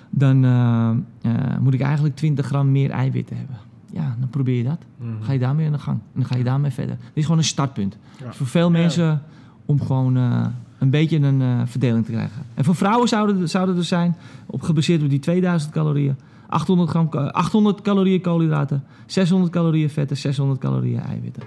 dan 0.09 0.43
eh, 0.45 0.89
eh, 1.21 1.57
moet 1.59 1.73
ik 1.73 1.81
eigenlijk 1.81 2.15
20 2.15 2.45
gram 2.45 2.71
meer 2.71 2.89
eiwitten 2.89 3.37
hebben. 3.37 3.55
Ja, 3.91 4.15
dan 4.19 4.29
probeer 4.29 4.57
je 4.57 4.63
dat. 4.63 4.85
Mhm. 4.97 5.23
Ga 5.23 5.31
je 5.33 5.39
daarmee 5.39 5.65
aan 5.65 5.71
de 5.71 5.79
gang. 5.79 5.97
En 5.97 6.19
dan 6.19 6.25
ga 6.25 6.35
je 6.37 6.43
daarmee 6.43 6.71
verder. 6.71 6.95
Dit 6.95 7.11
is 7.13 7.23
gewoon 7.23 7.37
een 7.37 7.43
startpunt. 7.43 7.97
Ja. 8.19 8.25
Dus 8.27 8.35
voor 8.35 8.47
veel 8.47 8.71
mensen 8.71 9.21
om 9.65 9.81
gewoon 9.81 10.17
eh, 10.17 10.45
een 10.83 10.89
beetje 10.89 11.19
een 11.19 11.41
eh, 11.41 11.61
verdeling 11.65 12.05
te 12.05 12.11
krijgen. 12.11 12.41
En 12.53 12.63
voor 12.63 12.75
vrouwen 12.75 13.07
zouden 13.07 13.77
er 13.77 13.83
zijn, 13.83 14.15
op, 14.45 14.61
gebaseerd 14.61 15.03
op 15.03 15.09
die 15.09 15.19
2000 15.19 15.71
calorieën, 15.71 16.15
800, 16.49 16.89
gram, 16.89 17.07
eh, 17.11 17.27
800 17.27 17.81
calorieën 17.81 18.21
koolhydraten, 18.21 18.83
600 19.05 19.51
calorieën 19.51 19.89
vetten, 19.89 20.17
600 20.17 20.59
calorieën 20.59 20.99
eiwitten. 20.99 21.43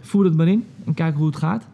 Voer 0.00 0.24
het 0.24 0.36
maar 0.36 0.48
in 0.48 0.64
en 0.84 0.94
kijk 0.94 1.16
hoe 1.16 1.26
het 1.26 1.36
gaat 1.36 1.64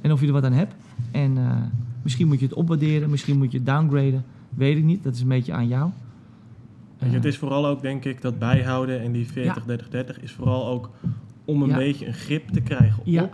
en 0.00 0.12
of 0.12 0.20
je 0.20 0.26
er 0.26 0.32
wat 0.32 0.44
aan 0.44 0.52
hebt. 0.52 0.74
En 1.10 1.36
eh, 1.38 1.56
misschien 2.02 2.26
moet 2.28 2.38
je 2.40 2.46
het 2.46 2.54
opwaarderen, 2.54 3.10
misschien 3.10 3.38
moet 3.38 3.52
je 3.52 3.56
het 3.58 3.66
downgraden, 3.66 4.24
weet 4.54 4.76
ik 4.76 4.84
niet. 4.84 5.04
Dat 5.04 5.14
is 5.14 5.20
een 5.20 5.28
beetje 5.28 5.52
aan 5.52 5.68
jou. 5.68 5.90
Weet 6.98 7.10
je, 7.10 7.16
het 7.16 7.24
Eh, 7.24 7.30
is 7.30 7.38
vooral 7.38 7.66
ook, 7.66 7.82
denk 7.82 8.04
ik, 8.04 8.22
dat 8.22 8.38
bijhouden 8.38 9.02
en 9.02 9.12
die 9.12 9.26
40, 9.26 9.64
30, 9.64 9.88
30 9.88 10.20
is 10.20 10.32
vooral 10.32 10.66
ook 10.68 10.90
om 11.44 11.62
een 11.62 11.68
Ja. 11.68 11.76
beetje 11.76 12.06
een 12.06 12.14
grip 12.14 12.48
te 12.48 12.60
krijgen 12.60 13.02
Ja. 13.04 13.28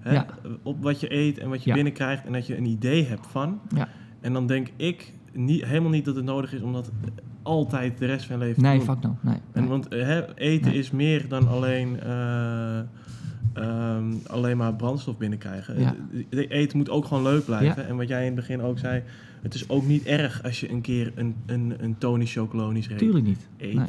Hè, 0.00 0.12
Ja. 0.12 0.26
op 0.62 0.82
wat 0.82 1.00
je 1.00 1.12
eet 1.14 1.38
en 1.38 1.48
wat 1.48 1.62
je 1.62 1.68
Ja. 1.68 1.74
binnenkrijgt 1.74 2.24
en 2.26 2.32
dat 2.32 2.46
je 2.46 2.56
een 2.56 2.66
idee 2.66 3.04
hebt 3.06 3.26
van. 3.26 3.60
Ja. 3.74 3.88
En 4.20 4.32
dan 4.32 4.46
denk 4.46 4.68
ik 4.76 5.12
niet, 5.32 5.64
helemaal 5.64 5.90
niet 5.90 6.04
dat 6.04 6.16
het 6.16 6.24
nodig 6.24 6.52
is 6.52 6.60
om 6.62 6.72
dat 6.72 6.90
altijd 7.42 7.98
de 7.98 8.06
rest 8.06 8.26
van 8.26 8.38
je 8.38 8.44
leven 8.44 8.62
nee, 8.62 8.78
te 8.78 8.84
doen. 8.84 8.94
fuck 8.94 9.02
no. 9.04 9.16
Nee, 9.20 9.34
En 9.52 9.60
nee. 9.60 9.68
want 9.70 9.88
eh, 9.88 10.02
hè, 10.06 10.36
eten 10.36 10.70
Nee. 10.70 10.78
is 10.78 10.90
meer 10.90 11.28
dan 11.28 11.48
alleen, 11.48 12.00
eh, 12.00 12.78
ehm, 13.52 14.12
alleen 14.26 14.56
maar 14.56 14.74
brandstof 14.74 15.16
binnenkrijgen. 15.16 15.80
Ja. 15.80 15.94
Eten 16.30 16.76
moet 16.78 16.90
ook 16.90 17.04
gewoon 17.04 17.22
leuk 17.22 17.44
blijven. 17.44 17.86
En 17.88 17.96
wat 17.96 18.08
jij 18.08 18.20
in 18.20 18.26
het 18.26 18.34
begin 18.34 18.62
ook 18.62 18.78
zei, 18.78 19.02
het 19.42 19.54
is 19.54 19.68
ook 19.68 19.86
niet 19.86 20.04
erg 20.04 20.42
als 20.42 20.60
je 20.60 20.70
een 20.70 20.80
keer 20.80 21.12
een, 21.14 21.34
een, 21.46 21.74
een 21.78 21.98
Tony 21.98 22.26
Chocolonisch 22.26 22.88
reep 22.88 22.98
Tuurlijk 22.98 23.24
niet. 23.24 23.48
eet. 23.58 23.74
Nee. 23.74 23.86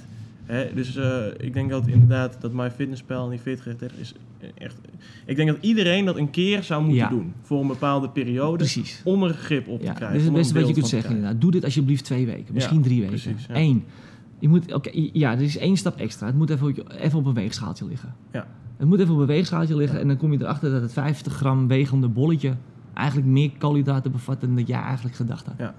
Hè, 0.51 0.73
dus 0.73 0.95
eh, 0.95 1.25
ik 1.37 1.53
denk 1.53 1.69
dat 1.69 1.87
inderdaad 1.87 2.37
dat 2.41 2.53
MyFitnessPal 2.53 3.23
en 3.23 3.29
die 3.29 3.39
40 3.39 3.63
30 3.77 3.97
is 3.97 4.13
echt... 4.57 4.75
Ik 5.25 5.35
denk 5.35 5.49
dat 5.49 5.57
iedereen 5.61 6.05
dat 6.05 6.17
een 6.17 6.29
keer 6.29 6.63
zou 6.63 6.81
moeten 6.81 7.01
Ja. 7.01 7.09
doen. 7.09 7.33
Voor 7.41 7.61
een 7.61 7.67
bepaalde 7.67 8.09
periode. 8.09 8.57
Precies. 8.57 9.01
Om 9.03 9.23
er 9.23 9.29
een 9.29 9.35
grip 9.35 9.67
op 9.67 9.79
te 9.79 9.91
krijgen. 9.91 10.07
dit 10.11 10.17
is 10.19 10.23
het 10.25 10.33
beste 10.33 10.53
wat 10.53 10.67
je 10.67 10.73
kunt 10.73 10.87
zeggen 10.87 11.15
inderdaad. 11.15 11.41
Doe 11.41 11.51
dit 11.51 11.63
alsjeblieft 11.63 12.03
twee 12.03 12.25
weken, 12.25 12.53
misschien 12.53 12.81
drie 12.81 13.01
weken. 13.01 13.19
precies, 13.21 13.45
ja. 13.47 13.55
Eén. 13.55 13.83
Je 14.39 14.47
moet, 14.47 14.73
oké, 14.73 14.89
ja, 15.13 15.31
er 15.31 15.41
is 15.41 15.57
één 15.57 15.77
stap 15.77 15.97
extra. 15.97 16.25
Het 16.27 16.35
moet 16.35 16.49
even, 16.49 16.67
op 16.67 16.93
even 16.99 17.19
op 17.19 17.25
een 17.25 17.33
weegschaaltje 17.33 17.85
liggen. 17.85 18.13
Ja. 18.31 18.47
Het 18.77 18.87
moet 18.87 18.99
even 18.99 19.13
op 19.13 19.19
een 19.19 19.25
weegschaaltje 19.25 19.75
liggen 19.75 19.99
en 19.99 20.07
dan 20.07 20.17
kom 20.17 20.31
je 20.31 20.39
erachter 20.41 20.71
dat 20.71 20.81
het 20.81 20.93
50 20.93 21.33
gram 21.33 21.67
wegende 21.67 22.07
bolletje 22.07 22.53
eigenlijk 22.93 23.27
meer 23.27 23.51
koolhydraten 23.57 24.11
bevat 24.11 24.41
dan 24.41 24.55
dat 24.55 24.67
jij 24.67 24.81
eigenlijk 24.81 25.15
gedacht 25.15 25.45
had. 25.45 25.55
Ja. 25.57 25.75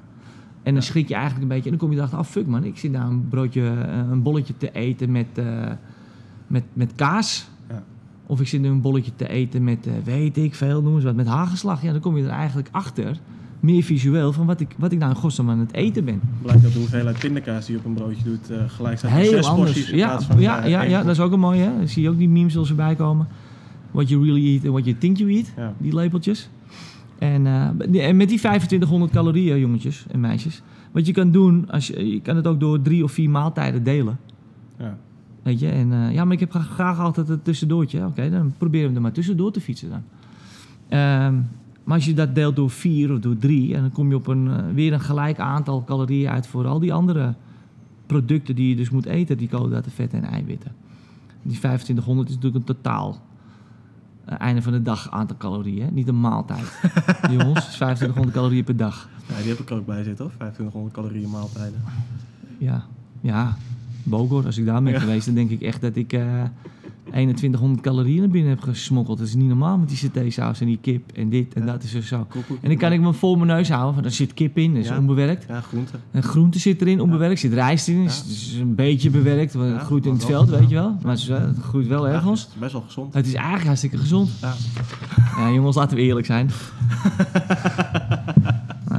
En 0.63 0.73
dan 0.73 0.83
schrik 0.83 1.09
je 1.09 1.15
eigenlijk 1.15 1.43
een 1.43 1.49
beetje 1.49 1.71
en 1.71 1.71
dan 1.71 1.79
kom 1.79 1.91
je 1.91 1.97
erachter, 1.97 2.19
oh 2.19 2.25
fuck 2.25 2.47
man, 2.47 2.65
ik 2.65 2.79
zit 2.79 2.93
nou 2.93 3.11
een 3.11 3.29
broodje, 3.29 3.63
eh, 3.63 3.99
een 4.11 4.23
bolletje 4.23 4.57
te 4.57 4.73
eten 4.73 5.13
met, 5.13 5.27
eh, 5.35 5.71
met, 6.47 6.63
met 6.73 6.93
kaas. 6.95 7.49
Ja. 7.69 7.83
Of 8.27 8.41
ik 8.41 8.49
zit 8.49 8.61
nu 8.61 8.69
een 8.69 8.81
bolletje 8.81 9.13
te 9.17 9.29
eten 9.29 9.65
met, 9.65 9.87
eh, 9.87 9.93
weet 10.05 10.37
ik 10.37 10.55
veel, 10.55 10.83
noem 10.83 10.95
eens 10.95 11.05
wat, 11.05 11.15
met 11.15 11.27
hagelslag. 11.27 11.83
Ja, 11.83 11.93
dan 11.93 12.01
kom 12.01 12.17
je 12.17 12.25
er 12.25 12.31
eigenlijk 12.31 12.69
achter, 12.71 13.19
meer 13.61 13.83
visueel, 13.83 14.33
van 14.33 14.47
wat 14.47 14.61
ik, 14.61 14.75
wat 14.79 14.93
ik 14.93 14.99
nou 14.99 15.11
in 15.11 15.17
godsnaam 15.17 15.51
aan 15.51 15.59
het 15.59 15.73
eten 15.73 16.05
ben. 16.05 16.21
Blijkt 16.43 16.63
dat 16.63 16.73
de 16.73 16.79
hoeveelheid 16.79 17.19
pindakaas 17.19 17.67
die 17.67 17.75
je 17.75 17.81
op 17.81 17.87
een 17.87 17.95
broodje 17.95 18.25
doet 18.25 18.51
eh, 18.51 18.57
gelijk 18.67 18.99
staat 18.99 19.11
met 19.11 19.21
Heel 19.21 19.31
zes 19.31 19.47
anders. 19.47 19.73
porties 19.73 19.91
in 19.91 19.99
Ja, 19.99 20.07
plaats 20.07 20.25
van 20.25 20.41
ja, 20.41 20.65
ja, 20.65 20.83
ja, 20.83 21.03
dat 21.03 21.11
is 21.11 21.21
ook 21.21 21.33
een 21.33 21.41
mooie. 21.41 21.63
Hè? 21.63 21.77
Dan 21.77 21.89
zie 21.89 22.03
je 22.03 22.09
ook 22.09 22.19
die 22.19 22.29
memes 22.29 22.57
als 22.57 22.69
erbij 22.69 22.95
komen. 22.95 23.27
What 23.91 24.09
you 24.09 24.25
really 24.25 24.55
eat 24.55 24.65
en 24.65 24.71
what 24.71 24.85
you 24.85 24.99
think 24.99 25.17
you 25.17 25.35
eat. 25.35 25.53
Ja. 25.57 25.75
Die 25.79 25.93
labeltjes. 25.93 26.49
En, 27.23 27.47
eh, 27.47 28.09
en 28.09 28.17
met 28.17 28.29
die 28.29 28.39
2500 28.39 29.13
calorieën, 29.13 29.59
jongetjes 29.59 30.07
en 30.11 30.21
meisjes. 30.21 30.63
Wat 30.93 31.07
je 31.07 31.13
kan 31.13 31.31
doen, 31.31 31.71
als 31.71 31.87
je, 31.87 32.11
je 32.11 32.21
kan 32.21 32.37
het 32.37 32.47
ook 32.47 32.61
door 32.61 32.83
drie 32.83 33.05
of 33.05 33.13
vier 33.13 33.31
maaltijden 33.31 33.83
delen. 33.83 34.19
Ja. 34.79 34.97
Weet 35.43 35.61
je, 35.61 35.69
en 35.69 35.93
eh, 35.93 36.13
ja, 36.13 36.25
maar 36.25 36.33
ik 36.33 36.41
heb 36.41 36.51
gra- 36.51 36.61
graag 36.61 36.99
altijd 36.99 37.29
het 37.29 37.45
tussendoortje. 37.45 38.07
Oké, 38.07 38.31
dan 38.31 38.55
proberen 38.59 38.89
we 38.89 38.95
er 38.95 39.01
maar 39.01 39.13
tussendoor 39.13 39.53
te 39.53 39.61
fietsen 39.61 39.91
dan. 39.91 40.03
Ehm, 40.89 41.35
maar 41.85 41.95
als 41.97 42.05
je 42.05 42.15
dat 42.15 42.35
deelt 42.35 42.57
door 42.57 42.71
vier 42.71 43.13
of 43.13 43.19
door 43.19 43.39
drie, 43.39 43.75
en 43.75 43.81
dan 43.81 43.93
kom 43.93 44.09
je 44.09 44.15
op 44.15 44.27
een, 44.27 44.49
eh, 44.49 44.57
weer 44.75 44.93
een 44.93 45.01
gelijk 45.01 45.39
aantal 45.39 45.85
calorieën 45.85 46.31
uit 46.31 46.47
voor 46.47 46.67
al 46.67 46.79
die 46.79 46.93
andere 46.93 47.35
producten 48.07 48.55
die 48.55 48.69
je 48.69 48.77
dus 48.77 48.91
moet 48.91 49.07
eten, 49.07 49.37
die 49.37 49.49
koolhydraten, 49.49 49.93
vetten 49.93 50.23
en 50.23 50.31
eiwitten. 50.31 50.73
Die 51.43 51.59
2500 51.59 52.29
is 52.29 52.35
natuurlijk 52.35 52.69
een 52.69 52.75
totaal 52.75 53.21
eh, 54.25 54.35
einde 54.39 54.63
van 54.63 54.73
de 54.73 54.83
dag 54.83 55.11
aantal 55.11 55.37
calorieën, 55.37 55.95
niet 55.95 56.09
een 56.09 56.21
maaltijd. 56.21 56.73
Jongens, 57.31 57.59
het 57.65 57.69
is 57.69 57.75
2500 57.75 58.35
calorieën 58.37 58.65
per 58.65 58.77
dag. 58.77 59.09
Ja, 59.29 59.37
die 59.37 59.49
heb 59.49 59.59
ik 59.59 59.71
er 59.71 59.77
ook 59.77 59.87
bij 59.87 60.03
zitten, 60.03 60.25
hoor. 60.25 60.35
2500 60.35 60.95
calorieën 60.95 61.31
maaltijden. 61.31 61.83
Ja, 62.59 62.85
ja. 63.21 63.57
Bogor, 64.05 64.47
als 64.47 64.59
ik 64.59 64.67
daar 64.67 64.83
ben 64.83 64.93
Ja. 64.93 64.99
geweest, 64.99 65.27
dan 65.27 65.35
denk 65.35 65.51
ik 65.51 65.61
echt 65.63 65.81
dat 65.81 65.97
ik 65.97 66.13
eh 66.13 66.43
2100 67.11 67.81
calorieën 67.83 68.21
naar 68.21 68.29
binnen 68.29 68.51
heb 68.51 68.61
gesmokkeld. 68.61 69.19
Dat 69.19 69.27
is 69.27 69.35
niet 69.35 69.49
normaal 69.49 69.79
met 69.79 69.89
die 69.89 69.97
satésaus 69.99 70.61
en 70.61 70.67
die 70.67 70.79
kip 70.81 71.13
en 71.13 71.29
dit 71.29 71.55
en 71.55 71.65
Ja. 71.67 71.73
dat 71.73 71.83
is 71.83 71.95
er 71.95 72.03
zo. 72.03 72.27
Koekoek. 72.29 72.59
En 72.61 72.69
dan 72.69 72.79
kan 72.79 72.93
ik 72.93 73.01
me 73.01 73.13
voor 73.13 73.37
mijn 73.39 73.49
neus 73.57 73.69
houden, 73.71 73.95
want 73.95 74.07
er 74.07 74.13
zit 74.13 74.35
kip 74.35 74.59
in, 74.59 74.75
dat 74.75 74.83
is 74.83 74.89
Ja. 74.89 74.99
onbewerkt. 74.99 75.45
Ja, 75.49 75.61
groente. 75.61 75.93
En 76.11 76.23
groente 76.23 76.59
zit 76.59 76.81
erin, 76.81 77.01
onbewerkt. 77.01 77.41
Zit 77.41 77.53
rijst 77.53 77.89
in, 77.89 78.03
is, 78.03 78.25
is 78.29 78.57
een 78.61 78.75
beetje 78.75 79.11
bewerkt. 79.11 79.55
want 79.55 79.73
Het 79.73 79.83
groeit 79.83 80.07
in 80.07 80.13
het 80.13 80.25
veld, 80.25 80.49
weet 80.49 80.69
je 80.69 80.75
wel. 80.75 80.97
Maar 81.03 81.17
het, 81.27 81.59
groeit 81.61 81.87
wel 81.87 82.09
ergens. 82.09 82.41
het 82.43 82.51
is 82.55 82.59
best 82.61 82.73
wel 82.73 82.83
gezond. 82.83 83.15
Het 83.15 83.27
is 83.27 83.35
eigenlijk 83.35 83.67
hartstikke 83.67 83.97
gezond. 83.97 84.31
Ja. 84.41 84.55
Ja, 85.37 85.51
jongens, 85.53 85.77
laten 85.77 85.97
we 85.97 86.03
eerlijk 86.03 86.27
zijn. 86.27 86.51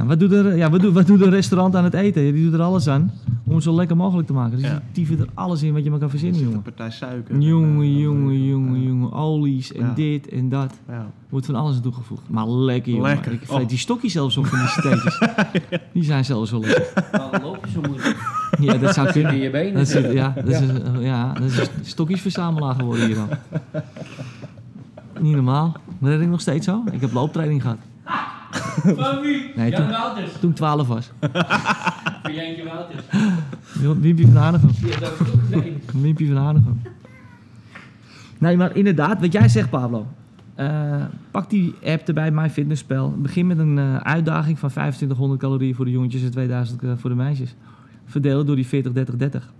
Wat, 0.06 0.20
doet 0.20 0.32
er, 0.32 0.56
ja, 0.56 0.70
wat, 0.70 0.80
doet, 0.80 0.92
wat 0.94 1.06
doet 1.06 1.20
een 1.20 1.30
restaurant 1.30 1.76
aan 1.76 1.84
het 1.84 1.94
eten? 1.94 2.32
Die 2.32 2.44
doet 2.44 2.52
er 2.52 2.62
alles 2.62 2.88
aan 2.88 3.12
om 3.46 3.54
het 3.54 3.62
zo 3.62 3.74
lekker 3.74 3.96
mogelijk 3.96 4.26
te 4.26 4.32
maken. 4.32 4.58
Dus 4.58 4.66
Ja. 4.66 4.82
die 4.92 5.18
er 5.18 5.26
alles 5.34 5.62
in 5.62 5.72
wat 5.72 5.84
je 5.84 5.90
maar 5.90 5.98
kan 5.98 6.08
Er 6.08 6.18
verzinnen, 6.18 6.38
zit 6.38 6.46
een 6.48 6.54
jongen. 6.54 6.74
partij 6.74 6.90
suiker. 6.90 7.34
en, 7.34 7.42
Jongen, 7.42 7.82
eh, 7.82 8.00
jongen, 8.00 8.44
jongen, 8.46 8.82
jongen. 8.82 9.12
Olies 9.12 9.72
en 9.72 9.86
Ja. 9.86 9.92
dit 9.94 10.28
en 10.28 10.48
dat. 10.48 10.74
Ja. 10.88 11.06
Wordt 11.28 11.46
van 11.46 11.54
alles 11.54 11.76
aan 11.76 11.82
toegevoegd. 11.82 12.22
Maar 12.28 12.48
lekker, 12.48 12.92
jongen. 12.92 13.08
Lekker. 13.10 13.32
Ik 13.32 13.40
vreet 13.44 13.62
Oh. 13.62 13.68
die 13.68 13.78
stokjes 13.78 14.12
zelfs 14.12 14.36
op 14.36 14.46
van 14.46 14.58
die 14.58 14.68
steetjes. 14.68 15.18
Die 15.92 16.04
zijn 16.04 16.24
zelfs 16.24 16.50
wel 16.50 16.60
lekker. 16.60 17.04
Waarom 17.12 17.42
loop 17.42 17.64
je 17.64 17.70
zo 17.70 17.80
moeilijk? 17.80 18.16
Ja, 18.60 18.74
dat 18.76 18.94
zou 18.94 19.06
In 19.06 19.12
kunnen. 19.12 19.36
je 19.36 19.50
benen. 19.50 19.74
Dat 19.74 19.88
zit, 19.88 20.12
ja, 20.12 20.32
dat 20.36 20.48
is, 20.48 20.60
een- 20.60 21.00
ja, 21.00 21.32
dat 21.32 21.42
is 21.42 21.58
een 21.58 21.66
stokjesverzamelaar 21.82 22.74
geworden 22.74 23.06
hier 23.06 23.14
dan. 23.14 23.28
Niet 25.20 25.34
normaal. 25.34 25.76
Maar 25.98 26.10
dat 26.10 26.20
ik 26.20 26.28
nog 26.28 26.40
steeds 26.40 26.66
zo. 26.66 26.82
Ik 26.92 27.00
heb 27.00 27.12
looptraining 27.12 27.62
gehad. 27.62 27.78
Van 28.96 29.20
wie? 29.20 29.52
Nee, 29.56 29.70
Jan 29.70 29.80
toen- 29.80 29.90
Wouters. 29.90 30.32
Toen 30.40 30.50
ik 30.50 30.56
12 30.56 30.86
was. 30.88 31.10
Van 32.22 32.34
Jantje 32.34 32.64
Wouters. 32.64 33.02
Wimpie 34.00 34.26
van 34.26 34.36
Hanegem. 34.36 34.68
Goed. 34.70 36.00
Wimpie 36.02 36.26
van 36.32 36.36
Hanegem. 36.36 36.80
Nee, 38.38 38.56
maar 38.56 38.76
inderdaad, 38.76 39.20
wat 39.20 39.32
jij 39.32 39.48
zegt, 39.48 39.70
Pablo. 39.70 40.06
Eh, 40.54 41.02
pak 41.30 41.50
die 41.50 41.74
app 41.84 42.08
erbij, 42.08 42.30
MyFitnessPal. 42.30 43.10
Begin 43.18 43.46
met 43.46 43.58
een 43.58 43.78
eh, 43.78 43.96
uitdaging 43.96 44.58
van 44.58 44.68
2500 44.68 45.40
calorieën 45.40 45.74
voor 45.74 45.84
de 45.84 45.90
jongetjes 45.90 46.22
en 46.22 46.30
2000 46.30 46.82
eh, 46.82 46.90
voor 46.96 47.10
de 47.10 47.16
meisjes. 47.16 47.54
Verdeel 48.06 48.44
door 48.44 48.56
die 48.56 48.66
40, 48.66 48.92
30, 48.92 49.16
30. 49.16 49.52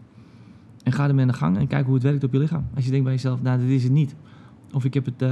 En 0.83 0.93
ga 0.93 1.09
ermee 1.09 1.23
aan 1.25 1.31
de 1.31 1.37
gang 1.37 1.59
en 1.59 1.67
kijk 1.67 1.85
hoe 1.85 1.95
het 1.95 2.03
werkt 2.03 2.25
op 2.25 2.33
je 2.33 2.39
lichaam. 2.39 2.67
Als 2.75 2.85
je 2.85 2.91
denkt 2.91 3.05
bij 3.05 3.15
jezelf, 3.15 3.43
nou, 3.43 3.59
dit 3.61 3.69
is 3.69 3.83
het 3.83 3.93
niet. 3.93 4.15
Of 4.73 4.85
ik 4.85 4.95
heb 4.95 5.05
het... 5.05 5.23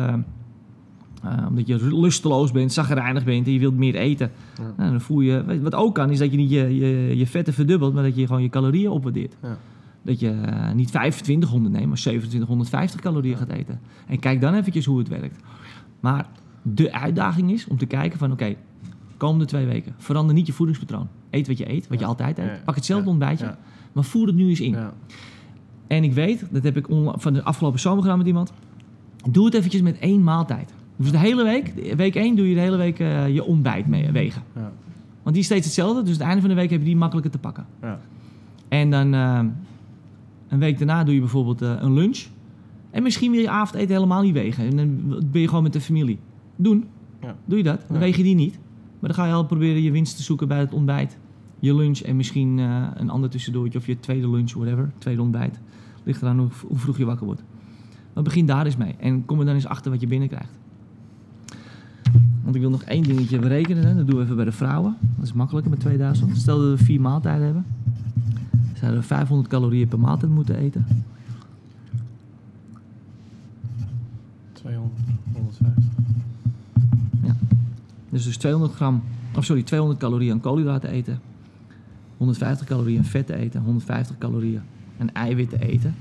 eh, 1.23 1.47
omdat 1.49 1.67
je 1.67 1.97
lusteloos 2.01 2.51
bent, 2.51 2.73
zagrijnig 2.73 3.25
bent 3.25 3.47
en 3.47 3.53
je 3.53 3.59
wilt 3.59 3.77
meer 3.77 3.95
eten. 3.95 4.31
Ja. 4.59 4.73
Nou, 4.77 4.91
dan 4.91 5.01
voel 5.01 5.21
je... 5.21 5.61
Wat 5.63 5.75
ook 5.75 5.95
kan, 5.95 6.11
is 6.11 6.19
dat 6.19 6.31
je 6.31 6.37
niet 6.37 6.51
je, 6.51 6.77
je, 6.77 7.17
je 7.17 7.27
vetten 7.27 7.55
verdubbelt, 7.55 7.95
maar 7.95 8.03
dat 8.03 8.17
je 8.17 8.27
gewoon 8.27 8.43
je 8.43 8.49
calorieën 8.49 8.91
opwaardeert. 8.91 9.37
Ja. 9.43 9.59
Dat 10.03 10.21
je 10.21 10.31
eh, 10.31 10.73
niet 10.73 10.89
2500 10.89 11.75
neemt, 11.75 11.87
maar 11.87 11.97
2750 11.97 13.01
calorieën 13.01 13.37
gaat 13.37 13.49
eten. 13.49 13.81
En 14.07 14.19
kijk 14.19 14.41
dan 14.41 14.55
eventjes 14.55 14.85
hoe 14.85 14.99
het 14.99 15.09
werkt. 15.09 15.37
Maar 16.01 16.27
de 16.63 16.93
uitdaging 16.93 17.53
is 17.53 17.67
om 17.67 17.79
te 17.79 17.87
kijken 17.87 18.19
van... 18.19 18.33
Oké, 18.33 18.55
komende 19.17 19.45
twee 19.45 19.67
weken, 19.67 19.95
verander 19.99 20.35
niet 20.35 20.47
je 20.47 20.53
voedingspatroon. 20.53 21.09
Eet 21.31 21.47
wat 21.47 21.59
je 21.59 21.71
eet, 21.71 21.89
wat 21.89 21.99
je 21.99 22.05
altijd 22.05 22.39
eet. 22.39 22.65
Pak 22.65 22.75
hetzelfde 22.75 23.11
ontbijtje, 23.11 23.57
maar 23.93 24.05
voer 24.05 24.27
het 24.27 24.37
nu 24.37 24.49
eens 24.49 24.61
in. 24.61 24.73
Ja. 24.73 24.93
En 25.87 26.05
ik 26.05 26.13
weet, 26.13 26.45
dat 26.51 26.63
heb 26.63 26.77
ik 26.77 26.87
van 27.15 27.33
de 27.33 27.43
afgelopen 27.43 27.81
zomer 27.81 28.03
gedaan 28.03 28.19
met 28.19 28.27
iemand. 28.27 28.53
Doe 29.31 29.45
het 29.45 29.55
eventjes 29.55 29.83
met 29.83 29.99
één 29.99 30.23
maaltijd. 30.23 30.75
Dus 31.03 31.11
de 31.11 31.19
hele 31.19 31.45
week, 31.45 31.95
week 31.97 32.15
één 32.15 32.37
doe 32.37 32.49
je 32.49 32.55
de 32.55 32.61
hele 32.61 32.77
week 32.77 32.99
eh, 32.99 33.35
je 33.35 33.45
ontbijt 33.45 33.87
mee 33.87 34.11
wegen. 34.11 34.43
Ja. 34.55 34.73
Want 35.23 35.35
die 35.35 35.39
is 35.39 35.45
steeds 35.45 35.65
hetzelfde, 35.65 36.03
dus 36.03 36.13
het 36.13 36.23
einde 36.23 36.41
van 36.41 36.49
de 36.51 36.57
week 36.57 36.71
heb 36.71 36.79
je 36.79 36.85
die 36.85 36.97
makkelijker 36.97 37.33
te 37.33 37.39
pakken. 37.39 37.67
Ja. 37.81 38.01
En 38.69 38.91
dan 38.91 39.15
eh, 39.15 39.41
een 40.49 40.59
week 40.59 40.79
daarna 40.79 41.05
doe 41.05 41.15
je 41.15 41.21
bijvoorbeeld 41.21 41.63
eh, 41.63 41.75
een 41.79 41.93
lunch. 41.93 42.27
En 42.91 43.03
misschien 43.03 43.31
wil 43.31 43.41
je 43.41 43.51
avondeten 43.51 43.95
helemaal 43.95 44.23
niet 44.23 44.33
wegen. 44.33 44.67
En 44.67 44.77
dan 44.77 45.21
ben 45.31 45.41
je 45.41 45.49
gewoon 45.49 45.63
met 45.63 45.73
de 45.73 45.81
familie. 45.81 46.19
Doen. 46.57 46.85
Ja. 47.21 47.37
Doe 47.45 47.59
je 47.59 47.65
dat. 47.65 47.85
Dan 47.89 47.99
weeg 47.99 48.17
je 48.17 48.23
die 48.23 48.35
niet. 48.35 48.59
Maar 48.99 49.11
dan 49.11 49.15
ga 49.15 49.27
je 49.27 49.33
al 49.33 49.45
proberen 49.45 49.83
je 49.83 49.91
winst 49.91 50.17
te 50.17 50.23
zoeken 50.23 50.49
bij 50.49 50.59
het 50.59 50.73
ontbijt. 50.73 51.19
Je 51.59 51.75
lunch 51.75 51.99
en 51.99 52.17
misschien 52.17 52.59
eh, 52.59 52.87
een 52.95 53.11
ander 53.11 53.31
tussendoortje. 53.31 53.79
Of 53.79 53.87
je 53.87 54.01
tweede 54.01 54.31
lunch, 54.31 54.53
whatever. 54.53 54.93
Tweede 54.99 55.23
ontbijt. 55.23 55.61
Ligt 56.03 56.23
eraan 56.23 56.39
hoe, 56.39 56.49
hoe 56.67 56.79
vroeg 56.79 56.99
je 56.99 57.05
wakker 57.05 57.27
wordt. 57.27 57.43
Maar 58.15 58.23
begin 58.23 58.47
daar 58.47 58.65
eens 58.65 58.77
mee. 58.77 58.95
En 58.99 59.25
kom 59.25 59.39
er 59.39 59.45
dan 59.45 59.55
eens 59.55 59.67
achter 59.67 59.91
wat 59.91 60.01
je 60.01 60.07
binnenkrijgt. 60.07 60.61
Want 62.43 62.55
ik 62.55 62.61
wil 62.61 62.71
nog 62.71 62.83
één 62.83 63.03
dingetje 63.03 63.39
berekenen. 63.39 63.87
Hè. 63.87 63.95
Dat 63.95 64.07
doen 64.07 64.17
we 64.17 64.23
even 64.23 64.37
bij 64.37 64.45
de 64.45 64.53
vrouwen. 64.53 64.97
Dat 65.17 65.25
is 65.25 65.33
makkelijker 65.33 65.71
met 65.71 65.81
2000. 65.81 66.37
Stel 66.37 66.59
dat 66.59 66.79
we 66.79 66.85
vier 66.85 67.01
maaltijden 67.01 67.45
hebben. 67.45 67.65
Zouden 68.75 69.01
we 69.01 69.07
500 69.07 69.49
calorieën 69.49 69.89
per 69.89 69.99
maaltijd 69.99 70.33
moeten 70.33 70.57
eten. 70.57 70.87
200, 74.53 74.93
150. 75.33 75.85
Dus 78.13 78.25
dus 78.25 78.37
200 78.37 78.73
gram, 78.73 79.03
of 79.37 79.45
sorry, 79.45 79.63
200 79.63 80.01
calorieën 80.01 80.33
aan 80.33 80.41
koolhydraten 80.41 80.91
eten. 80.91 81.21
150 82.17 82.67
calorieën 82.67 82.99
aan 82.99 83.05
vetten 83.05 83.37
eten. 83.37 83.63
150 83.63 84.19
calorieën 84.19 84.61
aan 84.99 85.13
eiwitten 85.13 85.61
eten. 85.61 85.95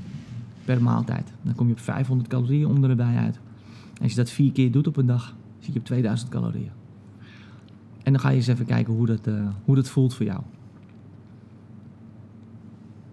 Per 0.66 0.82
maaltijd. 0.82 1.32
Dan 1.42 1.56
kom 1.56 1.68
je 1.68 1.74
op 1.74 1.80
500 1.80 2.30
calorieën 2.30 2.68
om 2.68 2.84
erbij 2.84 3.16
uit. 3.16 3.40
En 3.94 4.02
als 4.02 4.12
je 4.12 4.18
dat 4.18 4.30
vier 4.30 4.52
keer 4.52 4.72
doet 4.72 4.88
op 4.88 4.98
een 4.98 5.06
dag, 5.06 5.36
zit 5.62 5.74
je 5.74 5.80
op 5.80 5.86
2000 5.86 6.30
calorieën. 6.30 6.72
En 8.04 8.12
dan 8.12 8.22
ga 8.22 8.30
je 8.30 8.36
eens 8.36 8.48
even 8.48 8.66
kijken 8.66 8.94
hoe 8.94 9.06
dat, 9.06 9.28
eh, 9.28 9.48
hoe 9.66 9.76
dat 9.76 9.90
voelt 9.90 10.14
voor 10.14 10.26
jou. 10.26 10.42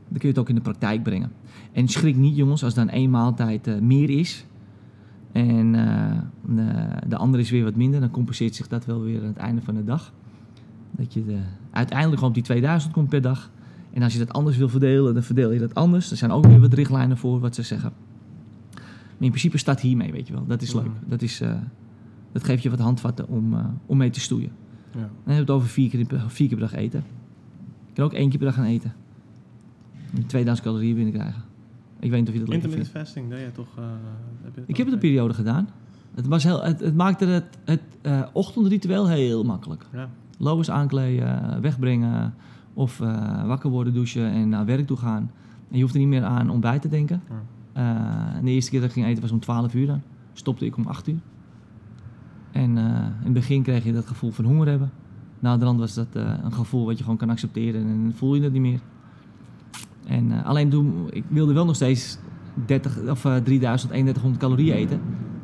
Dan 0.09 0.19
kun 0.19 0.29
je 0.29 0.35
het 0.35 0.39
ook 0.39 0.49
in 0.49 0.55
de 0.55 0.61
praktijk 0.61 1.03
brengen. 1.03 1.33
En 1.73 1.89
schrik 1.89 2.17
niet, 2.17 2.37
jongens, 2.37 2.65
als 2.65 2.75
dan 2.75 2.89
één 2.89 3.11
maaltijd 3.11 3.67
eh, 3.67 3.79
meer 3.79 4.11
is. 4.11 4.47
En 5.33 5.75
eh, 5.75 6.19
de, 6.55 6.89
de 7.09 7.17
andere 7.17 7.43
is 7.43 7.51
weer 7.51 7.65
wat 7.65 7.77
minder. 7.77 8.01
Dan 8.01 8.11
compenseert 8.11 8.55
zich 8.55 8.69
dat 8.69 8.85
wel 8.85 9.03
weer 9.03 9.21
aan 9.21 9.27
het 9.27 9.37
einde 9.37 9.63
van 9.63 9.75
de 9.75 9.85
dag. 9.85 10.13
Dat 10.91 11.15
je 11.15 11.25
de, 11.25 11.39
uiteindelijk 11.71 12.19
gewoon 12.19 12.29
op 12.29 12.35
die 12.35 12.45
2000 12.45 12.93
komt 12.93 13.09
per 13.09 13.23
dag. 13.23 13.51
En 13.93 14.03
als 14.03 14.13
je 14.13 14.19
dat 14.19 14.33
anders 14.33 14.57
wil 14.57 14.69
verdelen, 14.69 15.15
dan 15.15 15.23
verdeel 15.23 15.53
je 15.53 15.59
dat 15.59 15.75
anders. 15.75 16.11
Er 16.11 16.17
zijn 16.17 16.31
ook 16.31 16.47
weer 16.47 16.61
wat 16.61 16.73
richtlijnen 16.73 17.17
voor 17.17 17.41
wat 17.41 17.55
ze 17.55 17.63
zeggen. 17.63 17.93
Maar 18.75 19.27
in 19.27 19.31
principe 19.31 19.59
staat 19.59 19.81
hiermee, 19.81 20.13
weet 20.13 20.27
je 20.27 20.33
wel. 20.33 20.47
Dat 20.47 20.63
is 20.63 20.75
leuk. 20.75 20.85
Mhm. 20.85 20.93
Dat, 21.07 21.23
is, 21.23 21.43
dat 22.33 22.45
geeft 22.45 22.63
je 22.63 22.71
wat 22.71 22.79
handvatten 22.79 23.29
om, 23.29 23.55
eh, 23.55 23.65
om 23.87 23.97
mee 23.97 24.11
te 24.11 24.21
stoeien. 24.21 24.51
Ja. 24.93 24.99
Dan 24.99 25.01
hebben 25.01 25.35
we 25.35 25.41
het 25.41 25.51
over 25.51 25.69
vier 25.69 25.91
keer, 25.91 26.07
vier 26.27 26.49
keer 26.49 26.59
per 26.59 26.69
dag 26.69 26.75
eten. 26.75 27.05
Je 27.87 27.95
kan 27.95 28.05
ook 28.05 28.13
één 28.13 28.29
keer 28.29 28.39
per 28.39 28.47
dag 28.47 28.57
gaan 28.57 28.65
eten. 28.65 28.93
En 30.15 30.27
2000 30.27 30.67
calorieën 30.67 30.95
binnenkrijgen. 30.95 31.43
Ik 32.01 32.11
weet 32.11 32.19
niet 32.19 32.29
of 32.29 32.35
je 32.35 32.41
dat 32.41 32.49
lekker 32.49 32.71
vindt. 32.71 32.87
Intermittent 32.87 33.07
fasting, 33.07 33.31
dat 33.31 33.39
je 33.39 33.53
toch... 33.53 33.79
eh, 33.79 33.85
heb 34.43 34.55
je 34.55 34.63
Ik 34.67 34.77
heb 34.77 34.87
het 34.87 34.95
een 34.95 35.01
periode 35.01 35.35
gedaan. 35.35 35.69
Het, 36.15 36.27
was 36.27 36.45
heel, 36.45 36.63
het, 36.63 36.81
het 36.81 36.97
maakte 36.97 37.25
het, 37.25 37.59
het 37.65 37.83
eh, 38.03 38.23
ochtendritueel 38.33 39.09
heel 39.09 39.45
makkelijk. 39.45 39.87
Ja. 39.93 40.09
Aankleden, 40.73 41.61
wegbrengen 41.61 42.35
of 42.75 42.99
wakker 43.47 43.71
worden, 43.71 43.93
douchen 43.95 44.31
en 44.31 44.49
naar 44.49 44.65
werk 44.65 44.87
toe 44.87 44.97
gaan. 44.97 45.31
En 45.71 45.77
je 45.77 45.83
hoeft 45.83 45.95
er 45.95 46.01
niet 46.01 46.09
meer 46.09 46.25
aan 46.25 46.51
ontbijt 46.51 46.83
te 46.83 46.89
denken. 46.89 47.23
Ja. 47.29 48.35
En 48.35 48.45
de 48.45 48.51
eerste 48.51 48.71
keer 48.71 48.81
dat 48.81 48.89
ik 48.89 48.95
ging 48.95 49.07
eten 49.07 49.23
was 49.23 49.31
om 49.31 49.41
12 49.41 49.75
uur 49.75 49.87
dan. 49.87 50.03
Stopte 50.33 50.65
ik 50.65 50.77
om 50.77 50.87
8 50.87 51.09
uur. 51.09 51.19
En 52.53 52.79
eh, 52.79 52.85
in 52.85 53.25
het 53.25 53.33
begin 53.33 53.63
kreeg 53.63 53.85
je 53.85 53.93
dat 53.93 54.07
gevoel 54.07 54.31
van 54.31 54.45
honger 54.45 54.69
hebben. 54.69 54.91
Na 55.39 55.57
de 55.57 55.65
rand 55.65 55.79
was 55.79 55.95
dat 55.95 56.07
eh, 56.13 56.33
een 56.45 56.53
gevoel 56.53 56.87
wat 56.87 56.97
je 56.97 57.03
gewoon 57.03 57.19
kan 57.19 57.31
accepteren 57.31 57.81
en 57.81 58.03
dan 58.03 58.13
voel 58.17 58.35
je 58.35 58.43
het 58.43 58.53
niet 58.53 58.63
meer. 58.63 58.81
En 60.07 60.33
eh, 60.33 60.47
alleen 60.47 60.69
toen, 60.69 61.09
ik 61.11 61.25
wilde 61.29 61.53
wel 61.53 61.65
nog 61.65 61.75
steeds 61.75 62.19
30, 62.67 62.99
of, 63.09 63.25
eh 63.25 63.37
3000, 63.37 63.91
3100 63.91 64.43
calorieën 64.43 64.75
eten. 64.75 65.01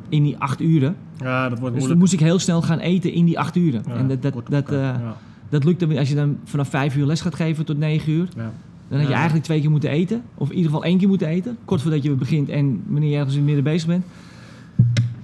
In 0.09 0.23
die 0.23 0.37
8 0.37 0.61
uren. 0.61 0.95
ja, 1.17 1.49
dat 1.49 1.59
wordt 1.59 1.75
Dus 1.75 1.83
toen 1.83 1.97
moeilijk. 1.97 1.99
moest 1.99 2.13
ik 2.13 2.19
heel 2.19 2.39
snel 2.39 2.61
gaan 2.61 2.79
eten 2.79 3.11
in 3.11 3.25
die 3.25 3.39
8 3.39 3.55
uren. 3.55 3.83
Ja, 3.87 3.93
en 3.93 4.07
dat, 4.07 4.21
dat, 4.21 4.33
dat, 4.49 4.69
ja. 4.69 5.15
dat 5.49 5.63
lukte 5.63 5.99
als 5.99 6.09
je 6.09 6.15
dan 6.15 6.37
vanaf 6.43 6.69
5 6.69 6.95
uur 6.95 7.05
les 7.05 7.21
gaat 7.21 7.35
geven 7.35 7.65
tot 7.65 7.77
9 7.77 8.11
uur. 8.11 8.27
Ja. 8.35 8.51
Dan 8.87 8.99
had 8.99 9.07
je 9.07 9.13
eigenlijk 9.13 9.45
twee 9.45 9.61
keer 9.61 9.71
moeten 9.71 9.89
eten. 9.89 10.21
Of 10.35 10.49
in 10.49 10.55
ieder 10.55 10.71
geval 10.71 10.85
één 10.85 10.97
keer 10.97 11.07
moeten 11.07 11.27
eten. 11.27 11.57
Kort 11.65 11.81
voordat 11.81 12.03
je 12.03 12.11
begint 12.11 12.49
en 12.49 12.83
wanneer 12.87 13.09
je 13.09 13.15
ergens 13.15 13.33
in 13.33 13.39
het 13.39 13.47
midden 13.47 13.63
bezig 13.63 13.87
bent. 13.87 14.05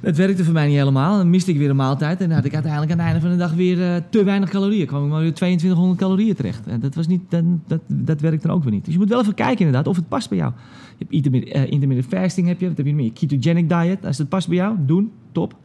Dat 0.02 0.18
werkte 0.18 0.44
voor 0.44 0.54
mij 0.54 0.68
niet 0.68 0.78
helemaal. 0.78 1.18
Dan 1.18 1.30
miste 1.30 1.52
ik 1.52 1.58
weer 1.58 1.70
een 1.70 1.76
maaltijd. 1.76 2.22
En 2.22 2.28
dan 2.28 2.36
had 2.36 2.46
ik 2.46 2.54
uiteindelijk 2.54 2.92
aan 2.92 2.98
het 2.98 3.08
einde 3.08 3.22
van 3.22 3.32
de 3.32 3.38
dag 3.38 3.54
weer 3.54 3.82
eh, 3.82 4.02
te 4.10 4.24
weinig 4.24 4.50
calorieën. 4.50 4.88
kwam 4.88 5.04
ik 5.04 5.10
maar 5.10 5.22
weer 5.22 5.34
2200 5.34 6.00
calorieën 6.00 6.36
terecht. 6.36 6.68
En 6.68 6.80
dat, 6.80 6.96
was 6.96 7.08
niet, 7.08 7.22
dat, 7.30 7.44
dat, 7.68 7.82
dat 7.88 8.22
werkt 8.22 8.44
dan 8.44 8.52
ook 8.52 8.64
weer 8.64 8.72
niet. 8.74 8.86
Dus 8.86 8.94
je 8.94 9.00
moet 9.00 9.10
wel 9.10 9.20
even 9.20 9.34
kijken 9.34 9.66
inderdaad 9.66 9.88
of 9.88 9.96
het 9.96 10.08
past 10.08 10.30
bij 10.30 10.38
jou. 10.38 10.52
Je 10.98 10.98
hebt 10.98 11.12
intermittent, 11.12 11.54
eh, 11.54 11.72
intermittent 11.72 12.08
fasting 12.08 12.48
heb 12.48 12.60
je. 12.60 12.68
Wat 12.68 12.78
heb 12.78 12.86
je 12.86 12.96
meer? 12.96 13.12
Ketogenic 13.12 13.70
diet. 13.70 14.06
Als 14.06 14.18
het 14.18 14.30
past 14.30 14.48
bij 14.48 14.58
jou, 14.58 14.76
doen. 14.86 15.12
Top. 15.32 15.56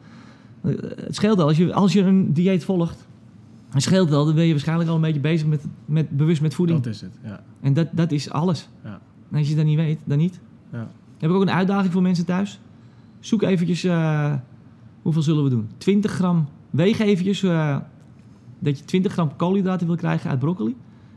Eh, 0.61 0.73
het 0.97 1.15
scheelt 1.15 1.37
wel. 1.37 1.47
Als 1.47 1.57
je, 1.57 1.75
als 1.75 1.93
je 1.93 2.03
een 2.03 2.33
dieet 2.33 2.65
volgt. 2.65 3.07
Het 3.71 3.83
scheelt 3.83 4.09
wel. 4.09 4.25
Dan 4.25 4.35
ben 4.35 4.45
je 4.45 4.51
waarschijnlijk 4.51 4.89
al 4.89 4.97
een 4.97 5.03
beetje 5.03 5.21
bezig 5.21 5.47
met, 5.47 5.65
met 5.85 6.11
bewust 6.11 6.43
met 6.43 6.55
voeding. 6.55 6.81
Dat 6.81 6.95
is 6.95 7.01
het, 7.01 7.13
ja. 7.25 7.43
En 7.61 7.73
dat, 7.73 7.89
dat 7.93 8.13
is 8.13 8.31
alles. 8.31 8.69
Ja. 8.85 9.01
En 9.31 9.39
als 9.39 9.49
je 9.49 9.55
dat 9.55 9.65
niet 9.65 9.77
weet, 9.77 9.99
dan 10.05 10.19
niet. 10.19 10.41
Ja. 10.73 10.91
Heb 11.19 11.31
ik 11.31 11.37
ook 11.37 11.43
een 11.43 11.51
uitdaging 11.51 11.93
voor 11.93 12.03
mensen 12.03 12.25
thuis. 12.25 12.61
Zoek 13.27 13.43
eventjes, 13.43 13.85
eh, 13.85 14.35
hoeveel 15.03 15.23
zullen 15.23 15.45
we 15.45 15.51
doen? 15.51 15.69
20 15.79 16.11
gram, 16.11 16.49
weeg 16.71 16.99
eventjes 16.99 17.43
eh, 17.43 17.77
dat 18.59 18.79
je 18.79 18.85
20 18.85 19.13
gram 19.13 19.37
koolhydraten 19.37 19.87
wil 19.87 19.97
krijgen 19.97 20.31
uit 20.31 20.39
broccoli. 20.39 20.77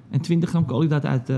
En 0.09 0.21
20 0.21 0.49
gram 0.49 0.65
koolhydraten 0.65 1.09
uit 1.09 1.31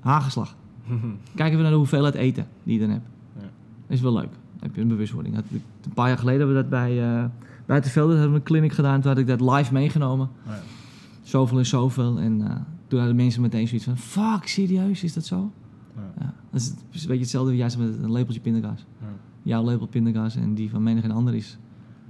hagelslag. 0.00 0.56
Kijken 1.34 1.56
we 1.56 1.62
naar 1.62 1.70
de 1.70 1.76
hoeveelheid 1.76 2.14
eten 2.14 2.46
die 2.62 2.74
je 2.74 2.80
dan 2.80 2.90
hebt. 2.90 3.06
Ja. 3.34 3.40
Dat 3.86 3.96
is 3.96 4.00
wel 4.00 4.12
leuk. 4.12 4.30
Dan 4.30 4.60
heb 4.60 4.74
je 4.74 4.80
een 4.80 4.88
bewustwording. 4.88 5.36
Een 5.36 5.92
paar 5.94 6.08
jaar 6.08 6.18
geleden 6.18 6.38
hebben 6.38 6.56
we 6.56 6.62
dat 6.62 6.70
bij, 6.70 7.02
eh 7.02 7.24
bij 7.66 7.80
de 7.80 7.90
velden 7.90 8.14
hebben 8.14 8.32
we 8.32 8.38
een 8.38 8.44
clinic 8.44 8.72
gedaan. 8.72 9.00
Toen 9.00 9.10
had 9.10 9.20
ik 9.20 9.26
dat 9.26 9.40
live 9.40 9.72
meegenomen. 9.72 10.28
Oh 10.46 10.52
ja. 10.52 10.60
Zoveel 11.22 11.58
en 11.58 11.66
zoveel. 11.66 12.18
En 12.18 12.66
toen 12.86 12.98
hadden 12.98 13.16
mensen 13.16 13.42
meteen 13.42 13.68
zoiets 13.68 13.86
van... 13.86 13.96
Fuck, 13.96 14.48
serieus? 14.48 15.02
Is 15.02 15.12
dat 15.12 15.24
zo? 15.24 15.52
Ja. 15.96 16.02
Ja, 16.18 16.34
dat 16.50 16.60
is, 16.60 16.68
een 16.68 17.08
beetje 17.08 17.18
hetzelfde 17.18 17.50
als 17.50 17.58
juist 17.58 17.78
met 17.78 18.02
een 18.02 18.12
lepeltje 18.12 18.40
pindakaas. 18.40 18.86
Ja. 19.00 19.06
Jouw 19.48 19.64
lepel 19.64 19.86
pindakaas 19.86 20.36
en 20.36 20.54
die 20.54 20.70
van 20.70 20.82
menig 20.82 21.04
en 21.04 21.10
ander 21.10 21.34
is 21.34 21.58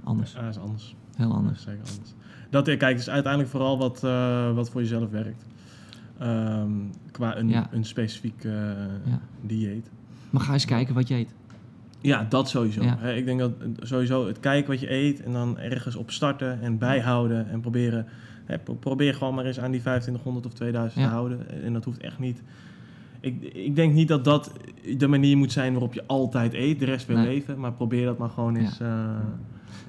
anders. 0.03 0.33
Ja, 0.33 0.47
is 0.47 0.57
anders. 0.57 0.95
Heel 1.15 1.33
anders. 1.33 1.61
zeker 1.61 1.79
anders. 1.91 2.13
Dat, 2.49 2.63
kijk, 2.65 2.81
het 2.81 2.99
is 2.99 3.09
uiteindelijk 3.09 3.51
vooral 3.51 3.77
wat, 3.77 4.03
eh, 4.03 4.53
wat 4.53 4.69
voor 4.69 4.81
jezelf 4.81 5.09
werkt. 5.09 5.45
Ehm, 6.17 6.71
qua 7.11 7.37
een, 7.37 7.49
Ja. 7.49 7.67
een 7.71 7.85
specifiek 7.85 8.43
eh, 8.43 8.51
Ja. 9.05 9.19
dieet. 9.41 9.89
Maar 10.29 10.41
ga 10.41 10.53
eens 10.53 10.65
kijken 10.65 10.93
wat 10.95 11.07
je 11.07 11.15
eet. 11.15 11.33
Ja, 12.01 12.25
dat 12.29 12.49
sowieso. 12.49 12.83
Ja. 12.83 12.99
Ik 13.01 13.25
denk 13.25 13.39
dat 13.39 13.51
eh, 13.59 13.67
sowieso 13.79 14.27
het 14.27 14.39
kijken 14.39 14.69
wat 14.71 14.79
je 14.79 14.91
eet 14.91 15.23
en 15.23 15.31
dan 15.31 15.57
ergens 15.59 15.95
op 15.95 16.11
starten 16.11 16.61
en 16.61 16.77
bijhouden 16.77 17.49
en 17.49 17.59
proberen. 17.61 18.05
Probeer 18.79 19.13
gewoon 19.13 19.35
maar 19.35 19.45
eens 19.45 19.59
aan 19.59 19.71
die 19.71 19.79
2500 19.81 20.45
of 20.45 20.53
2000 20.53 21.01
Ja. 21.01 21.07
te 21.07 21.13
houden. 21.13 21.63
En 21.63 21.73
dat 21.73 21.83
hoeft 21.85 21.99
echt 22.01 22.19
niet. 22.19 22.41
Ik, 23.21 23.41
ik 23.53 23.75
denk 23.75 23.93
niet 23.93 24.07
dat 24.07 24.23
dat 24.23 24.51
de 24.97 25.07
manier 25.07 25.37
moet 25.37 25.51
zijn 25.51 25.71
waarop 25.71 25.93
je 25.93 26.03
altijd 26.07 26.53
eet, 26.53 26.79
de 26.79 26.85
rest 26.85 27.05
van 27.05 27.15
je 27.15 27.21
Nee. 27.21 27.33
leven. 27.33 27.59
Maar 27.59 27.71
probeer 27.73 28.05
dat 28.05 28.17
maar 28.17 28.29
gewoon 28.29 28.53
Ja. 28.53 28.59
eens. 28.59 28.79
eh, 28.79 28.87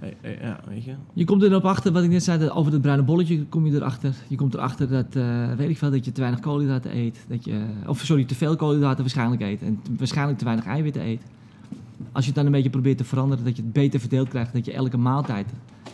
eh, 0.01 0.09
eh, 0.21 0.41
ja, 0.43 0.61
weet 0.69 0.85
je. 0.85 0.93
Je 1.13 1.25
komt 1.25 1.43
erop 1.43 1.65
achter, 1.65 1.93
wat 1.93 2.03
ik 2.03 2.11
net 2.11 2.23
zei, 2.25 2.39
dat 2.39 2.51
over 2.51 2.73
het 2.73 2.81
bruine 2.83 3.03
bolletje 3.05 3.45
kom 3.45 3.67
je 3.67 3.73
erachter. 3.75 4.15
Je 4.29 4.37
komt 4.37 4.55
erachter 4.55 4.89
dat, 4.89 5.17
eh, 5.17 5.53
weet 5.55 5.69
ik 5.71 5.79
veel, 5.79 5.91
dat 5.91 6.05
je 6.05 6.13
te 6.13 6.21
weinig 6.21 6.41
koolhydraten 6.41 6.97
eet. 6.97 7.25
Dat 7.29 7.45
je, 7.45 7.63
of 7.87 8.01
sorry, 8.01 8.25
te 8.25 8.35
veel 8.35 8.57
koolhydraten 8.57 9.01
waarschijnlijk 9.01 9.43
eet. 9.43 9.63
En 9.63 9.79
te- 9.83 9.91
waarschijnlijk 9.99 10.39
te 10.39 10.45
weinig 10.45 10.67
eiwitten 10.67 11.03
eet. 11.03 11.23
Als 12.13 12.25
je 12.25 12.31
het 12.31 12.35
dan 12.39 12.47
een 12.47 12.53
beetje 12.53 12.71
probeert 12.71 12.99
te 12.99 13.05
veranderen, 13.05 13.45
dat 13.45 13.57
je 13.57 13.63
het 13.63 13.73
beter 13.73 14.01
verdeeld 14.01 14.29
krijgt. 14.29 14.53
Dat 14.53 14.65
je 14.65 14.73
elke 14.73 14.97
maaltijd 14.97 15.47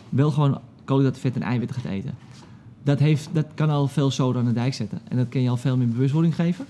wel 0.09 0.31
gewoon 0.31 0.59
koolhydraten, 0.85 1.21
vet 1.21 1.35
en 1.35 1.43
eiwitten 1.43 1.77
gaat 1.81 1.93
eten. 1.93 2.15
Dat, 2.83 2.99
heeft, 2.99 3.29
dat 3.33 3.47
kan 3.55 3.71
al 3.71 3.87
veel 3.89 4.11
zoden 4.11 4.41
aan 4.41 4.49
de 4.49 4.55
dijk 4.55 4.75
zetten. 4.75 4.99
En 5.09 5.17
dat 5.17 5.29
kan 5.29 5.43
je 5.43 5.49
al 5.51 5.57
veel 5.57 5.77
meer 5.77 5.89
bewustwording 5.89 6.35
geven. 6.35 6.65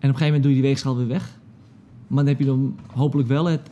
En 0.00 0.08
op 0.08 0.14
een 0.14 0.20
gegeven 0.20 0.26
moment 0.26 0.42
doe 0.42 0.50
je 0.52 0.58
die 0.60 0.68
weegschaal 0.68 0.96
weer 0.96 1.06
weg. 1.08 1.38
Maar 2.06 2.18
dan 2.24 2.26
heb 2.26 2.38
je 2.38 2.44
dan 2.44 2.76
hopelijk 2.94 3.28
wel 3.28 3.44
het, 3.44 3.70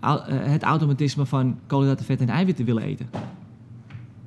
eh, 0.00 0.14
het 0.28 0.62
automatisme 0.62 1.26
van 1.26 1.58
koolhydraten, 1.66 2.04
vet 2.04 2.20
en 2.20 2.28
eiwitten 2.28 2.64
willen 2.64 2.82
eten. 2.82 3.06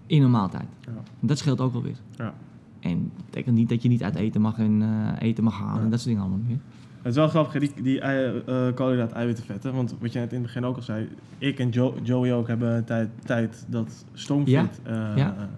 In 0.05 0.23
een 0.23 0.31
maaltijd. 0.31 0.67
Ja. 0.85 0.91
Dat 1.19 1.37
scheelt 1.37 1.61
ook 1.61 1.73
wel 1.73 1.81
weer. 1.83 1.97
Ja. 2.17 2.33
En 2.79 3.11
dat 3.15 3.25
betekent 3.25 3.55
niet 3.55 3.69
dat 3.69 3.81
je 3.81 3.89
niet 3.89 4.03
uit 4.03 4.15
eten 4.15 4.41
mag 4.41 4.57
en 4.57 4.81
eh, 4.81 5.27
eten 5.27 5.43
mag 5.43 5.57
halen 5.59 5.75
Ja. 5.77 5.81
en 5.83 5.89
dat 5.89 5.99
soort 5.99 6.09
dingen 6.15 6.21
allemaal 6.29 6.45
meer. 6.47 6.59
Het 7.01 7.15
is 7.15 7.15
wel 7.21 7.27
grappig, 7.27 7.59
die, 7.61 7.81
die 7.83 7.99
ei- 8.01 8.41
eh, 8.45 8.73
koolhydraat 8.75 9.11
eiwitten 9.11 9.45
vetten. 9.45 9.73
Want 9.73 9.95
wat 9.99 10.13
je 10.13 10.19
net 10.19 10.29
in 10.29 10.37
het 10.37 10.45
begin 10.45 10.65
ook 10.65 10.75
al 10.75 10.81
zei, 10.81 11.07
ik 11.37 11.59
en 11.59 11.69
Jo- 11.69 11.95
Joey 12.03 12.33
ook 12.33 12.47
hebben 12.47 12.75
een 12.75 12.83
tijd, 12.83 13.09
tijd 13.25 13.65
dat 13.69 14.05
stoomfit 14.13 14.53
Ja. 14.53 14.67
eh, 15.11 15.17
Ja. 15.17 15.49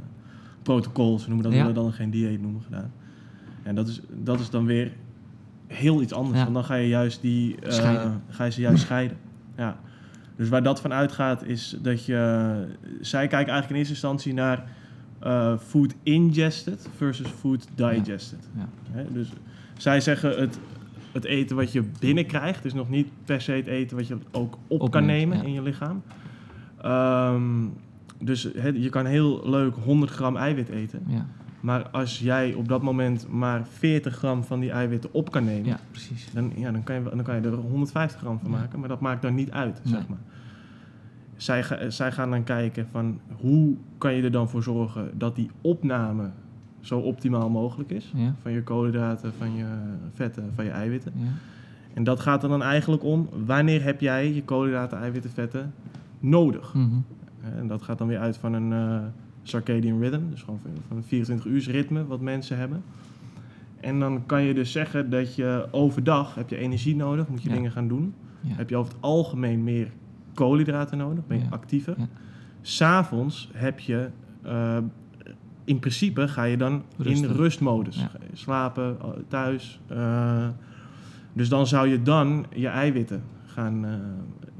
protocol, 0.63 1.19
ze 1.19 1.27
noemen 1.30 1.45
dat, 1.49 1.53
Ja. 1.59 1.71
dan 1.71 1.93
geen 1.93 2.09
dieet 2.09 2.41
noemen 2.41 2.61
gedaan. 2.61 2.91
En 3.63 3.75
dat 3.75 3.88
is, 3.88 4.01
dat 4.23 4.39
is 4.39 4.49
dan 4.49 4.65
weer 4.65 4.91
heel 5.70 6.01
iets 6.01 6.13
anders. 6.13 6.38
Ja. 6.38 6.43
Want 6.43 6.55
dan 6.55 6.63
ga 6.63 6.76
je 6.76 6.88
juist 6.88 7.22
die, 7.22 7.59
eh, 7.59 8.11
ga 8.30 8.43
je 8.43 8.51
ze 8.51 8.61
juist 8.61 8.84
scheiden. 8.84 9.17
Ja. 9.57 9.78
Dus 10.36 10.49
waar 10.49 10.63
dat 10.63 10.82
van 10.82 10.93
uitgaat 10.93 11.45
is 11.45 11.78
dat 11.82 12.05
je, 12.05 12.17
zij 13.01 13.28
kijken 13.28 13.53
eigenlijk 13.53 13.70
in 13.70 13.76
eerste 13.76 13.93
instantie 13.93 14.34
naar 14.34 14.63
eh, 15.20 15.57
food 15.57 15.95
ingested 16.03 16.89
versus 16.95 17.28
food 17.28 17.67
digested. 17.76 18.49
Ja. 18.55 18.70
Hè, 18.91 19.03
dus 19.11 19.30
zij 19.78 20.01
zeggen 20.01 20.39
het, 20.39 20.59
het 21.11 21.24
eten 21.24 21.55
wat 21.55 21.72
je 21.72 21.84
binnenkrijgt 21.99 22.65
is 22.65 22.74
nog 22.74 22.89
niet 22.89 23.07
per 23.26 23.41
se 23.41 23.51
het 23.51 23.67
eten 23.67 23.97
wat 23.97 24.07
je 24.07 24.17
ook 24.32 24.57
op 24.67 24.91
kan 24.91 25.05
nemen 25.05 25.43
in 25.43 25.53
je 25.53 25.61
lichaam. 25.61 26.01
Ehm, 26.82 27.65
dus 28.20 28.41
je 28.74 28.89
kan 28.89 29.05
heel 29.05 29.49
leuk 29.49 29.76
100 29.76 30.11
gram 30.11 30.38
eiwit 30.38 30.70
eten. 30.70 31.03
Ja, 31.07 31.26
Maar 31.62 31.89
als 31.89 32.20
jij 32.20 32.53
op 32.53 32.68
dat 32.68 32.82
moment 32.82 33.28
maar 33.30 33.66
40 33.68 34.16
gram 34.16 34.43
van 34.43 34.60
die 34.60 34.72
eiwitten 34.72 35.14
op 35.14 35.32
kan 35.32 35.43
nemen, 35.45 35.66
ja 35.66 35.80
precies. 35.91 36.30
dan, 36.34 36.51
ja, 36.55 36.72
dan, 36.72 36.84
kan 36.84 36.95
je, 36.95 37.03
dan 37.03 37.24
kan 37.24 37.36
je 37.36 37.41
er 37.41 37.53
150 37.55 38.20
gram 38.20 38.39
van 38.39 38.51
Ja. 38.51 38.57
maken. 38.57 38.80
Maar 38.80 38.89
dat 38.89 38.99
maakt 38.99 39.22
dan 39.22 39.36
niet 39.36 39.51
uit, 39.51 39.82
Nee. 39.84 39.93
zeg 39.93 40.07
maar. 40.07 40.18
Zij, 41.36 41.91
zij 41.91 42.12
gaan 42.12 42.30
dan 42.30 42.43
kijken 42.43 42.88
van 42.91 43.20
hoe 43.41 43.76
kan 43.97 44.14
je 44.14 44.24
er 44.24 44.32
dan 44.32 44.49
voor 44.49 44.64
zorgen 44.64 45.12
dat 45.18 45.36
die 45.36 45.49
opname 45.62 46.30
zo 46.80 46.99
optimaal 46.99 47.49
mogelijk 47.49 47.89
is. 47.89 48.12
Ja, 48.16 48.34
Van 48.41 48.51
je 48.51 48.64
koolhydraten, 48.64 49.34
van 49.38 49.55
je 49.55 49.66
vetten, 50.14 50.51
van 50.55 50.66
je 50.66 50.72
eiwitten. 50.72 51.12
ja, 51.16 51.26
En 51.93 52.03
dat 52.03 52.20
gaat 52.20 52.43
er 52.43 52.49
dan 52.49 52.64
eigenlijk 52.64 53.03
om, 53.03 53.30
wanneer 53.45 53.84
heb 53.84 54.01
jij 54.01 54.34
je 54.34 54.43
koolhydraten, 54.43 54.97
eiwitten, 54.97 55.32
vetten 55.32 55.74
nodig? 56.20 56.74
mhm, 56.74 56.86
En 57.57 57.68
dat 57.68 57.82
gaat 57.82 57.97
dan 57.97 58.07
weer 58.07 58.20
uit 58.20 58.38
van 58.38 58.53
een 58.53 58.74
eh, 58.74 59.01
circadian 59.49 59.99
rhythm, 60.01 60.21
dus 60.29 60.41
gewoon 60.41 60.59
van- 60.87 60.97
een 60.97 61.03
24 61.03 61.45
uur 61.51 61.71
ritme 61.71 62.05
wat 62.05 62.21
mensen 62.21 62.57
hebben. 62.57 62.83
En 63.79 63.99
dan 63.99 64.25
kan 64.25 64.43
je 64.43 64.53
dus 64.53 64.71
zeggen 64.71 65.09
dat 65.09 65.35
je 65.35 65.67
overdag 65.71 66.35
heb 66.35 66.49
je 66.49 66.57
energie 66.57 66.95
nodig, 66.95 67.27
moet 67.27 67.43
je 67.43 67.49
Ja. 67.49 67.55
dingen 67.55 67.71
gaan 67.71 67.87
doen. 67.87 68.13
Ja. 68.41 68.55
Heb 68.55 68.69
je 68.69 68.75
over 68.77 68.93
het 68.93 69.01
algemeen 69.01 69.63
meer 69.63 69.87
koolhydraten 70.33 70.97
nodig, 70.97 71.27
ben 71.27 71.37
je 71.37 71.43
Ja. 71.43 71.49
actiever. 71.49 71.95
S'avonds 72.61 73.49
heb 73.53 73.79
je, 73.79 74.09
eh, 74.41 74.77
in 75.63 75.79
principe 75.79 76.27
ga 76.27 76.43
je 76.43 76.57
dan 76.57 76.83
in 77.03 77.25
rustmodus. 77.25 78.05
Slapen, 78.33 78.97
eh, 79.01 79.07
thuis. 79.27 79.79
eh, 79.87 80.47
dus 81.33 81.49
dan 81.49 81.67
zou 81.67 81.87
je 81.87 82.01
dan 82.01 82.45
je 82.55 82.67
eiwitten 82.67 83.23
gaan, 83.45 83.85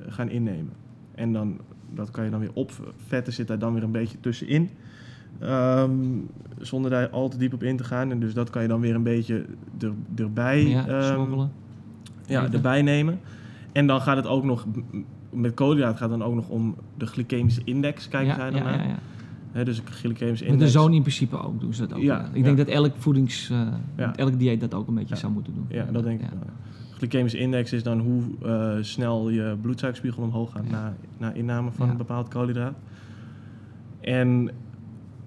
gaan 0.08 0.30
innemen. 0.30 0.74
En 1.16 1.34
dan, 1.34 1.58
dat 1.94 2.12
kan 2.12 2.24
je 2.24 2.30
dan 2.30 2.40
weer 2.40 2.54
op. 2.54 2.72
Vetten 3.08 3.34
zit 3.34 3.48
daar 3.48 3.60
dan 3.60 3.74
weer 3.74 3.84
een 3.84 3.92
beetje 3.92 4.20
tussenin. 4.20 4.70
Ehm, 5.40 5.92
zonder 6.60 6.92
daar 6.92 7.10
al 7.10 7.30
te 7.30 7.38
diep 7.38 7.54
op 7.54 7.64
in 7.64 7.78
te 7.78 7.84
gaan. 7.84 8.12
En 8.12 8.20
dus 8.20 8.34
dat 8.34 8.50
kan 8.50 8.62
je 8.62 8.68
dan 8.68 8.82
weer 8.82 8.96
een 8.96 9.04
beetje 9.04 9.46
er, 9.80 9.94
erbij 10.16 10.66
ja, 10.66 10.88
ehm, 10.88 11.46
ja, 12.26 12.52
erbij 12.52 12.82
nemen. 12.82 13.20
En 13.72 13.88
dan 13.88 14.02
gaat 14.02 14.16
het 14.16 14.28
ook 14.28 14.44
nog, 14.44 14.66
met 15.30 15.54
koolhydraten 15.54 15.98
gaat 15.98 16.10
het 16.10 16.20
dan 16.20 16.28
ook 16.28 16.36
nog 16.36 16.50
om 16.50 16.76
de 16.98 17.06
glycemische 17.06 17.62
index, 17.64 18.08
kijken 18.08 18.30
ja, 18.30 18.36
zij 18.36 18.50
dan 18.50 18.60
ja, 18.60 18.66
naar. 18.66 18.78
ja, 18.78 18.90
ja. 18.90 19.00
Hè, 19.52 19.66
dus 19.66 19.76
de 19.76 19.92
glycemische 19.92 20.28
Met 20.28 20.40
de 20.40 20.46
index. 20.48 20.72
zoon 20.72 20.94
in 20.94 21.02
principe 21.02 21.42
ook 21.42 21.60
doen 21.60 21.74
ze 21.74 21.88
dat 21.88 21.98
ook. 21.98 22.04
Ja, 22.04 22.30
Ik 22.34 22.44
denk 22.44 22.58
dat 22.58 22.68
elk 22.68 22.94
voedings, 22.98 23.50
eh, 23.96 24.10
elk 24.16 24.40
dieet 24.40 24.60
dat 24.60 24.74
ook 24.74 24.88
een 24.88 24.96
beetje 24.96 25.16
zou 25.16 25.34
moeten 25.34 25.54
doen. 25.54 25.66
Ja, 25.70 25.84
dat 25.92 26.04
denk 26.04 26.22
ik 26.22 26.30
wel. 26.30 26.40
Glycemische 27.00 27.38
index 27.38 27.74
is 27.74 27.84
dan 27.84 28.00
hoe 28.00 28.22
eh, 28.44 28.72
snel 28.84 29.30
je 29.30 29.58
bloedsuikerspiegel 29.62 30.24
omhoog 30.24 30.52
gaat 30.52 30.64
Ja. 30.66 30.72
na, 30.72 30.94
na 31.18 31.32
inname 31.34 31.72
van 31.72 31.86
Ja. 31.86 31.92
een 31.92 31.98
bepaald 31.98 32.28
koolhydraat. 32.28 32.74
En 34.02 34.50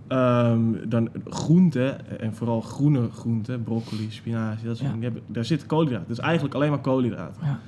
ehm, 0.09 0.89
dan 0.89 1.09
groenten, 1.29 2.21
en 2.21 2.35
vooral 2.35 2.61
groene 2.61 3.11
groenten, 3.11 3.63
broccoli, 3.63 4.11
spinazie, 4.11 4.67
dat 4.67 4.77
soort 4.77 4.89
Ja. 4.89 4.95
dingen, 5.01 5.21
daar 5.27 5.45
zit 5.45 5.67
koolhydraten. 5.67 6.09
Dus 6.09 6.19
eigenlijk 6.19 6.55
alleen 6.55 6.71
maar 6.71 6.81
koolhydraten. 6.81 7.43
Ja. 7.47 7.59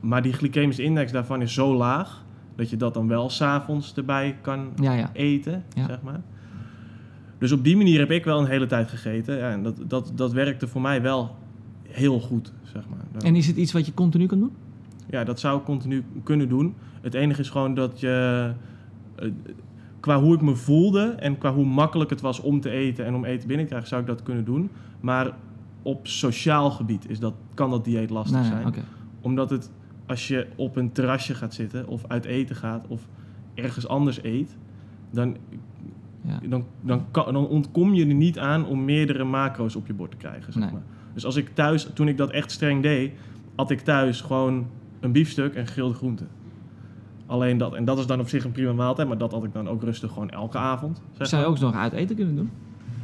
Maar 0.00 0.22
die 0.22 0.32
glycemische 0.32 0.82
index 0.82 1.12
daarvan 1.12 1.42
is 1.42 1.54
zo 1.54 1.74
laag, 1.76 2.24
dat 2.56 2.70
je 2.70 2.76
dat 2.76 2.94
dan 2.94 3.08
wel 3.08 3.30
s'avonds 3.30 3.94
erbij 3.94 4.36
kan 4.40 4.68
eten, 5.12 5.64
zeg 5.86 6.02
maar. 6.02 6.20
Dus 7.38 7.52
op 7.52 7.64
die 7.64 7.76
manier 7.76 7.98
heb 7.98 8.10
ik 8.10 8.24
wel 8.24 8.38
een 8.38 8.46
hele 8.46 8.66
tijd 8.66 8.88
gegeten. 8.88 9.36
Ja, 9.36 9.50
en 9.50 9.62
dat, 9.62 9.76
dat, 9.86 10.12
dat 10.14 10.32
werkte 10.32 10.68
voor 10.68 10.80
mij 10.80 11.02
wel 11.02 11.36
heel 11.94 12.20
goed, 12.20 12.52
zeg 12.62 12.88
maar. 12.88 12.98
Dan- 13.12 13.22
En 13.22 13.36
is 13.36 13.46
het 13.46 13.56
iets 13.56 13.72
wat 13.72 13.86
je 13.86 13.94
continu 13.94 14.26
kan 14.26 14.38
doen? 14.38 14.50
ja, 15.10 15.24
dat 15.24 15.40
zou 15.40 15.58
ik 15.58 15.64
continu 15.64 16.04
kunnen 16.22 16.48
doen. 16.48 16.74
Het 17.00 17.14
enige 17.14 17.40
is 17.40 17.50
gewoon 17.50 17.74
dat 17.74 18.00
je... 18.00 18.52
eh, 19.16 19.28
qua 20.00 20.20
hoe 20.20 20.34
ik 20.34 20.40
me 20.42 20.54
voelde 20.56 21.02
en 21.04 21.38
qua 21.38 21.52
hoe 21.52 21.64
makkelijk 21.66 22.10
het 22.10 22.20
was 22.20 22.40
om 22.40 22.60
te 22.60 22.70
eten 22.70 23.04
en 23.06 23.14
om 23.14 23.24
eten 23.24 23.46
binnen 23.46 23.64
te 23.64 23.70
krijgen, 23.70 23.88
zou 23.88 24.00
ik 24.00 24.06
dat 24.06 24.22
kunnen 24.22 24.44
doen. 24.44 24.70
Maar 25.00 25.32
op 25.82 26.06
sociaal 26.06 26.70
gebied 26.70 27.10
is 27.10 27.18
dat, 27.20 27.34
kan 27.54 27.70
dat 27.70 27.84
dieet 27.84 28.10
lastig 28.10 28.40
Nee, 28.40 28.48
zijn. 28.50 28.74
Omdat 29.20 29.50
het, 29.50 29.70
als 30.06 30.28
je 30.28 30.46
op 30.56 30.76
een 30.76 30.92
terrasje 30.92 31.34
gaat 31.34 31.54
zitten 31.54 31.86
of 31.88 32.04
uit 32.08 32.24
eten 32.24 32.56
gaat 32.56 32.86
of 32.88 33.08
ergens 33.54 33.88
anders 33.88 34.22
eet, 34.22 34.56
dan, 35.10 35.36
Ja. 36.20 36.40
dan, 36.48 36.64
dan, 36.80 37.04
kan- 37.10 37.32
dan 37.32 37.48
ontkom 37.48 37.94
je 37.94 38.06
er 38.06 38.14
niet 38.14 38.38
aan 38.38 38.66
om 38.66 38.84
meerdere 38.84 39.24
macro's 39.24 39.76
op 39.76 39.86
je 39.86 39.94
bord 39.94 40.10
te 40.10 40.16
krijgen. 40.16 40.52
Zeg 40.52 40.62
Nee. 40.62 40.72
maar. 40.72 40.82
Dus 41.14 41.24
als 41.24 41.36
ik 41.36 41.50
thuis, 41.54 41.88
toen 41.94 42.08
ik 42.08 42.16
dat 42.16 42.30
echt 42.30 42.50
streng 42.50 42.82
deed, 42.82 43.12
had 43.54 43.70
ik 43.70 43.80
thuis 43.80 44.20
gewoon 44.20 44.66
een 45.00 45.12
biefstuk 45.12 45.54
en 45.54 45.66
gegrilde 45.66 45.94
groenten. 45.94 46.28
Alleen 47.26 47.58
dat. 47.58 47.74
En 47.74 47.84
dat 47.84 47.98
is 47.98 48.06
dan 48.06 48.20
op 48.20 48.28
zich 48.28 48.44
een 48.44 48.52
prima 48.52 48.72
maaltijd, 48.72 49.08
maar 49.08 49.18
dat 49.18 49.32
had 49.32 49.44
ik 49.44 49.52
dan 49.52 49.68
ook 49.68 49.82
rustig 49.82 50.12
gewoon 50.12 50.30
elke 50.30 50.58
avond. 50.58 51.02
Zeg 51.18 51.26
Zou 51.26 51.42
je 51.42 51.48
ook 51.48 51.58
nog 51.58 51.74
uit 51.74 51.92
eten 51.92 52.16
kunnen 52.16 52.36
doen? 52.36 52.50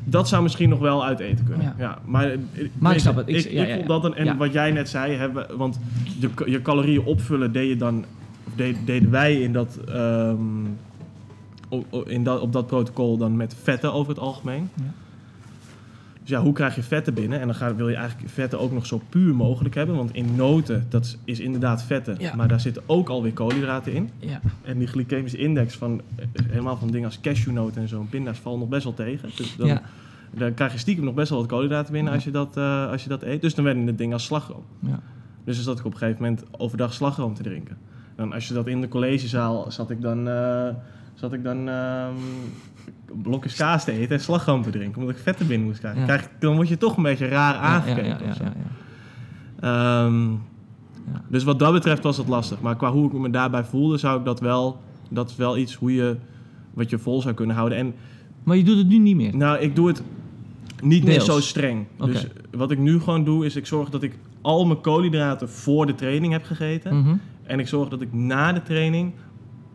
Dat 0.04 0.28
zou 0.28 0.42
misschien 0.42 0.68
nog 0.68 0.78
wel 0.78 1.04
uit 1.04 1.18
eten 1.20 1.44
kunnen. 1.44 1.64
Ja. 1.66 1.74
Ja. 1.78 1.98
maar 2.04 2.30
eh, 2.30 2.38
Maar 2.78 2.94
ik 2.94 3.00
snap 3.00 3.16
het. 3.16 3.28
Ik- 3.28 3.36
Ik, 3.44 3.50
ja, 3.50 3.62
ik 3.62 3.68
ja, 3.68 3.74
vond 3.76 3.88
dat 3.88 4.04
een, 4.04 4.14
en 4.14 4.36
wat 4.36 4.52
jij 4.52 4.70
net 4.72 4.88
zei, 4.88 5.14
hebben, 5.16 5.56
want 5.56 5.80
je, 6.18 6.30
je 6.46 6.62
calorieën 6.62 7.04
opvullen 7.04 7.52
deed 7.52 7.68
je 7.68 7.76
dan, 7.76 8.04
of 8.46 8.52
deed, 8.54 8.76
deden 8.84 9.11
wij 9.11 9.40
in 9.40 9.52
dat, 9.52 9.78
ehm, 9.88 10.36
op, 11.68 11.86
op- 11.90 12.08
in 12.08 12.24
dat, 12.24 12.40
op 12.40 12.52
dat 12.52 12.66
protocol 12.66 13.16
dan 13.16 13.36
met 13.36 13.56
vetten 13.62 13.92
over 13.92 14.08
het 14.12 14.18
algemeen. 14.22 14.68
Ja. 16.23 16.27
Dus 16.27 16.31
ja, 16.39 16.43
hoe 16.43 16.53
krijg 16.53 16.75
je 16.75 16.83
vetten 16.83 17.14
binnen? 17.14 17.41
En 17.41 17.47
dan 17.47 17.55
ga, 17.55 17.75
wil 17.75 17.89
je 17.89 17.97
eigenlijk 17.97 18.31
vetten 18.31 18.61
ook 18.61 18.73
nog 18.73 18.87
zo 18.87 19.01
puur 19.09 19.35
mogelijk 19.35 19.75
hebben. 19.75 19.97
Want 19.97 20.14
in 20.14 20.35
noten, 20.37 20.87
dat 20.89 21.16
is 21.25 21.41
inderdaad 21.41 21.83
vetten. 21.83 22.16
Ja. 22.18 22.35
Maar 22.35 22.49
daar 22.49 22.61
zitten 22.61 22.83
ook 22.87 23.09
alweer 23.09 23.33
koolhydraten 23.33 23.93
in. 23.93 24.11
Ja. 24.18 24.41
En 24.62 24.79
die 24.79 24.87
glycemische 24.87 25.39
index 25.39 25.77
van 25.77 26.01
eh, 26.16 26.25
helemaal 26.49 26.77
van 26.77 26.91
dingen 26.91 27.07
als 27.07 27.21
cashewnoten 27.21 27.83
en 27.83 27.89
zo, 27.89 28.07
pinda's, 28.11 28.39
valt 28.39 28.59
nog 28.59 28.68
best 28.68 28.85
wel 28.85 28.95
tegen. 28.95 29.31
Dus 29.37 29.57
dan, 29.57 29.66
Ja. 29.66 29.83
dan 30.31 30.55
krijg 30.55 30.73
je 30.73 30.79
stiekem 30.79 31.05
nog 31.05 31.14
best 31.14 31.31
wel 31.31 31.39
wat 31.39 31.49
koolhydraten 31.49 31.93
binnen 31.93 32.12
als, 32.12 32.25
je 32.25 32.31
dat, 32.31 32.57
eh, 32.57 32.91
als 32.91 33.03
je 33.03 33.09
dat 33.09 33.23
eet. 33.23 33.41
Dus 33.41 33.55
dan 33.55 33.64
werden 33.64 33.87
het 33.87 33.99
dingen 33.99 34.12
als 34.12 34.25
slagroom. 34.25 34.64
Ja. 34.81 35.01
Dus 35.45 35.55
dan 35.55 35.64
zat 35.64 35.79
ik 35.79 35.85
op 35.85 35.93
een 35.93 35.99
gegeven 35.99 36.23
moment 36.23 36.43
overdag 36.51 36.93
slagroom 36.95 37.35
te 37.35 37.43
drinken. 37.43 37.77
Dan 38.16 38.33
als 38.33 38.49
je 38.49 38.55
dat 38.55 38.66
in 38.66 38.81
de 38.81 38.89
collegezaal 38.89 39.71
zat 39.71 39.91
ik 39.91 40.01
dan, 40.03 40.29
eh, 40.29 40.68
zat 41.14 41.33
ik 41.33 41.45
dan 41.45 41.68
ehm, 41.68 42.14
blokjes 43.22 43.57
kaas 43.57 43.85
te 43.85 43.93
eten 43.93 44.16
en 44.16 44.20
slagroom 44.22 44.62
te 44.62 44.70
drinken. 44.70 45.01
Omdat 45.01 45.16
ik 45.16 45.22
vetten 45.22 45.47
binnen 45.47 45.66
moest 45.66 45.78
krijgen. 45.78 46.01
Ja. 46.01 46.07
Krijg, 46.07 46.28
dan 46.39 46.55
word 46.55 46.68
je 46.68 46.78
toch 46.78 46.97
een 46.97 47.03
beetje 47.03 47.28
raar 47.28 47.55
aangekeken. 47.55 48.26
ja. 48.41 48.53
Ehm, 49.61 50.31
Ja. 51.12 51.22
Dus 51.28 51.45
wat 51.45 51.59
dat 51.59 51.72
betreft 51.72 52.03
was 52.03 52.16
het 52.16 52.28
lastig. 52.28 52.61
Maar 52.61 52.76
qua 52.76 52.91
hoe 52.93 53.07
ik 53.07 53.12
me 53.12 53.31
daarbij 53.31 53.64
voelde, 53.64 53.97
zou 53.99 54.18
ik 54.18 54.24
dat 54.24 54.41
wel... 54.41 54.81
Dat 55.09 55.31
is 55.31 55.37
wel 55.37 55.57
iets 55.59 55.74
hoe 55.74 55.95
je, 55.95 56.16
wat 56.74 56.91
je 56.91 56.99
vol 56.99 57.20
zou 57.22 57.35
kunnen 57.35 57.57
houden. 57.57 57.78
En 57.78 57.95
Maar 58.43 58.57
je 58.57 58.64
doet 58.64 58.76
het 58.78 58.89
nu 58.89 58.99
niet 58.99 59.16
meer. 59.16 59.37
nou, 59.37 59.59
ik 59.59 59.74
doe 59.76 59.89
het 59.89 60.03
niet 60.83 61.05
meer 61.05 61.20
zo 61.20 61.41
streng. 61.41 61.87
Dus 62.05 62.26
wat 62.51 62.70
ik 62.70 62.78
nu 62.78 62.99
gewoon 63.01 63.24
doe, 63.24 63.45
is 63.47 63.57
ik 63.57 63.66
zorg 63.66 63.89
dat 63.91 64.03
ik 64.03 64.18
al 64.41 64.66
mijn 64.66 64.81
koolhydraten 64.81 65.49
voor 65.49 65.87
de 65.87 65.95
training 65.95 66.33
heb 66.33 66.45
gegeten. 66.45 66.99
Mhm. 67.01 67.14
En 67.43 67.59
ik 67.59 67.68
zorg 67.68 67.89
dat 67.89 68.01
ik 68.01 68.12
na 68.12 68.53
de 68.53 68.62
training 68.62 69.12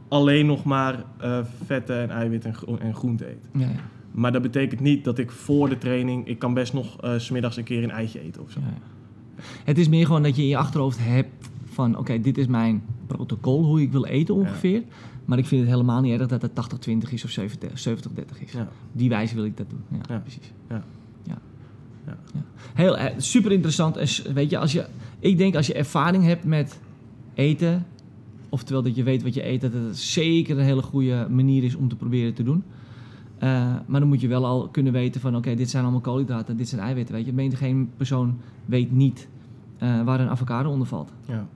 alleen 0.07 0.45
nog 0.45 0.63
maar 0.63 1.03
eh, 1.17 1.39
vetten 1.65 2.01
en 2.01 2.09
eiwitten 2.09 2.49
en, 2.49 2.55
gro- 2.55 2.77
en 2.77 2.95
groente 2.95 3.29
eet. 3.29 3.45
Ja, 3.53 3.59
ja. 3.59 3.69
Maar 4.11 4.31
dat 4.31 4.41
betekent 4.41 4.79
niet 4.79 5.03
dat 5.03 5.17
ik 5.17 5.31
voor 5.31 5.69
de 5.69 5.77
training... 5.77 6.27
Ik 6.27 6.39
kan 6.39 6.53
best 6.53 6.73
nog 6.73 7.01
eh, 7.01 7.13
s 7.17 7.25
smiddags 7.25 7.57
een 7.57 7.63
keer 7.63 7.83
een 7.83 7.91
eitje 7.91 8.21
eten 8.21 8.41
of 8.41 8.51
zo. 8.51 8.59
Ja. 8.59 9.43
Het 9.63 9.77
is 9.77 9.87
meer 9.89 10.05
gewoon 10.05 10.23
dat 10.23 10.35
je 10.35 10.41
in 10.41 10.47
je 10.47 10.57
achterhoofd 10.57 10.97
hebt 11.01 11.49
van... 11.65 11.97
oké, 11.97 12.19
dit 12.19 12.37
is 12.37 12.47
mijn 12.47 12.83
protocol, 13.07 13.63
hoe 13.63 13.81
ik 13.81 13.91
wil 13.91 14.05
eten 14.05 14.35
ongeveer. 14.35 14.83
Maar 15.25 15.37
ik 15.37 15.45
vind 15.45 15.61
het 15.61 15.69
helemaal 15.69 16.01
niet 16.01 16.19
erg 16.19 16.27
dat 16.27 16.41
het 16.41 16.51
80-20 16.89 17.09
is 17.13 17.23
of 17.23 17.37
70-30 17.39 18.43
is. 18.45 18.53
Die 18.91 19.09
wijze 19.09 19.35
wil 19.35 19.45
ik 19.45 19.57
dat 19.57 19.69
doen. 19.69 19.83
Ja, 20.09 20.17
precies. 20.19 20.51
Ja. 20.69 20.83
Ja. 21.23 21.37
Ja. 22.05 22.17
Ja. 22.33 22.39
Heel, 22.73 22.97
eh, 22.97 23.13
super 23.17 23.51
interessant. 23.51 23.97
En 23.97 24.33
weet 24.33 24.49
je, 24.49 24.57
als 24.57 24.71
je, 24.71 24.85
ik 25.19 25.37
denk 25.37 25.55
als 25.55 25.67
je 25.67 25.73
ervaring 25.73 26.23
hebt 26.23 26.43
met 26.43 26.79
eten... 27.33 27.85
oftewel 28.55 28.81
dat 28.81 28.95
je 28.95 29.03
weet 29.03 29.23
wat 29.23 29.33
je 29.33 29.47
eet... 29.47 29.61
dat 29.61 29.73
het 29.73 29.97
zeker 29.97 30.57
een 30.57 30.63
hele 30.63 30.81
goede 30.81 31.27
manier 31.29 31.63
is 31.63 31.75
om 31.75 31.87
te 31.87 31.95
proberen 31.95 32.33
te 32.33 32.43
doen... 32.43 32.63
Eh, 33.37 33.49
maar 33.85 33.99
dan 33.99 34.09
moet 34.09 34.21
je 34.21 34.27
wel 34.27 34.45
al 34.45 34.67
kunnen 34.67 34.93
weten 34.93 35.21
van... 35.21 35.35
oké, 35.35 35.55
dit 35.55 35.69
zijn 35.69 35.83
allemaal 35.83 36.01
koolhydraten, 36.01 36.57
dit 36.57 36.69
zijn 36.69 36.81
eiwitten. 36.81 37.15
Weet 37.15 37.25
je, 37.25 37.55
geen 37.55 37.89
persoon 37.97 38.37
weet 38.65 38.91
niet 38.91 39.27
eh, 39.77 40.01
waar 40.03 40.19
een 40.19 40.29
avocado 40.29 40.69
onder 40.69 40.87
valt. 40.87 41.11
Ja. 41.27 41.47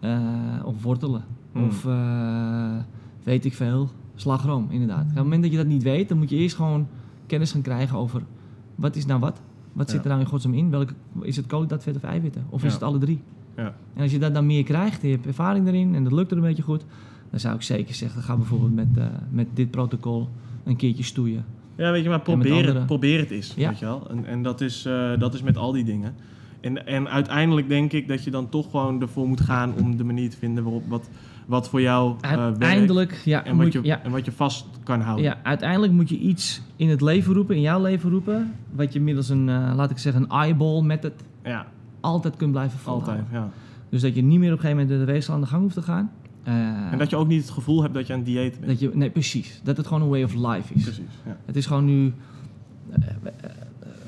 Eh, 0.00 0.66
of 0.66 0.82
wortelen. 0.82 1.24
Hmm. 1.52 1.64
Of 1.64 1.86
weet 3.22 3.44
ik 3.44 3.54
veel, 3.54 3.88
slagroom 4.14 4.66
inderdaad. 4.70 5.02
Op 5.02 5.14
het 5.14 5.22
moment 5.22 5.42
dat 5.42 5.50
je 5.50 5.56
dat 5.56 5.66
niet 5.66 5.82
weet, 5.82 6.08
dan 6.08 6.18
moet 6.18 6.30
je 6.30 6.36
eerst 6.36 6.56
gewoon 6.56 6.86
kennis 7.26 7.52
gaan 7.52 7.62
krijgen 7.62 7.98
over... 7.98 8.22
wat 8.74 8.96
is 8.96 9.06
nou 9.06 9.20
wat? 9.20 9.40
Wat 9.72 9.90
zit 9.90 10.02
er 10.02 10.08
nou 10.08 10.20
in 10.20 10.26
godsnaam 10.26 10.54
in? 10.54 10.70
Welke, 10.70 10.92
is 11.20 11.36
het 11.36 11.46
koolhydraat, 11.46 11.82
vet 11.82 11.96
of 11.96 12.02
eiwitten? 12.02 12.46
Of 12.48 12.64
is 12.64 12.72
het 12.72 12.82
alle 12.82 12.98
drie? 12.98 13.20
Ja. 13.56 13.74
En 13.94 14.02
als 14.02 14.10
je 14.10 14.18
dat 14.18 14.34
dan 14.34 14.46
meer 14.46 14.64
krijgt, 14.64 15.02
en 15.02 15.08
je 15.08 15.14
hebt 15.14 15.26
ervaring 15.26 15.66
erin 15.68 15.94
en 15.94 16.04
dat 16.04 16.12
lukt 16.12 16.30
er 16.30 16.36
een 16.36 16.42
beetje 16.42 16.62
goed... 16.62 16.84
dan 17.30 17.40
zou 17.40 17.54
ik 17.54 17.62
zeker 17.62 17.94
zeggen, 17.94 18.22
ga 18.22 18.36
bijvoorbeeld 18.36 18.74
met, 18.74 18.88
eh, 18.96 19.04
met 19.30 19.46
dit 19.54 19.70
protocol 19.70 20.28
een 20.64 20.76
keertje 20.76 21.02
stoeien. 21.02 21.44
Ja, 21.76 21.90
weet 21.90 22.02
je, 22.02 22.08
maar 22.08 22.20
probeer, 22.20 22.74
het, 22.74 22.86
probeer 22.86 23.18
het 23.18 23.30
eens, 23.30 23.52
Ja. 23.56 23.68
weet 23.68 23.78
je 23.78 23.84
wel. 23.84 24.10
En, 24.10 24.26
en 24.26 24.42
dat, 24.42 24.60
is, 24.60 24.84
eh, 24.84 25.18
dat 25.18 25.34
is 25.34 25.42
met 25.42 25.56
al 25.56 25.72
die 25.72 25.84
dingen. 25.84 26.14
En, 26.60 26.86
en 26.86 27.08
uiteindelijk 27.08 27.68
denk 27.68 27.92
ik 27.92 28.08
dat 28.08 28.24
je 28.24 28.30
dan 28.30 28.48
toch 28.48 28.70
gewoon 28.70 29.00
ervoor 29.00 29.28
moet 29.28 29.40
gaan 29.40 29.74
om 29.74 29.96
de 29.96 30.04
manier 30.04 30.30
te 30.30 30.36
vinden 30.36 30.64
waarop 30.64 30.82
wat, 30.88 31.08
wat 31.46 31.68
voor 31.68 31.80
jou 31.80 32.14
eh 32.20 32.30
werkt. 32.30 32.42
Uiteindelijk, 32.42 33.20
ja, 33.24 33.44
En 33.44 33.56
wat, 33.56 33.72
je, 33.72 33.80
ja, 33.82 34.02
en 34.02 34.10
wat 34.10 34.24
je 34.24 34.32
vast 34.32 34.66
kan 34.82 35.00
houden. 35.00 35.24
Ja, 35.24 35.38
uiteindelijk 35.42 35.92
moet 35.92 36.08
je 36.08 36.18
iets 36.18 36.62
in 36.76 36.88
het 36.88 37.00
leven 37.00 37.34
roepen, 37.34 37.54
in 37.56 37.60
jouw 37.60 37.82
leven 37.82 38.10
roepen, 38.10 38.52
wat 38.72 38.92
je 38.92 39.00
middels 39.00 39.28
een, 39.28 39.44
laat 39.74 39.90
ik 39.90 39.98
zeggen, 39.98 40.22
een 40.22 40.28
eyeball 40.30 40.82
method 40.82 41.12
Ja, 41.44 41.66
altijd 42.06 42.36
kunt 42.36 42.50
blijven 42.52 42.78
volhouden. 42.78 43.14
altijd. 43.14 43.32
Ja. 43.32 43.50
Dus 43.88 44.00
dat 44.02 44.14
je 44.14 44.22
niet 44.22 44.38
meer 44.38 44.52
op 44.52 44.58
een 44.58 44.64
gegeven 44.64 44.82
moment 44.86 45.06
de 45.06 45.12
weegschaal 45.12 45.34
aan 45.34 45.40
de 45.40 45.46
gang 45.46 45.62
hoeft 45.62 45.74
te 45.74 45.82
gaan. 45.82 46.10
Eh, 46.42 46.92
En 46.92 46.98
dat 46.98 47.10
je 47.10 47.16
ook 47.16 47.26
niet 47.28 47.40
het 47.42 47.50
gevoel 47.50 47.82
hebt 47.82 47.94
dat 47.94 48.06
je 48.06 48.12
aan 48.12 48.18
het 48.18 48.28
dieet 48.28 48.52
bent. 48.54 48.66
dat 48.66 48.80
je, 48.80 48.90
nee, 48.94 49.10
precies. 49.10 49.60
Dat 49.64 49.76
het 49.76 49.86
gewoon 49.86 50.02
een 50.02 50.08
way 50.08 50.22
of 50.22 50.34
life 50.34 50.74
is. 50.74 50.82
Precies, 50.82 51.04
ja. 51.26 51.36
Het 51.44 51.56
is 51.56 51.66
gewoon 51.66 51.84
nu. 51.84 52.12
eh, 52.90 53.02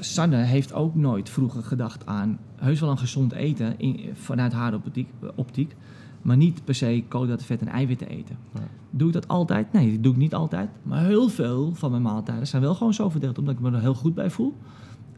Sanne 0.01 0.37
heeft 0.37 0.73
ook 0.73 0.95
nooit 0.95 1.31
vroeger 1.31 1.63
gedacht 1.63 2.07
aan 2.07 2.39
heus 2.57 2.81
wel 2.81 2.91
een 2.91 2.99
gezond 2.99 3.33
eten 3.33 3.75
in, 3.79 4.01
vanuit 4.15 4.53
haar 4.53 4.75
optiek. 4.75 5.09
optiek. 5.35 5.77
Maar 6.23 6.37
niet 6.37 6.65
per 6.65 6.75
se 6.75 7.05
koolhydraten, 7.09 7.47
vet 7.47 7.61
en 7.61 7.69
eiwitten 7.69 8.09
eten. 8.09 8.37
Ja. 8.55 8.61
Doe 8.91 9.09
ik 9.09 9.15
dat 9.15 9.29
altijd? 9.29 9.73
Nee, 9.73 9.93
dat 9.93 10.03
doe 10.03 10.13
ik 10.13 10.19
niet 10.19 10.35
altijd. 10.35 10.69
Maar 10.83 11.05
heel 11.05 11.29
veel 11.29 11.75
van 11.75 11.91
mijn 11.91 12.03
maaltijden 12.03 12.47
zijn 12.47 12.63
wel 12.63 12.75
gewoon 12.75 12.95
zo 12.95 13.09
verdeeld, 13.09 13.39
omdat 13.39 13.55
ik 13.55 13.61
me 13.61 13.71
er 13.73 13.81
heel 13.81 13.95
goed 13.95 14.15
bij 14.15 14.31
voel. 14.31 14.55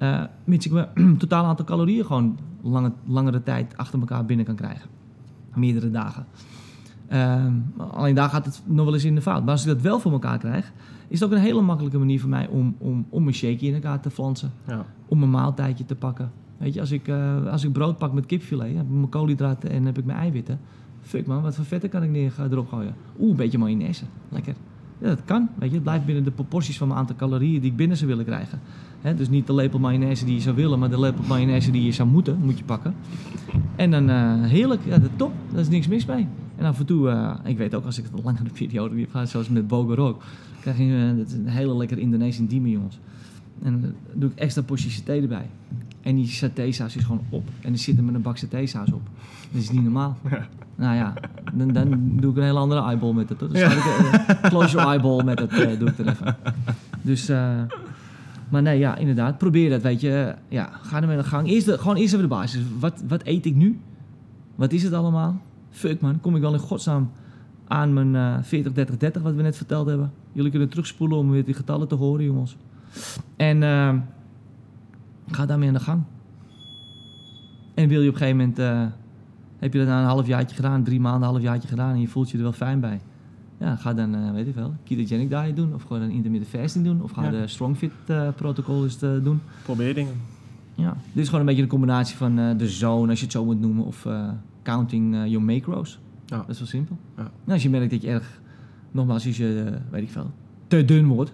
Eh 0.01 0.23
mits 0.45 0.67
ik 0.67 0.73
mijn 0.73 1.17
totaal 1.19 1.45
aantal 1.45 1.65
calorieën 1.65 2.05
gewoon 2.05 2.39
lange, 2.63 2.93
langere 3.07 3.43
tijd 3.43 3.77
achter 3.77 4.01
elkaar 4.01 4.25
binnen 4.25 4.47
kan 4.47 4.55
krijgen. 4.55 4.91
Meerdere 5.55 5.91
dagen. 5.91 6.27
Ehm, 7.09 7.53
alleen 7.77 8.15
daar 8.15 8.29
gaat 8.29 8.45
het 8.45 8.63
nog 8.65 8.85
wel 8.85 8.95
eens 8.95 9.05
in 9.05 9.15
de 9.15 9.21
fout. 9.23 9.43
Maar 9.43 9.53
als 9.53 9.63
ik 9.63 9.69
dat 9.69 9.81
wel 9.81 10.01
voor 10.01 10.13
elkaar 10.13 10.39
krijg, 10.39 10.73
is 11.09 11.21
het 11.21 11.29
ook 11.29 11.35
een 11.35 11.43
hele 11.43 11.61
makkelijke 11.61 11.99
manier 11.99 12.21
voor 12.21 12.29
mij 12.29 12.49
om, 12.49 12.75
om, 12.79 13.07
om 13.09 13.23
mijn 13.23 13.35
shake 13.35 13.67
in 13.67 13.75
elkaar 13.75 14.01
te 14.01 14.11
flansen. 14.11 14.53
Ja. 14.67 14.85
Om 15.07 15.19
mijn 15.19 15.31
maaltijdje 15.31 15.85
te 15.85 15.95
pakken. 15.95 16.31
Weet 16.59 16.75
je, 16.75 16.81
als 16.81 16.91
ik, 16.91 17.09
eh, 17.09 17.47
als 17.47 17.65
ik 17.65 17.73
brood 17.73 17.99
pak 17.99 18.13
met 18.13 18.27
kipfilet, 18.27 18.77
heb 18.77 18.85
ik 18.85 18.91
mijn 18.91 19.09
koolhydraten 19.09 19.71
en 19.71 19.85
heb 19.85 19.99
ik 19.99 20.05
mijn 20.05 20.19
eiwitten. 20.19 20.61
Fuck 21.01 21.27
man, 21.27 21.43
wat 21.43 21.55
voor 21.55 21.65
vetten 21.65 21.91
kan 21.91 22.03
ik 22.03 22.11
neer, 22.11 22.33
erop 22.51 22.69
gooien? 22.69 22.95
Oeh, 23.19 23.31
een 23.31 23.37
beetje 23.37 23.59
mayonaise. 23.59 24.05
Lekker. 24.29 24.55
Ja, 25.01 25.09
dat 25.09 25.25
kan. 25.25 25.49
Weet 25.59 25.69
je, 25.69 25.75
het 25.75 25.85
blijft 25.85 26.05
binnen 26.05 26.25
de 26.25 26.31
proporties 26.31 26.79
van 26.79 26.89
mijn 26.89 27.01
aantal 27.01 27.17
calorieën 27.17 27.61
die 27.61 27.71
ik 27.71 27.77
binnen 27.77 27.97
zou 27.97 28.11
willen 28.11 28.25
krijgen. 28.25 28.61
Hè, 29.01 29.15
dus 29.15 29.29
niet 29.29 29.47
de 29.47 29.55
lepel 29.55 29.79
mayonaise 29.79 30.25
die 30.25 30.35
je 30.35 30.41
zou 30.41 30.57
willen, 30.57 30.79
maar 30.79 30.91
de 30.91 31.01
lepel 31.01 31.25
mayonaise 31.29 31.71
die 31.71 31.85
je 31.85 31.93
zou 31.93 32.09
moeten, 32.09 32.39
moet 32.43 32.59
je 32.59 32.65
pakken. 32.65 32.95
En 33.77 33.91
dan 33.91 34.11
eh, 34.11 34.43
heerlijk, 34.43 34.81
ja, 34.85 34.99
dat 34.99 35.11
top. 35.17 35.33
Daar 35.51 35.61
is 35.61 35.69
niks 35.69 35.89
mis 35.89 36.07
mee. 36.07 36.27
En 36.57 36.65
af 36.65 36.79
en 36.79 36.87
toe, 36.87 37.09
eh, 37.09 37.35
ik 37.45 37.57
weet 37.57 37.75
ook 37.75 37.85
als 37.85 37.99
ik 37.99 38.05
een 38.05 38.23
langere 38.23 38.51
periode 38.53 39.01
heb 39.01 39.11
gehad, 39.11 39.29
zoals 39.29 39.49
met 39.49 39.69
Bogorok, 39.69 40.23
krijg 40.61 40.79
je 40.79 41.09
eh, 41.11 41.17
dat 41.17 41.27
is 41.27 41.33
een 41.33 41.49
hele 41.49 41.77
lekker 41.77 41.99
Indonesisch 41.99 42.49
diemen, 42.49 42.71
jongens. 42.71 42.99
En 43.63 43.81
dan 43.81 43.93
doe 44.15 44.31
ik 44.31 44.39
extra 44.39 44.63
portie 44.63 44.91
saté 44.91 45.13
erbij. 45.13 45.51
En 46.01 46.17
die 46.17 46.27
satésaus 46.27 46.97
is 46.97 47.05
gewoon 47.05 47.23
op. 47.29 47.49
En 47.61 47.73
er 47.73 47.79
zit 47.79 47.97
er 47.97 48.05
met 48.05 48.15
een 48.15 48.23
bak 48.23 48.37
satésaus 48.37 48.93
op. 48.93 49.03
Dat 49.53 49.63
is 49.63 49.71
niet 49.71 49.83
normaal. 49.83 50.19
Nou 50.81 50.95
ja, 50.97 51.15
dan, 51.53 51.73
dan 51.73 52.17
doe 52.21 52.31
ik 52.31 52.37
een 52.37 52.43
hele 52.43 52.59
andere 52.59 52.83
eyeball 52.83 53.13
met 53.13 53.29
het. 53.29 53.39
Dan 53.39 53.49
sluit 53.53 53.73
ik, 53.73 54.39
close 54.43 54.77
your 54.77 54.89
eyeball 54.89 55.25
met 55.25 55.39
het, 55.39 55.53
eh, 55.53 55.79
doe 55.79 55.89
ik 55.89 55.99
er 55.99 56.09
even. 56.09 56.37
Dus, 57.03 57.29
eh, 57.29 57.61
maar 58.49 58.63
nee, 58.63 58.79
ja, 58.79 58.97
inderdaad. 58.97 59.39
Probeer 59.39 59.71
dat, 59.71 59.83
weet 59.83 60.01
je. 60.01 60.35
Ja, 60.49 60.71
ga 60.83 61.01
ermee 61.01 61.17
aan 61.17 61.23
de 61.23 61.29
gang. 61.29 61.49
Eerst 61.49 61.67
de, 61.67 61.79
gewoon 61.79 61.97
eerst 61.97 62.15
even 62.15 62.29
de 62.29 62.35
basis. 62.35 62.63
Wat, 62.79 63.03
wat 63.09 63.21
eet 63.25 63.47
ik 63.47 63.55
nu? 63.55 63.81
Wat 64.55 64.73
is 64.73 64.83
het 64.83 64.93
allemaal? 64.93 65.41
Fuck 65.71 66.01
man, 66.01 66.21
kom 66.21 66.37
ik 66.37 66.43
wel 66.43 66.53
in 66.53 66.59
godsnaam 66.59 67.11
aan 67.67 67.93
mijn 67.93 68.17
eh 68.17 68.43
40, 68.43 68.73
30, 68.73 68.97
30, 68.97 69.23
wat 69.23 69.35
we 69.35 69.43
net 69.43 69.57
verteld 69.57 69.87
hebben. 69.87 70.13
Jullie 70.33 70.51
kunnen 70.51 70.69
terugspoelen 70.69 71.19
om 71.19 71.31
weer 71.31 71.45
die 71.45 71.55
getallen 71.55 71.89
te 71.89 71.95
horen, 71.95 72.25
jongens. 72.25 72.57
En 73.37 73.63
eh, 73.63 73.95
ga 75.31 75.47
daarmee 75.47 75.69
aan 75.69 75.75
de 75.75 75.81
gang. 75.81 76.03
En 77.75 77.89
wil 77.89 78.01
je 78.01 78.09
op 78.09 78.15
een 78.15 78.21
gegeven 78.21 78.55
moment, 78.57 78.93
heb 79.61 79.73
je 79.73 79.79
dat 79.79 79.89
na 79.89 80.01
een 80.01 80.07
halfjaartje 80.07 80.57
gedaan, 80.57 80.83
drie 80.85 81.01
maanden, 81.01 81.23
een 81.29 81.35
halfjaartje 81.35 81.69
gedaan 81.69 81.93
en 81.95 82.01
je 82.01 82.09
voelt 82.09 82.31
je 82.31 82.37
er 82.37 82.43
wel 82.43 82.53
fijn 82.53 82.81
bij. 82.81 83.01
Ja, 83.59 83.77
ga 83.77 83.95
dan, 83.95 84.15
eh, 84.15 84.31
weet 84.33 84.47
ik 84.47 84.55
wel, 84.55 84.75
ketogenic 84.85 85.31
diet 85.31 85.57
doen 85.57 85.75
of 85.75 85.83
gewoon 85.83 86.03
een 86.03 86.11
intermittent 86.11 86.51
fasting 86.61 86.85
doen 86.85 87.03
of 87.03 87.11
ga 87.11 87.23
Ja. 87.25 87.31
de 87.31 87.47
strongfit 87.47 87.91
eh 88.07 88.29
protocol 88.37 88.83
eens 88.85 89.03
eh, 89.03 89.11
doen. 89.23 89.41
Probeer 89.63 89.95
dingen. 89.95 90.13
Ja, 90.75 90.97
dit 91.13 91.23
is 91.23 91.25
gewoon 91.25 91.41
een 91.41 91.47
beetje 91.47 91.63
een 91.63 91.69
combinatie 91.69 92.17
van 92.17 92.37
de 92.57 92.69
zone, 92.69 93.09
als 93.11 93.19
je 93.19 93.25
het 93.25 93.35
zo 93.35 93.45
moet 93.45 93.61
noemen, 93.61 93.85
of 93.85 94.07
counting 94.63 95.15
your 95.15 95.43
macros. 95.43 95.99
Ja. 96.27 96.37
Dat 96.37 96.49
is 96.49 96.59
wel 96.59 96.69
simpel. 96.69 96.97
Ja. 97.17 97.23
Nou, 97.23 97.31
als 97.53 97.63
je 97.63 97.71
merkt 97.71 97.91
dat 97.91 98.03
je 98.03 98.09
erg, 98.09 98.41
nogmaals, 98.91 99.27
als 99.27 99.37
je, 99.37 99.73
weet 99.91 100.03
ik 100.03 100.11
veel, 100.11 100.31
te 100.67 100.85
dun 100.85 101.07
wordt, 101.07 101.33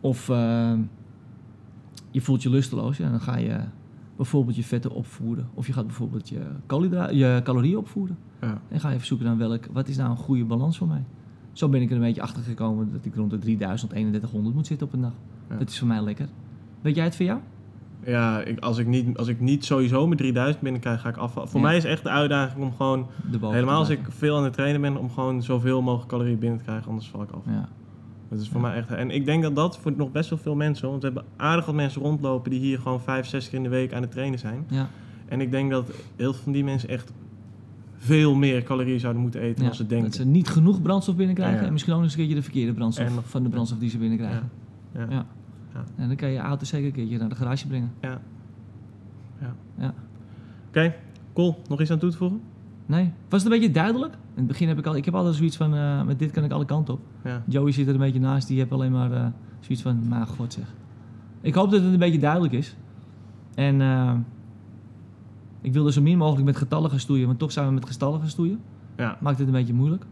of 0.00 0.26
je 2.10 2.20
voelt 2.20 2.42
je 2.42 2.50
lusteloos, 2.50 2.96
ja, 2.96 3.10
dan 3.10 3.20
ga 3.20 3.36
je 3.36 3.56
bijvoorbeeld 4.18 4.56
je 4.56 4.64
vetten 4.64 4.90
opvoeden. 4.90 5.48
Of 5.54 5.66
je 5.66 5.72
gaat 5.72 5.86
bijvoorbeeld 5.86 6.28
je, 6.28 6.40
je 7.16 7.40
calorieën 7.44 7.76
opvoeden. 7.78 8.16
Ja. 8.40 8.60
En 8.68 8.80
ga 8.80 8.92
even 8.92 9.06
zoeken 9.06 9.26
naar 9.26 9.36
welk, 9.36 9.66
wat 9.72 9.88
is 9.88 9.96
nou 9.96 10.10
een 10.10 10.16
goede 10.16 10.44
balans 10.44 10.78
voor 10.78 10.88
mij. 10.88 11.04
Zo 11.52 11.68
ben 11.68 11.80
ik 11.82 11.90
er 11.90 11.96
een 11.96 12.02
beetje 12.02 12.22
achter 12.22 12.42
gekomen 12.42 12.88
dat 12.92 13.04
ik 13.04 13.14
rond 13.14 13.30
de 13.30 13.38
3000, 13.38 13.90
3100 13.90 14.54
moet 14.54 14.66
zitten 14.66 14.86
op 14.86 14.92
een 14.92 15.00
dag. 15.00 15.12
Ja. 15.50 15.56
Dat 15.56 15.68
is 15.68 15.78
voor 15.78 15.88
mij 15.88 16.02
lekker. 16.02 16.28
Weet 16.80 16.94
jij 16.94 17.04
het 17.04 17.16
voor 17.16 17.24
jou? 17.24 17.40
Ja, 18.04 18.40
ik, 18.42 18.60
als, 18.60 18.78
ik 18.78 18.86
niet, 18.86 19.16
als 19.18 19.28
ik 19.28 19.40
niet 19.40 19.64
sowieso 19.64 20.06
mijn 20.06 20.18
3000 20.18 20.62
binnenkrijg, 20.62 21.00
ga 21.00 21.08
ik 21.08 21.16
afvallen. 21.16 21.48
Voor 21.48 21.60
Ja. 21.60 21.66
mij 21.66 21.76
is 21.76 21.84
echt 21.84 22.02
de 22.02 22.08
uitdaging 22.08 22.64
om 22.64 22.72
gewoon, 22.76 23.06
helemaal 23.40 23.78
als 23.78 23.88
ik 23.88 24.00
veel 24.08 24.36
aan 24.36 24.44
het 24.44 24.52
trainen 24.52 24.80
ben, 24.80 24.96
om 24.96 25.10
gewoon 25.10 25.42
zoveel 25.42 25.82
mogelijk 25.82 26.08
calorieën 26.10 26.38
binnen 26.38 26.58
te 26.58 26.64
krijgen, 26.64 26.88
anders 26.88 27.08
val 27.08 27.22
ik 27.22 27.30
af. 27.30 27.40
Ja. 27.46 27.68
Dat 28.28 28.40
is 28.40 28.48
voor 28.48 28.60
mij 28.60 28.74
echt... 28.74 28.90
En 28.90 29.10
ik 29.10 29.24
denk 29.24 29.42
dat 29.42 29.56
dat 29.56 29.78
voor 29.78 29.92
nog 29.96 30.12
best 30.12 30.30
wel 30.30 30.38
veel 30.38 30.54
mensen, 30.54 30.88
want 30.88 31.00
we 31.00 31.06
hebben 31.06 31.24
aardig 31.36 31.66
wat 31.66 31.74
mensen 31.74 32.02
rondlopen 32.02 32.50
die 32.50 32.60
hier 32.60 32.78
gewoon 32.78 33.00
vijf, 33.00 33.26
zes 33.26 33.48
keer 33.48 33.56
in 33.58 33.62
de 33.62 33.68
week 33.68 33.92
aan 33.92 34.02
het 34.02 34.10
trainen 34.10 34.38
zijn. 34.38 34.64
Ja. 34.68 34.88
En 35.28 35.40
ik 35.40 35.50
denk 35.50 35.70
dat 35.70 35.86
heel 36.16 36.32
veel 36.32 36.42
van 36.42 36.52
die 36.52 36.64
mensen 36.64 36.88
echt 36.88 37.12
veel 37.96 38.34
meer 38.34 38.62
calorieën 38.62 39.00
zouden 39.00 39.22
moeten 39.22 39.40
eten 39.40 39.56
dan 39.56 39.66
Ja, 39.66 39.72
ze 39.72 39.86
denken. 39.86 40.08
Dat 40.08 40.16
ze 40.16 40.24
niet 40.26 40.48
genoeg 40.48 40.82
brandstof 40.82 41.16
binnenkrijgen 41.16 41.60
Ja. 41.60 41.66
en 41.66 41.72
misschien 41.72 41.94
ook 41.94 42.02
eens 42.02 42.12
een 42.12 42.18
keertje 42.18 42.34
de 42.34 42.42
verkeerde 42.42 42.72
brandstof 42.72 43.12
van 43.24 43.42
de 43.42 43.48
brandstof 43.48 43.78
die 43.78 43.90
ze 43.90 43.98
binnenkrijgen. 43.98 44.50
Ja. 44.92 45.06
Ja. 45.10 45.26
Ja. 45.74 45.84
En 45.96 46.06
dan 46.08 46.16
kan 46.16 46.28
je 46.28 46.34
je 46.34 46.40
auto 46.40 46.64
zeker 46.64 46.86
een 46.86 46.92
keertje 46.92 47.18
naar 47.18 47.28
de 47.28 47.34
garage 47.34 47.66
brengen. 47.66 47.92
Ja. 48.00 48.20
Ja. 49.40 49.54
Ja. 49.78 49.94
Oké, 50.68 50.94
cool. 51.32 51.62
Nog 51.68 51.80
iets 51.80 51.90
aan 51.90 51.98
toe 51.98 52.10
te 52.10 52.16
voegen? 52.16 52.40
Nee, 52.86 53.12
was 53.28 53.42
het 53.42 53.52
een 53.52 53.58
beetje 53.58 53.74
duidelijk? 53.74 54.14
In 54.38 54.44
het 54.44 54.52
begin 54.52 54.68
heb 54.68 54.78
ik 54.78 54.86
al, 54.86 54.96
ik 54.96 55.04
heb 55.04 55.14
altijd 55.14 55.34
zoiets 55.34 55.56
van, 55.56 55.74
eh, 55.74 56.02
met 56.02 56.18
dit 56.18 56.30
kan 56.30 56.44
ik 56.44 56.52
alle 56.52 56.64
kanten 56.64 56.94
op. 56.94 57.00
Ja. 57.24 57.42
Joey 57.46 57.72
zit 57.72 57.86
er 57.86 57.92
een 57.94 58.00
beetje 58.00 58.20
naast, 58.20 58.48
die 58.48 58.58
heeft 58.58 58.72
alleen 58.72 58.92
maar 58.92 59.12
eh, 59.12 59.26
zoiets 59.60 59.82
van, 59.82 60.08
maar 60.08 60.26
god 60.26 60.52
zeg. 60.52 60.64
Ik 61.40 61.54
hoop 61.54 61.70
dat 61.70 61.82
het 61.82 61.92
een 61.92 61.98
beetje 61.98 62.18
duidelijk 62.18 62.52
is. 62.52 62.76
En 63.54 63.80
eh, 63.80 64.14
ik 65.60 65.72
wil 65.72 65.86
er 65.86 65.92
zo 65.92 66.02
min 66.02 66.18
mogelijk 66.18 66.44
met 66.46 66.56
getallen 66.56 66.90
gaan 66.90 66.98
stoeien, 66.98 67.26
want 67.26 67.38
toch 67.38 67.52
zijn 67.52 67.66
we 67.66 67.72
met 67.72 67.86
getallen 67.86 68.20
gaan 68.20 68.28
stoeien. 68.28 68.60
Ja. 68.96 69.16
Maakt 69.20 69.38
het 69.38 69.46
een 69.46 69.52
beetje 69.52 69.74
moeilijk. 69.74 70.04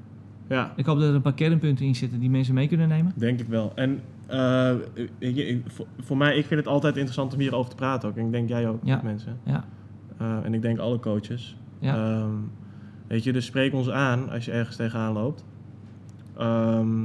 Ja, 0.49 0.72
Ik 0.77 0.87
hoop 0.87 0.99
dat 0.99 1.09
er 1.09 1.14
een 1.14 1.22
paar 1.22 1.35
kernpunten 1.35 1.87
in 1.87 1.95
zitten 1.95 2.20
die 2.20 2.31
mensen 2.31 2.55
mee 2.55 2.68
kunnen 2.68 2.89
nemen. 2.89 3.12
denk 3.16 3.41
ik 3.41 3.47
wel. 3.49 3.72
En 3.74 4.01
ik- 5.18 5.62
voor, 5.66 5.87
voor 5.99 6.16
mij, 6.16 6.37
ik 6.37 6.47
vind 6.47 6.61
het 6.61 6.68
altijd 6.68 6.95
interessant 6.95 7.33
om 7.35 7.41
hierover 7.41 7.70
te 7.70 7.77
praten 7.77 8.09
ook. 8.09 8.16
En 8.16 8.24
ik 8.27 8.33
denk 8.33 8.49
jij 8.49 8.68
ook, 8.68 8.81
Ja. 8.83 8.95
met 8.95 9.03
mensen. 9.05 9.39
Ja, 9.45 9.64
en 10.45 10.55
ik 10.55 10.62
denk 10.62 10.79
alle 10.79 10.99
coaches. 11.01 11.57
ja, 11.79 11.95
Ehm, 11.97 12.31
weet 13.07 13.24
je, 13.24 13.32
dus 13.32 13.46
spreek 13.46 13.72
ons 13.74 13.90
aan 13.90 14.30
als 14.30 14.44
je 14.44 14.52
ergens 14.52 14.76
tegenaan 14.76 15.12
loopt. 15.12 15.44
Ehm, 16.36 17.04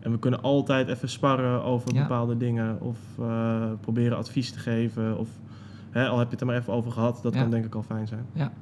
en 0.00 0.10
we 0.10 0.18
kunnen 0.18 0.42
altijd 0.42 0.88
even 0.88 1.08
sparren 1.08 1.62
over 1.64 1.94
Ja. 1.94 2.02
bepaalde 2.02 2.36
dingen. 2.36 2.80
Of 2.80 2.98
eh, 3.18 3.62
proberen 3.80 4.16
advies 4.16 4.50
te 4.52 4.58
geven. 4.58 5.18
Of 5.18 5.28
hè, 5.90 6.08
al 6.08 6.16
heb 6.18 6.26
je 6.26 6.32
het 6.32 6.40
er 6.40 6.46
maar 6.46 6.56
even 6.56 6.72
over 6.72 6.92
gehad. 6.92 7.20
Dat 7.22 7.34
Ja. 7.34 7.40
kan 7.40 7.50
denk 7.50 7.64
ik 7.64 7.74
al 7.74 7.82
fijn 7.82 8.06
zijn. 8.08 8.24
Ja. 8.32 8.52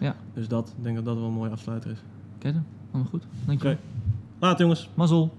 Ja. 0.00 0.14
Dus 0.34 0.48
dat, 0.48 0.74
ik 0.78 0.82
denk 0.84 0.96
dat 0.96 1.04
dat 1.04 1.16
wel 1.16 1.24
een 1.26 1.32
mooie 1.32 1.50
afsluiter 1.50 1.90
is. 1.90 2.02
oké 2.36 2.52
dan. 2.52 2.64
Allemaal 2.90 3.10
goed. 3.10 3.26
Dankjewel. 3.46 3.72
Oké. 3.76 3.82
Laat 4.38 4.58
jongens. 4.58 4.88
Mazzel. 4.94 5.34